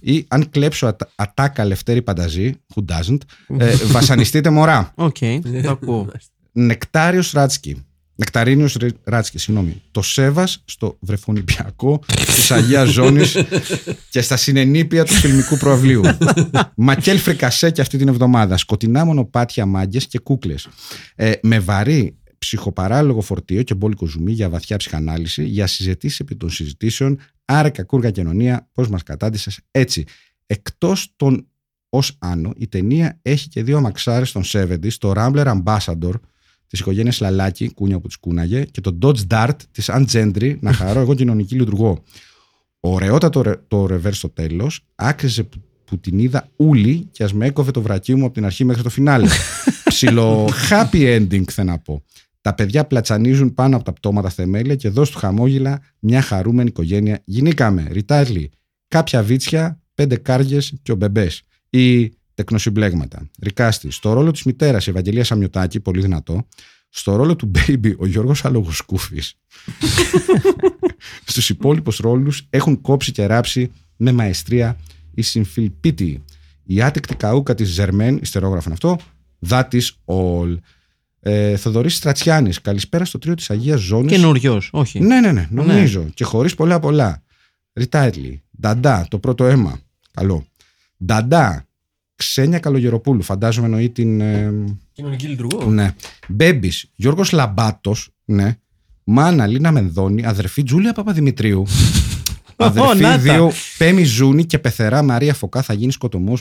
[0.00, 3.18] ή αν κλέψω ατα- ατάκα Λευτέρη Πανταζή, who doesn't,
[3.58, 4.92] ε, βασανιστείτε μωρά.
[4.94, 5.16] Οκ,
[5.62, 6.08] το ακούω.
[6.52, 7.84] Νεκτάριος Ράτσκι.
[8.22, 9.82] Νεκταρίνιος Ρι- Ράτσκι, συγγνώμη.
[9.90, 13.36] Το Σέβας στο βρεφονηπιακό της Αγίας Ζώνης
[14.10, 16.02] και στα συννήπια του φιλμικού προαυλίου.
[16.76, 18.56] Μακέλ Φρικασέ και αυτή την εβδομάδα.
[18.56, 20.68] Σκοτεινά μονοπάτια μάγκες και κούκλες.
[21.14, 26.50] Ε, με βαρύ ψυχοπαράλογο φορτίο και μπόλικο ζουμί για βαθιά ψυχανάλυση, για συζητήσεις επί των
[26.50, 30.04] συζητήσεων, άρα κακούργα κοινωνία, πώς μας κατάντησες έτσι.
[30.46, 31.46] Εκτός των
[31.88, 36.12] ως άνω, η ταινία έχει και δύο αμαξάρες των 70s, το Rambler Ambassador
[36.72, 41.00] της οικογένειας Λαλάκη, κούνια που τους κούναγε, και το Dodge Dart της Undgentry, να χαρώ
[41.00, 42.02] εγώ κοινωνική λειτουργό.
[42.80, 47.46] Ωραιότατο ρε- το ρεβέρ στο τέλος, άξιζε που, που την είδα ούλη και ας με
[47.46, 49.28] έκοβε το βρακί μου από την αρχή μέχρι το φινάλε.
[49.84, 52.02] Ψιλο happy ending θέλω να πω.
[52.40, 57.20] Τα παιδιά πλατσανίζουν πάνω από τα πτώματα θεμέλια και εδώ στο χαμόγελα μια χαρούμενη οικογένεια.
[57.24, 58.50] Γινήκαμε, ριτάρλι,
[58.88, 61.42] κάποια βίτσια, πέντε κάργες και ο μπεμπές.
[61.70, 63.30] Ή τεκνοσυμπλέγματα.
[63.40, 63.90] Ρικάστη.
[63.90, 66.46] Στο ρόλο της μητέρας η Ευαγγελία Σαμιωτάκη, πολύ δυνατό.
[66.88, 69.34] Στο ρόλο του Baby ο Γιώργος Αλογοσκούφης.
[71.24, 74.76] Στους υπόλοιπους ρόλους έχουν κόψει και ράψει με μαεστρία
[75.14, 76.24] η συμφιλπίτη.
[76.64, 78.98] Η άτεκτη καούκα της Ζερμέν, ιστερόγραφαν αυτό,
[79.48, 80.56] that is all.
[81.20, 84.12] Ε, Θοδωρής Στρατσιάνης, καλησπέρα στο τρίο της Αγίας Ζώνης.
[84.12, 85.00] Καινούριος, όχι.
[85.00, 86.04] Ναι, ναι, ναι, νομίζω.
[86.14, 87.22] Και χωρίς πολλά πολλά.
[87.72, 88.42] Ριτάιτλι.
[88.60, 89.80] Νταντά, το πρώτο αίμα.
[90.12, 90.46] Καλό.
[91.04, 91.66] Νταντά.
[92.28, 93.22] Ξένια Καλογεροπούλου.
[93.22, 94.20] Φαντάζομαι εννοεί την.
[94.20, 94.52] ε,
[94.92, 95.70] Κοινωνική λειτουργό.
[95.70, 95.94] ναι.
[96.28, 96.90] Μπέμπης.
[96.94, 98.08] Γιώργος Λαμπάτος.
[98.24, 98.56] Ναι.
[99.04, 100.26] Μάνα Λίνα Μενδώνη.
[100.26, 101.64] Αδερφή Τζούλια Παπαδημητρίου.
[102.56, 103.18] Αδερφή να τα.
[103.18, 106.40] δύο Πέμι Ζούνη και πεθερά Μαρία Φωκά θα γίνει σκοτωμός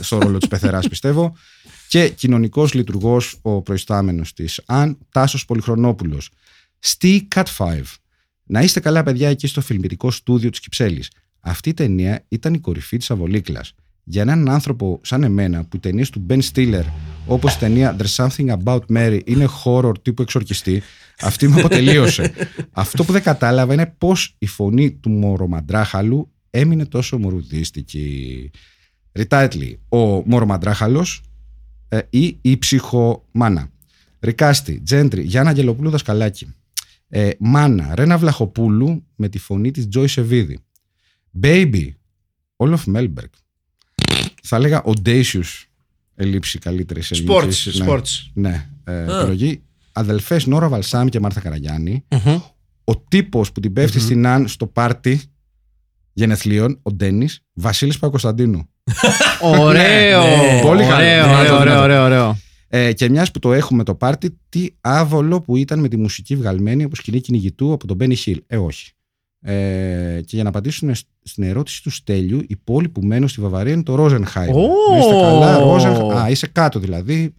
[0.00, 1.36] στο ρόλο της πεθεράς, πιστεύω.
[1.88, 6.30] Και κοινωνικός λειτουργός ο προϊστάμενος της Αν Τάσος Πολυχρονόπουλος.
[6.78, 7.80] Στή Cat 5.
[8.46, 11.10] Να είστε καλά, παιδιά, εκεί στο φιλμητικό στούδιο της Κυψέλης.
[11.40, 13.74] Αυτή η ταινία ήταν η κορυφή της Αβολίκλας.
[14.08, 16.84] Για έναν άνθρωπο σαν εμένα, που οι ταινίες του Ben Stiller,
[17.26, 20.82] όπως η ταινία There's Something About Mary, είναι horror τύπου εξορκιστή,
[21.20, 22.32] αυτή με αποτελείωσε.
[22.72, 28.50] Αυτό που δεν κατάλαβα είναι πώς η φωνή του Μορομαντράχαλου έμεινε τόσο μορουδίστικη.
[29.12, 31.22] Ριτάιτλι, ο Μορομαντράχαλος
[31.88, 33.70] ε, ή η ψυχομάνα.
[34.20, 36.54] Ρικάστη, Τζέντρι, Γιάννα Αγγελοπούλου Δασκαλάκη.
[37.08, 40.58] Ε, μάνα, Ρένα Βλαχοπούλου με τη φωνή της Τζόι Σεβίδη.
[41.42, 41.88] Baby,
[42.56, 43.28] Όλοφ Μέλμπεργκ.
[44.48, 45.64] Θα έλεγα Audacious
[46.14, 47.78] ελήψη καλύτερης Sports, ελληνικής.
[47.80, 47.86] Ναι.
[47.88, 48.30] sports.
[48.32, 49.62] Ναι, ε, επιλογή.
[49.92, 52.04] Αδελφές Νόρα Βαλσάμ και Μάρθα Καραγιάννη.
[52.10, 52.40] Μμμ.
[52.84, 55.20] Ο τύπος που την πεφτει στην Αν στο πάρτι
[56.12, 58.68] γενεθλίων, ο Ντένις, Βασίλης Παπακοσταντίνου.
[59.42, 60.20] Ωραίο.
[60.26, 60.94] Ναι, πολύ καλό.
[60.94, 61.80] Ωραίο, Δυνατό, ωραίο, δυνατό.
[61.82, 62.38] ωραίο, ωραίο, ωραίο.
[62.68, 66.36] Ε, και μιας που το έχουμε το πάρτι, τι άβολο που ήταν με τη μουσική
[66.36, 68.42] βγαλμένη από σκηνή κυνηγητού από τον Μπένι Χιλ.
[68.46, 68.90] Ε, όχι.
[69.48, 73.40] Ε, και για να απαντήσουμε σ- στην ερώτηση του Στέλιου, η πόλη που μένω στη
[73.40, 74.50] Βαβαρία είναι το Ρόζενχάιμ.
[74.54, 74.68] Ω!
[74.92, 76.10] Να είστε καλά, Ρόζεν...
[76.10, 77.34] Α, είσαι κάτω δηλαδή.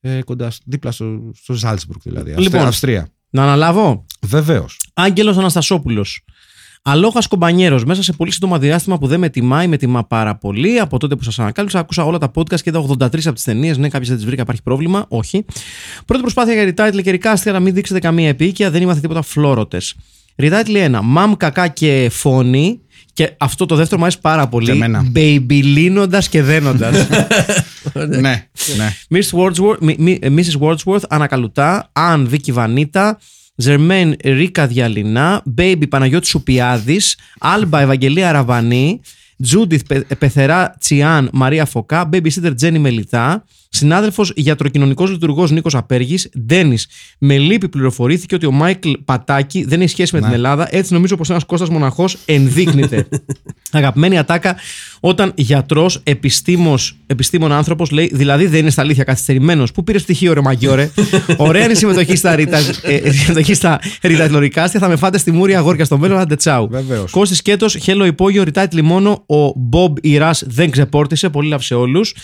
[0.00, 2.30] Ε, κοντά, σ- δίπλα στο, στο Ζάλτσμπουργκ δηλαδή.
[2.30, 2.66] Αυστρία- Λοιπόν.
[2.66, 3.08] Αυστρία.
[3.30, 4.04] Να αναλάβω.
[4.26, 4.80] Βεβαίως.
[4.94, 6.24] Άγγελος Αναστασόπουλος.
[6.82, 7.84] Αλόχας κομπανιέρος.
[7.84, 10.78] Μέσα σε πολύ σύντομα διάστημα που δεν με τιμάει, με τιμά πάρα πολύ.
[10.80, 13.78] Από τότε που σας ανακάλυψα, άκουσα όλα τα podcast και είδα 83 από τις ταινίες.
[13.78, 15.04] Ναι, κάποιες δεν τις βρήκα, υπάρχει πρόβλημα.
[15.08, 15.44] Όχι.
[16.04, 19.94] Πρώτη προσπάθεια για retitle και recast, αλλά μην δείξετε καμία επίοικια, δεν είμαστε τίποτα φλόρωτες.
[20.42, 21.00] Retitle 1.
[21.02, 22.80] Μαμ κακά και φόνη.
[23.12, 24.66] Και αυτό το δεύτερο μου αρέσει πάρα πολύ.
[24.66, 25.02] Και εμένα.
[25.10, 27.06] Μπέιμπιλίνοντας και δένοντας.
[28.08, 28.18] ναι,
[28.76, 28.94] ναι.
[29.14, 30.60] Miss Wordsworth, μι- μι- ε, Mrs.
[30.60, 33.18] Wordsworth, Ανακαλουτά, Αν Δίκη Βανίτα,
[33.54, 39.00] Ζερμέν Ρίκα Διαλυνά, Baby Παναγιώτης Σουπιάδης, Άλμπα Ευαγγελία Ραβανή,
[39.42, 46.86] Τζούντιθ Πε- Πεθερά Τσιάν Μαρία Φωκά, Babysitter Τζένι Μελιτά, συνάδελφος γιατροκοινωνικός λειτουργός Νίκος Απέργης, Ντένις.
[47.18, 50.68] Με λύπη πληροφορήθηκε ότι ο Μάικλ Πατάκη δεν έχει σχέση με την Ελλάδα.
[50.70, 53.08] Έτσι νομίζω πως ένας Κώστας Μοναχός ενδείκνυται.
[53.72, 54.56] Αγαπημένη ατάκα
[55.00, 56.02] όταν γιατρός,
[57.06, 59.72] επιστήμον άνθρωπος λέει, δηλαδή δεν είναι στα αλήθεια καθυστερημένος.
[59.72, 60.90] Πού πήρε πτυχίο, ρε Μαγκιόρε.
[61.36, 64.80] Ωραία είναι η συμμετοχή στα ρίτα, ε, συμμετοχή στα ρητατλορικάστια.
[64.80, 66.68] Θα με φάτε στη Μούρια αγόρια στο μέλλον, άντε τσάου.
[66.70, 67.10] Βεβαίως.
[67.10, 69.22] Κώστης Κέτος, χέλο υπόγειο, ρητάτ λιμόνο.
[69.28, 71.28] Ο Μπομπ Ιρά δεν ξεπόρτισε.
[71.28, 72.14] Πολύ λαυ σε όλους.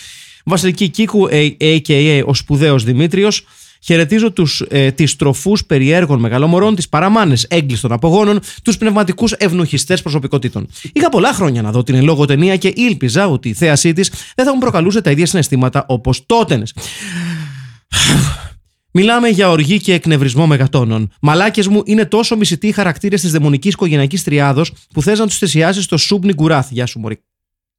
[0.45, 2.21] Βασιλική Κίκου, a- a.k.a.
[2.25, 3.45] ο σπουδαίος Δημήτριος.
[3.83, 10.67] Χαιρετίζω τους, ε, τις τροφούς περιέργων μεγαλομορών, τις παραμάνες έγκλειστων απογόνων, τους πνευματικούς ευνοχιστές προσωπικότητων.
[10.93, 14.11] Είχα πολλά χρόνια να δω την εν λόγω ταινία και ήλπιζα ότι η θέασή της
[14.35, 16.73] δεν θα μου προκαλούσε τα ίδια συναισθήματα όπως τότενες.
[18.97, 21.11] Μιλάμε για οργή και εκνευρισμό μεγατόνων.
[21.21, 25.37] Μαλάκες μου είναι τόσο μισητοί οι χαρακτήρες της δαιμονικής οικογενειακής τριάδος που θες να τους
[25.37, 26.71] θυσιάσεις στο Σούμπνι Γκουράθ.
[26.71, 27.19] Γεια σου, Μωρή.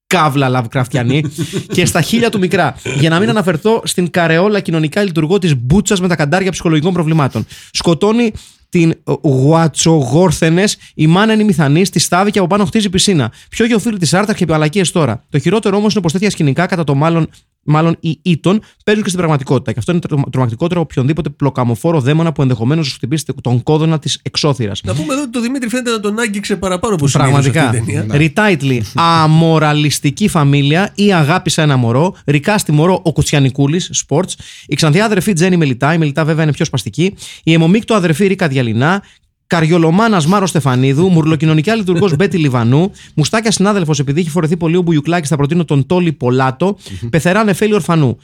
[0.06, 1.22] Κάβλα Λαβκραφτιανή
[1.74, 2.76] και στα χίλια του μικρά.
[2.98, 7.46] Για να μην αναφερθώ στην καρεόλα κοινωνικά λειτουργό της Μπούτσας με τα καντάρια ψυχολογικών προβλημάτων.
[7.70, 8.32] Σκοτώνει
[8.68, 13.32] την Γουατσογόρθενες, η μάνα είναι μηθανή, στη στάβη και από πάνω χτίζει πισίνα.
[13.50, 15.24] Πιο γεωφίλη της Άρτα και επιμαλακίε τώρα.
[15.30, 17.28] Το χειρότερο όμως είναι πως τέτοια σκηνικά κατά το μάλλον
[17.66, 19.72] μάλλον οι Ήτων παίζουν και στην πραγματικότητα.
[19.72, 23.62] Και αυτό είναι τρο- τρομακτικότερο από οποιονδήποτε πλοκαμοφόρο δαίμονα που ενδεχομένως να σου χτυπήσει τον
[23.62, 24.80] κόδωνα της εξώθυρας.
[24.84, 27.68] Να πούμε εδώ ότι το Δημήτρη φαίνεται να τον άγγιξε παραπάνω από συνήθως Πραγματικά.
[27.68, 28.32] αυτή η ταινία.
[28.60, 28.80] Retitle.
[28.94, 32.14] Αμοραλιστική φαμίλια ή αγάπησα ένα μωρό.
[32.26, 34.32] Ρικάστη μωρό ο Κουτσιανικούλης, sports.
[34.66, 35.94] Η ξανθιά αδερφή Τζένι Μελιτά.
[35.94, 37.14] Η Μελιτά βέβαια είναι πιο σπαστική.
[37.44, 39.02] Η αιμομίκτο αδερφή Ρίκα Διαλυνά.
[39.46, 45.28] Καριολομάνας Μάρος Στεφανίδου, μουρλοκοινωνικά λειτουργός Μπέτη Λιβανού, μουστάκια συνάδελφος επειδή έχει φορεθεί πολύ ο Μπουγιουκλάκης,
[45.28, 46.76] θα προτείνω τον Τόλι Πολάτο,
[47.10, 48.18] πεθερά νεφέλη Ορφανού.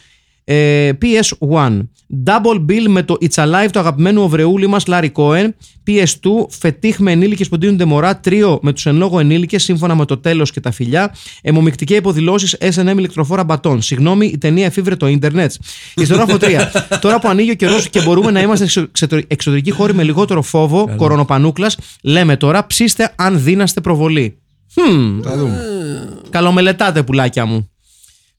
[0.44, 1.78] Ε, PS1.
[2.26, 5.54] Double bill με το It's Alive του αγαπημένου οβρεούλη μας Λάρι Κόεν.
[5.86, 6.30] PS2.
[6.48, 8.20] Φετίχ με ενήλικες που δίνονται μωρά.
[8.20, 11.14] Τρίο με τους εν λόγω ενήλικες σύμφωνα με το τέλος και τα φιλιά.
[11.42, 13.82] Αιμομικτικές υποδηλώσεις SM ηλεκτροφόρα μπατών.
[13.82, 15.52] Συγγνώμη, η ταινία εφήβρε το ίντερνετ.
[15.96, 16.48] Ιστορόγραφο 3.
[17.00, 20.42] Τώρα που ανοίγει ο καιρός και μπορούμε να είμαστε σε εξωτερ- εξωτερικοί χώροι με λιγότερο
[20.42, 24.36] φόβο, κορονοπανούκλας, λέμε τώρα ψήστε αν δίναστε προβολή.
[24.74, 25.20] Χμ.
[25.22, 25.60] Θα δούμε.
[26.30, 27.70] Καλομελετάτε, πουλάκια μου.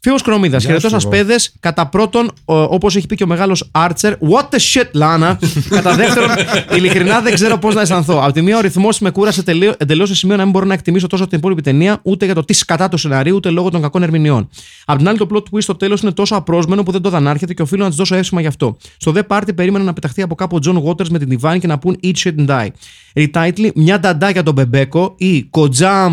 [0.04, 1.12] Φίλος Κρομίδας, Γεια χαιρετώ σου, σας, εγώ.
[1.12, 1.54] παιδες.
[1.60, 5.40] Κατά πρώτον, όπως έχει πει και ο μεγάλος Άρτσερ, what the shit, Λάνα.
[5.70, 6.30] Κατά δεύτερον,
[6.76, 8.20] ειλικρινά δεν ξέρω πώς να αισθανθώ.
[8.24, 9.44] Από τη μία, ο ρυθμός με κούρασε
[9.78, 12.44] εντελώς σε σημείο να μην μπορώ να εκτιμήσω τόσο την υπόλοιπη ταινία, ούτε για το
[12.44, 14.50] τι σκατά του σενάριου, ούτε λόγω των κακών ερμηνεών.
[14.86, 17.54] Απ' την άλλη, το plot twist στο τέλος είναι τόσο απρόσμενο που δεν το δανάρχεται
[17.54, 18.78] και οφείλω να της δώσω εύσημα γι' αυτό.
[18.98, 21.68] Στο The Party περίμενα να πεταχτεί από κάπου ο John Waters με την Divine και
[21.68, 22.68] να πούν Eat shit and die.
[23.16, 26.10] Retitle, μια νταντά για τον Μπεμπέκο ή Κοτζάμ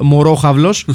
[0.00, 0.86] Μωρόχαυλος.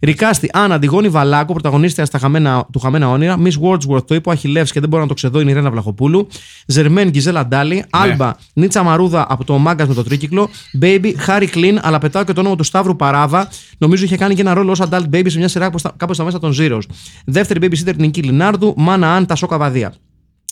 [0.00, 3.36] Recasting, Αν, Αντιγόνη Βαλάκο, πρωταγωνίστρια στα χαμένα, του Χαμένα Όνειρα.
[3.44, 5.70] Miss Wadsworth, το είπε ο Αχιλεύς και δεν μπορώ να το ξεδώ, είναι η Ρένα
[5.70, 6.28] Βλαχοπούλου.
[6.66, 7.84] Ζερμέν Γκιζέλα Ντάλι.
[7.90, 10.48] Άλμπα, Νίτσα Μαρούδα από το Μάγκας με το τρίκυκλο.
[10.82, 13.48] Baby, Χάρι Κλιν, αλλά πετάω και το όνομα του Σταύρου Παράβα.
[13.78, 16.38] Νομίζω είχε κάνει και ένα ρόλο ως adult baby σε μια σειρά κάπου στα μέσα
[16.38, 16.82] των Zeros.
[17.24, 18.74] Δεύτερη babysitter την Νική Λινάρδου.
[18.76, 19.94] Μάνα Αν, Τασσώ Καββαδία.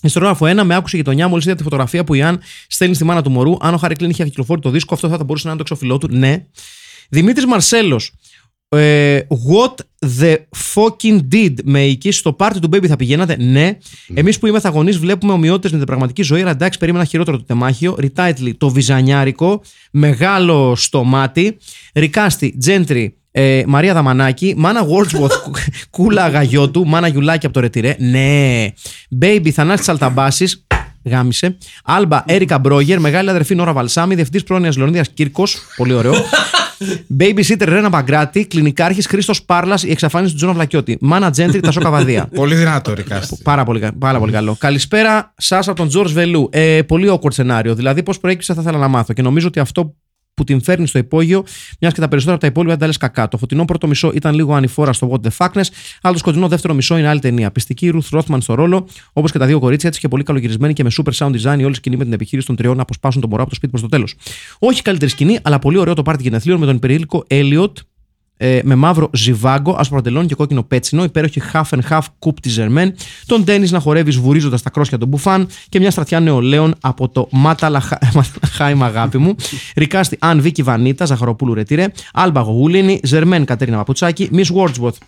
[0.05, 3.05] Ιστορόγραφο 1, με άκουσε η γειτονιά μόλις είδα τη φωτογραφία που η Αν στέλνει στη
[3.05, 3.57] μάνα του μωρού.
[3.61, 5.99] Αν ο Χάρη Κλίν είχε κυκλοφόρει το δίσκο, αυτό θα μπορούσε να είναι το εξώφυλλό
[5.99, 6.09] του.
[6.17, 6.45] Ναι.
[7.09, 8.13] Δημήτρης Μαρσέλος.
[8.69, 9.75] Ε, what
[10.21, 10.37] the
[10.75, 13.79] fucking did με εκεί στο πάρτι του Baby θα πηγαίνατε; Ναι.
[14.15, 16.41] Εμείς που είμαστε αγωνείς βλέπουμε ομοιότητες με την πραγματική ζωή.
[16.41, 17.97] Αλλά εντάξει, περίμενα χειρότερο το τεμάχιο.
[18.01, 19.63] Retitle το βυζανιάρικο.
[19.91, 21.57] Μεγάλο στο μάτι.
[21.95, 25.51] Ρικάστη, Τζέντρι, ε, Μαρία Δαμανάκη, Μάνα Wordsworth,
[25.91, 27.97] Κούλα Αγαγιώτου, Μάνα Γιουλάκη από το Ρετιρέ.
[27.99, 28.67] Ναι.
[29.23, 30.67] Baby Θανάσης Αλταμπάσης.
[31.05, 31.57] Γάμησε.
[31.85, 35.59] Άλμπα Έρικα Μπρόγερ, μεγάλη αδερφή Νόρα Βαλσάμι, διευθυντή πρόνοιας Λεωνίδας Κύρκος.
[35.77, 36.13] Πολύ ωραίο.
[37.21, 40.97] Babysitter Ρένα Μπαγκράτη, κλινικάρχης Χρήστος Πάρλας, η εξαφάνιση του Τζον Αυλακιώτη.
[41.01, 42.29] Μάνα Τζέντρι, Τασσώ Καββαδία.
[42.35, 43.39] Πολύ δυνατό, recasting.
[43.43, 44.57] Πάρα πολύ, κα- πάρα πολύ καλό.
[44.59, 46.49] Καλησπέρα σας από τον Τζορτ Βελού.
[46.53, 47.75] Ε, πολύ awkward σενάριο.
[47.75, 49.13] Δηλαδή, πώς προέκυψε θα ήθελα να μάθω.
[49.13, 49.95] Και νομίζω ότι αυτό
[50.35, 51.45] που την φέρνει στο υπόγειο,
[51.81, 53.29] μιας και τα περισσότερα από τα υπόλοιπα δεν τα λες κακά.
[53.29, 55.69] Το φωτεινό πρώτο μισό ήταν λίγο ανηφόρα στο What the Fuckness,
[56.01, 57.51] αλλά το σκοτεινό δεύτερο μισό είναι άλλη ταινία.
[57.51, 60.85] Πιστική Ruth Rothman στο ρόλο, όπως και τα δύο κορίτσια της και πολύ καλογυρισμένη και
[60.85, 63.43] με super sound design, όλη σκηνή με την επιχείρηση των τριών να αποσπάσουν τον μωρό
[63.43, 64.15] από το σπίτι προς το τέλος.
[64.59, 67.73] Όχι καλύτερη σκηνή, αλλά πολύ ωραίο το πάρτι γενεθλίων με τον υπερήλικο Elliot,
[68.37, 72.53] ε, με μαύρο ζιβάγκο, άσπρο παντελόνι και κόκκινο πέτσινο, υπέροχη half and half κουπ της
[72.53, 72.95] Ζερμέν,
[73.27, 77.29] τον Ντένι να χορεύεις σβουρίζοντα τα κρόσια των μπουφάν και μια στρατιά νεολαίων από το
[77.31, 79.35] Μάταλαχάιμ αγάπη μου.
[79.77, 84.99] Ρικάστη Αν Βίκη Βανίτα, Ζαχαροπούλου Ρετήρε, Άλμπα Γογούλινη, Ζερμέν Κατέρινα Παπουτσάκη, Miss Wordsworth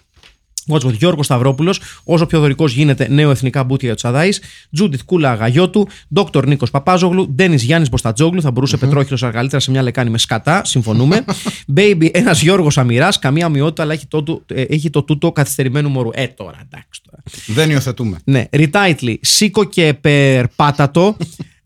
[0.69, 4.41] Watchworth Γιώργος Σταυρόπουλος, όσο πιο δωρικός γίνεται, νέο εθνικά μπούτια για του Αδάης.
[4.73, 8.81] Τζούντιθ Κούλα Αγαγιώτου, Δόκτωρ Νίκος Παπάζογλου, Ντένις Γιάννης Μποστατζόγλου, θα μπορούσε mm-hmm.
[8.81, 11.25] πετρόχυρος αργαλύτερα σε μια λεκάνη με σκατά, συμφωνούμε.
[11.77, 15.89] Baby, ένας Γιώργος Αμυράς, καμία ομοιότητα, αλλά έχει το, του- ε, έχει το τούτο καθυστερημένου
[15.89, 16.11] μωρού.
[16.13, 17.23] Ε, τώρα, εντάξει τώρα.
[17.47, 18.19] Δεν υιοθετούμε.
[18.25, 21.17] Ναι, retitle, σήκω και περπάτατο,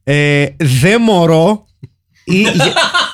[0.05, 1.66] ε, δεν μωρώ
[2.24, 2.42] ή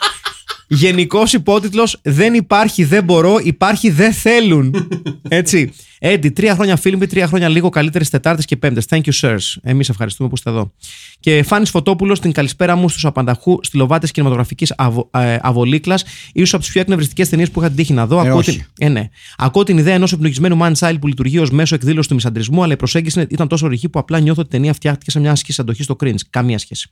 [0.67, 4.89] γε, γενικός υπότιτλος δεν υπάρχει δεν μπορώ, υπάρχει δεν θέλουν.
[5.29, 5.73] Έτσι.
[5.99, 8.85] Έντι, τρία χρόνια φίλμη, τρία χρόνια λίγο καλύτερες Τετάρτες και Πέμπτες.
[8.89, 9.39] Thank you, sirs.
[9.63, 10.73] Εμείς ευχαριστούμε που είστε εδώ.
[11.21, 16.63] Και Φάνης Φωτόπουλος, την καλησπέρα μου στους απανταχού στυλοβάτες κινηματογραφικής αβο, ε, αβολίκλας, ίσως από
[16.63, 18.17] τις πιο εκνευριστικές ταινίες που είχα την τύχη να δω.
[18.17, 18.51] Ε, Ακούω όχι.
[18.53, 19.09] την- ε, ναι.
[19.37, 22.73] Ακούω την ιδέα ενός εμπλουτισμένου man child που λειτουργεί ως μέσο εκδήλωση του μισαντρισμού, αλλά
[22.73, 25.61] η προσέγγιση ήταν τόσο ρηχή που απλά νιώθω ότι η ταινία φτιάχτηκε σε μια άσκηση
[25.61, 26.15] αντοχής στο cringe.
[26.31, 26.89] Καμία σχέση.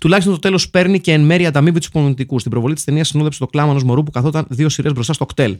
[0.00, 2.38] Τουλάχιστον το τέλος παίρνει και εν μέρει ανταμείβει τους υπομονητικού.
[2.38, 5.26] Στην προβολή της ταινίας συνόδεψε το κλάμα ενός μωρού που καθόταν δύο σειρές μπροστά στο
[5.26, 5.56] κτέλ.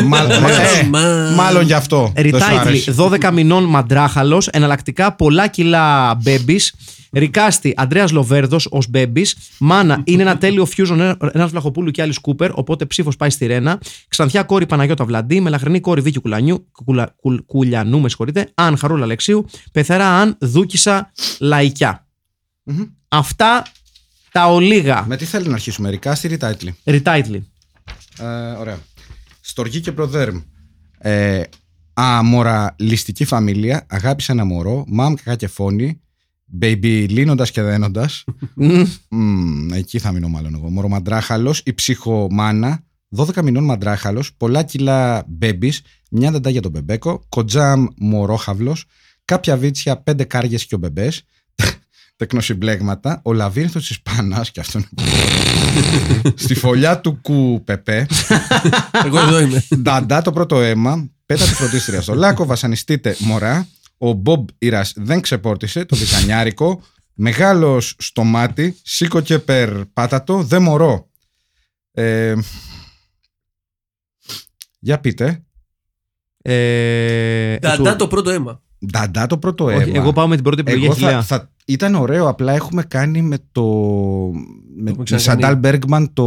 [0.00, 2.12] Μα- ε, Μα- Μάλλον γι' αυτό.
[2.14, 2.92] δεν σου Retitle άρεσε.
[2.92, 4.48] 12 μηνών μαντράχαλος.
[4.48, 6.74] Εναλλακτικά πολλά κιλά μπέμπις.
[7.12, 9.36] Ρικάστη Αντρέας Λοβέρδος ως μπέμπις.
[9.58, 12.50] Μάνα είναι ένα τέλειο fusion ένα Βλαχοπούλου και άλλη Κούπερ.
[12.54, 13.80] Οπότε ψήφος πάει στη Ρένα.
[14.08, 15.40] Ξανθιά κόρη Παναγιώτα Βλαντή.
[15.40, 18.48] Μελαχρινή κόρη Βίκυ Κουλανιού, κουλα, κουλ, Κουλιανού, με συγχωρείτε.
[18.54, 19.44] Αν Χαρούλα Αλεξίου.
[19.72, 22.06] Πεθερά Αν Δούκησα Λαϊκιά.
[23.08, 23.62] Αυτά
[24.32, 25.04] τα ολίγα.
[25.08, 26.68] Με τι θέλει να αρχίσουμε, Ρικάστη ή Retitle.
[26.84, 27.40] Retitle.
[28.18, 28.24] Ε,
[28.60, 28.78] ωραία.
[29.52, 30.40] Στοργή και προδέρμ.
[30.98, 31.42] Ε,
[31.92, 33.86] αμοραλιστική φαμίλια.
[33.88, 34.84] Αγάπησε ένα μωρό.
[34.88, 36.00] Μαμ κακά και φόνη.
[36.60, 38.24] Baby λύνοντας και δένοντας.
[39.10, 40.70] Μμμ, εκεί θα μείνω μάλλον εγώ.
[40.70, 41.62] Μωρομαντράχαλος.
[41.64, 42.84] Η ψυχομάνα.
[43.16, 44.34] 12 μηνών μαντράχαλος.
[44.34, 45.78] Πολλά κιλά babies.
[46.10, 47.24] Μια δεντά για τον μπεμπέκο.
[47.28, 48.84] Κοτζάμ μωρόχαυλος.
[49.24, 49.96] Κάποια βίτσια.
[49.96, 51.24] Πέντε κάργες και ο μπεμπές.
[52.22, 53.20] Τεκνοσυμπλέγματα.
[53.24, 54.50] Ο λαβύρινθος της Πάνας.
[54.50, 56.32] Και αυτό είναι πολύ ωραίο.
[56.36, 58.06] Στη φωλιά του κου πεπέ.
[59.06, 59.64] Εγώ εδώ είμαι.
[59.76, 61.10] Νταντά το πρώτο αίμα.
[61.26, 62.44] Πέτα της φροντίστριας στο λάκκο.
[62.46, 63.68] Βασανιστείτε μωρά.
[63.98, 66.82] Ο Μπομπ Ιρας δεν ξεπόρτισε το βυζανιάρικο.
[67.14, 68.76] Μεγάλος στο μάτι.
[68.82, 70.42] Σήκω και περπάτατο.
[70.42, 71.10] Δεν μωρώ.
[71.92, 72.34] Ε,
[74.78, 75.42] για πείτε.
[76.42, 78.62] Ε, Νταντά του- το πρώτο αίμα.
[78.90, 79.82] Νταντά το πρώτο αίμα.
[79.82, 80.84] Όχι, εγώ πάω με την πρώτη επιλογή.
[80.84, 81.22] Εγώ θα, Αχιλλέα.
[81.22, 83.62] θα, ήταν ωραίο, απλά έχουμε κάνει με το.
[84.76, 85.20] Με Έχουμε τη ξανακάνει.
[85.42, 86.22] Σαντάλ Μπέργκμαν το.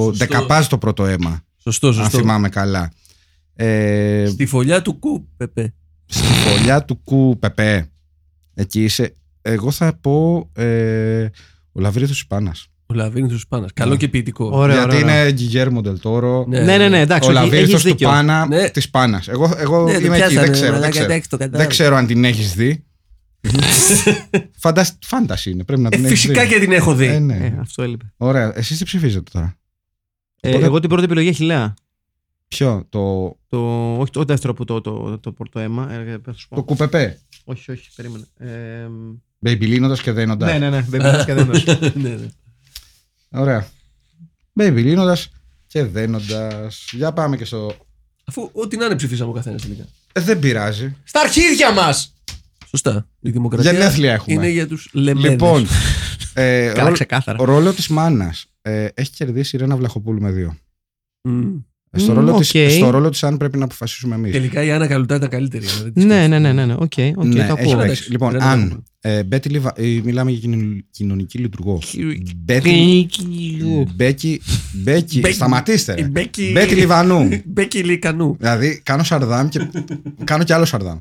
[0.00, 0.12] Σωστό.
[0.26, 1.40] Δεκαπάζ το πρώτο αίμα.
[1.56, 2.18] Σωστό, Αν σωστό.
[2.18, 2.92] θυμάμαι καλά.
[3.54, 5.74] Ε, Στη φωλιά του κου, Πεπέ.
[6.06, 7.88] στη φωλιά του κου Πεπέ.
[8.54, 9.14] Εκεί είσαι.
[9.42, 11.24] Εγώ θα πω ε,
[11.72, 12.66] ο Λαβρίδος Ισπάνας.
[12.86, 13.68] Ο Λαβύρινθο Πάνα.
[13.74, 14.48] Καλό και ποιητικό.
[14.52, 15.20] Ωραία, Γιατί ωραία, ωραία.
[15.22, 16.44] είναι Γκυγέρμο Ντελτόρο.
[16.48, 16.60] Ναι.
[16.60, 17.28] Ναι, ναι, ναι, εντάξει.
[17.28, 18.08] Ο όχι, Λαβύρινθο έχεις του δίκιο.
[18.08, 18.68] Πάνα Ναι.
[18.70, 19.22] της Πάνα.
[19.26, 20.64] Εγώ, εγώ Ναι, το είμαι εκεί, πιάσανε, δεν ξέρω.
[20.66, 21.58] Δεν μαλάκα, ξέρω, εντάξει, το κατάλαβα.
[21.64, 22.84] δεν ξέρω αν την έχεις δει.
[24.62, 24.98] Φαντασ...
[25.06, 26.48] Φάνταση είναι, πρέπει να Ε, την έχεις φυσικά δει.
[26.48, 27.06] και την έχω δει.
[27.06, 27.34] Ε, ναι.
[27.36, 28.12] Ε, αυτό έλειπε.
[28.16, 28.52] Ωραία.
[28.58, 29.56] Εσείς τι ψηφίζετε τώρα;
[30.40, 31.74] Ε, Οπότε- εγώ την πρώτη επιλογή Αχιλέα.
[32.48, 33.58] Ποιο, το, Το,
[33.98, 35.92] όχι το δεύτερο που το, το, το, το, αίμα.
[35.92, 36.54] Ε, θα σου πω.
[36.56, 37.18] το κουπεπέ.
[37.44, 38.24] Όχι, όχι, περίμενε.
[38.38, 38.86] Ε,
[39.38, 40.52] Μπέιμπι και δένοντας.
[40.52, 42.32] ναι, ναι, ναι, δεν μιλάς και δεν
[43.34, 43.46] μιλάς.
[43.52, 43.58] ναι, ναι.
[43.58, 43.68] Ωραία.
[44.52, 44.82] Μπέιμπι
[45.66, 46.88] και δένοντας.
[46.92, 47.76] Για πάμε και στο.
[48.24, 49.84] Αφού ό,τι να είναι ψηφίσαμε ο καθένας τελικά.
[50.12, 50.96] Ε, δεν πειράζει.
[51.04, 52.14] Στα αρχίδια μας!
[52.66, 53.08] Σωστά.
[53.20, 54.34] Η δημοκρατία Γενέθλια έχουμε.
[54.34, 55.30] είναι για τους λεμένες.
[55.30, 55.66] Λοιπόν,
[56.34, 57.38] ε, Καλά, ρόλο- ξεκάθαρα.
[57.38, 60.56] ο ρόλο της μάνας ε, έχει κερδίσει η Ρένα Βλαχοπούλου με δύο.
[61.28, 61.56] Μμ.
[61.94, 62.38] Ε, Στο, Μμ, ρόλο οκ.
[62.40, 64.32] της, στο ρόλο της αν πρέπει να αποφασίσουμε εμείς.
[64.32, 65.64] Τελικά η Άννα Καλουτά ήταν καλύτερη.
[65.66, 66.38] αλλά δεν της Ναι, σκέφτηκα.
[66.38, 66.72] ναι, ναι, ναι, ναι.
[66.72, 66.80] Οκ,
[67.16, 67.56] οκ, ναι, το έχει ακούω.
[67.56, 67.72] παίξει.
[67.74, 69.72] Εντάξει, Λοιπόν, δεν αν είναι ε, Μπέτι Λιβα...
[69.76, 71.78] ε, μιλάμε για κοινων- κοινωνική λειτουργό.
[72.36, 73.08] Μπέτι,
[73.94, 74.40] Μπέκι,
[74.72, 75.34] Μπέκι, Μπέκι.
[75.34, 76.00] σταματήστε ρε.
[76.02, 77.28] Η Μπέκι- Μπέτι Λιβανού.
[77.44, 78.36] Μπέκι Λικανού.
[78.38, 79.68] δηλαδή κάνω Σαρδάμ και
[80.24, 80.98] κάνω κι άλλο Σαρδάμ.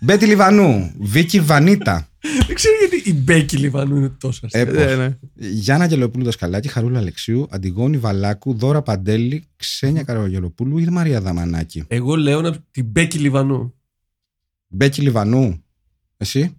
[0.00, 2.08] Μπέτι Λιβανού, Βίκη Βανίτα,
[2.46, 4.60] Δεν ξέρω γιατί η Μπέκι Λιβανού είναι τόσο αστεία.
[4.60, 5.16] Έπος, Ναι, ναι.
[5.34, 11.84] Γιάννα Αγγελοπούλου Δασκαλάκη, Χαρούλα Αλεξίου, Αντιγόνη Βαλάκου, Δώρα Παντέλη, Ξένια Καραγελοπούλου ή Μαρία Δαμανάκη.
[11.88, 12.56] Εγώ λέω να...
[12.70, 13.74] την Μπέκι Λιβανού.
[14.68, 15.64] Μπέκι Λιβανού,
[16.16, 16.56] εσύ;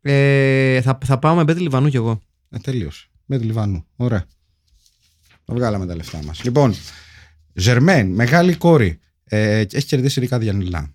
[0.00, 2.20] Ε, θα, θα πάω με Μπέτη Λιβανού κι εγώ.
[2.50, 3.06] Ε, τελείωσε.
[3.26, 3.86] Μπέτι Λιβανού.
[3.96, 4.24] Ωραία.
[5.44, 6.44] Τα βγάλαμε τα λεφτά μας.
[6.44, 6.74] Λοιπόν,
[7.54, 8.98] Ζερμέν, μεγάλη κόρη.
[9.24, 10.94] Ε, έχει κερδίσει Ρίκα Διαλυνά.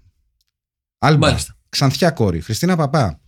[0.97, 1.57] Άλμπα, Μάλιστα.
[1.78, 2.41] Ξανθιά κόρη.
[2.41, 3.21] Χριστίνα Παπά.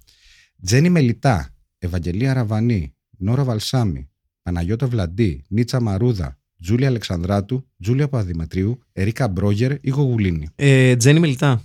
[0.64, 1.50] Τζένι Μελιτά.
[1.78, 2.95] Ευαγγελία Ραβανή.
[3.18, 4.10] Νόρα Βαλσάμι.
[4.41, 5.43] Παναγιώτα Βλαντή.
[5.47, 6.39] Νίτσα Μαρούδα.
[6.62, 7.68] Τζούλια Αλεξανδράτου.
[7.82, 8.80] Τζούλια Παπαδημητρίου.
[8.91, 9.78] Ερίκα Μπρόγερ.
[9.82, 10.47] Ήγο Γουλίνη.
[10.56, 11.64] Ε, Τζένι Μελιτά.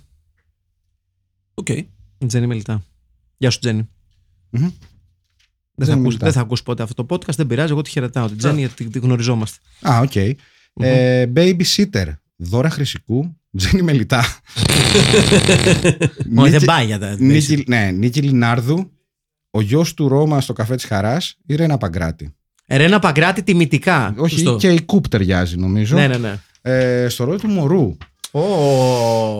[1.53, 1.67] Οκ.
[2.27, 2.83] Τζένι Μελιτά.
[3.37, 3.89] Γεια σου, Τζένι.
[4.49, 4.61] Μμμ.
[4.61, 6.25] Δεν θα, Τζένι ακούς, Μελιτά.
[6.25, 7.71] δεν θα ακούς ποτέ αυτό το podcast, δεν πειράζει.
[7.71, 8.27] Εγώ τη χαιρετάω.
[8.27, 9.57] Την Τζένι γιατί τη γνωριζόμαστε.
[9.81, 10.15] Α, οκ.
[10.15, 12.13] Ε, babysitter.
[12.35, 13.37] Δώρα Χρυσικού.
[13.57, 14.23] Τζένι Μελιτά.
[15.27, 17.15] Όχι, Νίκη- δεν πάει για τα.
[17.19, 18.91] Νίκη, ναι, Νίκη Λινάρδου.
[19.51, 21.37] Ο γιος του Ρώμα στο καφέ της Χαράς.
[21.45, 22.35] Η Ρένα Παγκράτη.
[22.67, 24.13] Ρένα Παγκράτη τιμητικά.
[24.17, 24.55] Όχι, Σωστό.
[24.55, 25.95] και η Κούπ ταιριάζει νομίζω.
[25.95, 26.39] Ναι, ναι, ναι.
[26.61, 27.97] Ε, στο ρόλο του Μωρού.
[28.31, 28.41] Ω,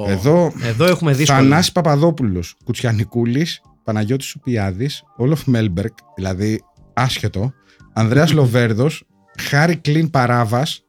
[0.07, 1.39] Εδώ, Εδώ έχουμε δύσκολο.
[1.39, 6.61] Θανάση Παπαδόπουλος, Κουτσιανικούλης, Παναγιώτης Σουπιάδης, Όλοφ Μέλμπερκ, δηλαδή
[6.93, 7.53] άσχετο,
[7.93, 9.03] Ανδρέας Λοβέρδος,
[9.39, 10.83] Χάρη Κλίν Παράβας,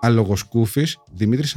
[0.00, 1.56] Αλογοσκούφης, Δημήτρης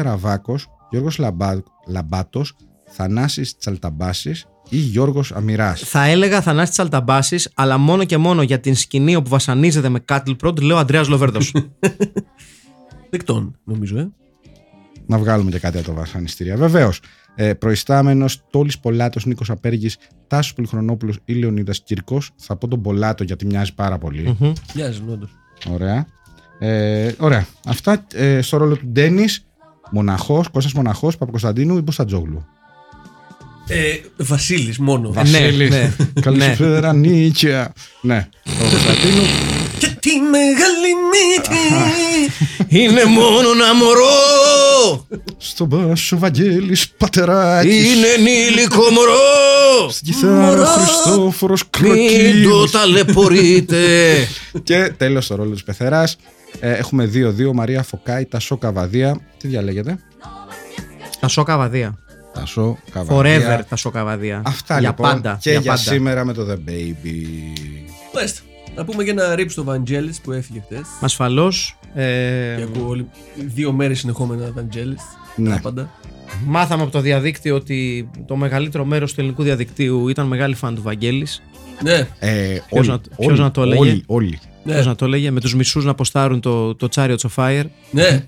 [0.92, 5.82] Σαραβάκο, Γιώργο Λαμπάτος, Θανάσης Τσαλταμπάσης ή Γιώργος Αμυράς.
[5.82, 10.32] Θα έλεγα Θανάσης Τσαλταμπάσης, αλλά μόνο και μόνο για την σκηνή όπου βασανίζεται με cattle
[10.32, 11.54] prod, λέω Αντρέα Λοβέρδος.
[13.10, 14.10] Δεκτών, νομίζω, ε.
[15.06, 16.56] Να βγάλουμε και κάτι από το βασανιστήρια.
[16.58, 17.00] Βεβαίως.
[17.36, 22.22] Ε, Προϊστάμενος Τόλης Πολάτος Νίκος Απέργης, Τάσος Πολυχρονόπουλο ή Λεωνίδας Κυρκό.
[22.36, 24.38] Θα πω τον Πολάτο γιατί μοιάζει πάρα πολύ.
[24.76, 25.32] Μοιάζει, όντως.
[25.70, 26.08] Ωραία.
[26.60, 27.46] Ε, ωραία.
[27.66, 29.46] Αυτά ε, στο ρόλο του Ντένις,
[29.92, 32.46] Μοναχός, Κώστας Μοναχός, Παπακοσταντίνου ή Μποστατζόγλου.
[33.68, 33.76] Ε,
[34.18, 35.12] Βασίλης μόνο.
[35.14, 35.70] Βασίλης.
[35.70, 35.94] ναι.
[36.22, 37.74] Καλησπέρα, Νίκια.
[38.02, 38.28] Ναι.
[38.46, 39.22] Ο Κωνσταντίνου.
[39.80, 41.62] Και τη μεγάλη μύτη.
[42.82, 45.08] Είναι μόνο ένα μωρό!
[45.38, 47.94] Στον Πάσο Βαγγέλης Πατεράκης.
[47.94, 49.89] Είναι ενήλικο μωρό!
[49.89, 52.72] Στην κιθάρα ο Χριστόφορος Μην το Κροκίδης.
[52.72, 53.78] ταλαιπωρείτε!
[54.64, 56.16] Και τέλος στο ρόλος της Πεθεράς.
[56.60, 57.54] Ε, έχουμε δύο-δύο.
[57.54, 59.20] Μαρία Φωκάη, Τασό Καβαδία.
[59.38, 59.97] Τι διαλέγετε;
[61.20, 61.97] Τα σοκαβαδία.
[62.34, 63.58] Τασό Καβαδία.
[63.60, 64.41] Forever τα σοκαβαδία.
[64.45, 65.38] Αυτά για λοιπόν πάντα.
[65.41, 65.84] και για για, πάντα.
[65.84, 67.26] σήμερα με το The Baby.
[68.16, 68.41] Μάλιστα.
[68.76, 70.82] Να πούμε και ένα ρίπ στο Vangelis που έφυγε χτες.
[71.02, 71.78] Ασφαλώς.
[71.93, 75.18] Και Ε, ακούω όλη, δύο μέρες συνεχόμενα Vangelis.
[75.36, 75.60] Ναι.
[75.62, 75.89] Πάντα.
[76.45, 80.82] μάθαμε από το διαδίκτυο ότι το μεγαλύτερο μέρος του ελληνικού διαδικτύου ήταν μεγάλη φαν του
[80.82, 81.28] Βαγγέλη.
[81.84, 84.40] Ναι, Ε, Ποιος όλοι, να- ποιος όλοι, να το έλεγε; Όλοι, όλοι.
[84.64, 84.76] ναι.
[84.76, 88.24] Πώ να το έλεγε, με τους μισούς να αποστάρουν το, το Chariots of Fire; ναι.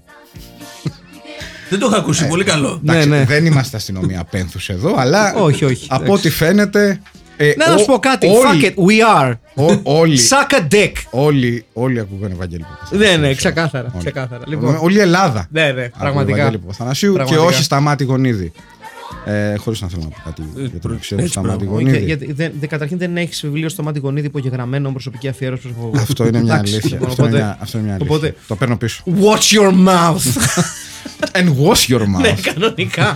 [1.70, 2.28] Δεν το είχα ακούσει.
[2.28, 2.80] Πολύ καλό.
[2.88, 3.24] Εντάξει, ναι.
[3.26, 6.28] Δεν είμαστε αστυνομία πένθους εδώ, αλλά Όχι, όχι, από εντάξει.
[6.28, 7.02] ό,τι φαίνεται.
[7.38, 8.28] ε, Να ο- σου πω κάτι.
[8.28, 9.34] όλοι- Fuck it, we are.
[9.56, 10.92] ο- όλοι, Suck a dick.
[11.12, 13.18] όλοι, όλοι ακούγανε Ευαγγέλη Παπαθανασίου.
[13.20, 13.88] Ναι, ναι, ξεκάθαρα.
[13.94, 14.04] Όλοι.
[14.04, 14.44] ξεκάθαρα.
[14.48, 15.48] Λοιπόν, Όλη η Ελλάδα.
[15.52, 16.38] ναι, ναι, ακούγε πραγματικά.
[16.38, 17.48] Ευαγγέλη Παπαθανασίου και Πραγματικά.
[17.50, 18.52] όχι σταμάτη γονίδι.
[19.26, 21.76] Ε, Χωρίς να θέλω να πω κάτι για τον ξέρω έτσι σταμάτη πράγμα.
[21.76, 22.06] Όχι, γονίδι.
[22.06, 25.92] γιατί δεν, δεν- καταρχήν δεν έχεις βιβλίο στο Μάτι Γονίδη υπογεγραμμένο προσωπική αφιέρωση προς εγώ.
[26.02, 26.90] Αυτό είναι μια Εντάξει, αλήθεια.
[26.92, 28.16] λοιπόν, Αυτό είναι οπότε- μια- Αυτό είναι μια αλήθεια.
[28.16, 29.04] οπότε- Το παίρνω πίσω.
[29.06, 30.26] Watch your mouth.
[31.38, 32.22] And wash your mouth.
[32.22, 33.14] ναι, κανονικά.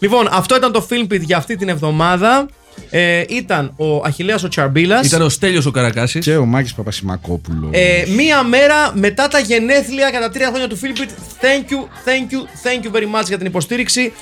[0.00, 2.48] λοιπόν, αυτό ήταν το Filmpit για αυτή την εβδομάδα.
[2.90, 5.06] Ε, ήταν ο Αχιλέας ο Τσαρμπίλας.
[5.06, 6.24] Ήταν ο Στέλιος ο Καρακάσης.
[6.24, 7.70] Και ο Μάκης Παπασημακόπουλος.
[7.72, 11.10] Ε, μία μέρα μετά τα γενέθλια κατά τρία χρόνια του Φίλιππιτ.
[11.40, 11.78] Thank you,
[12.08, 14.12] thank you, thank you very much για την υποστήριξη.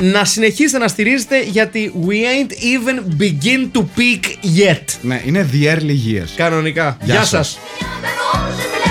[0.00, 4.24] Να συνεχίσετε να στηρίζετε γιατί we ain't even begin to peak
[4.58, 4.84] yet.
[5.02, 6.28] Ναι, είναι the early years.
[6.36, 6.96] Κανονικά.
[7.02, 7.28] Γεια Γεια σας.
[7.28, 7.58] σας.
[8.02, 8.87] Never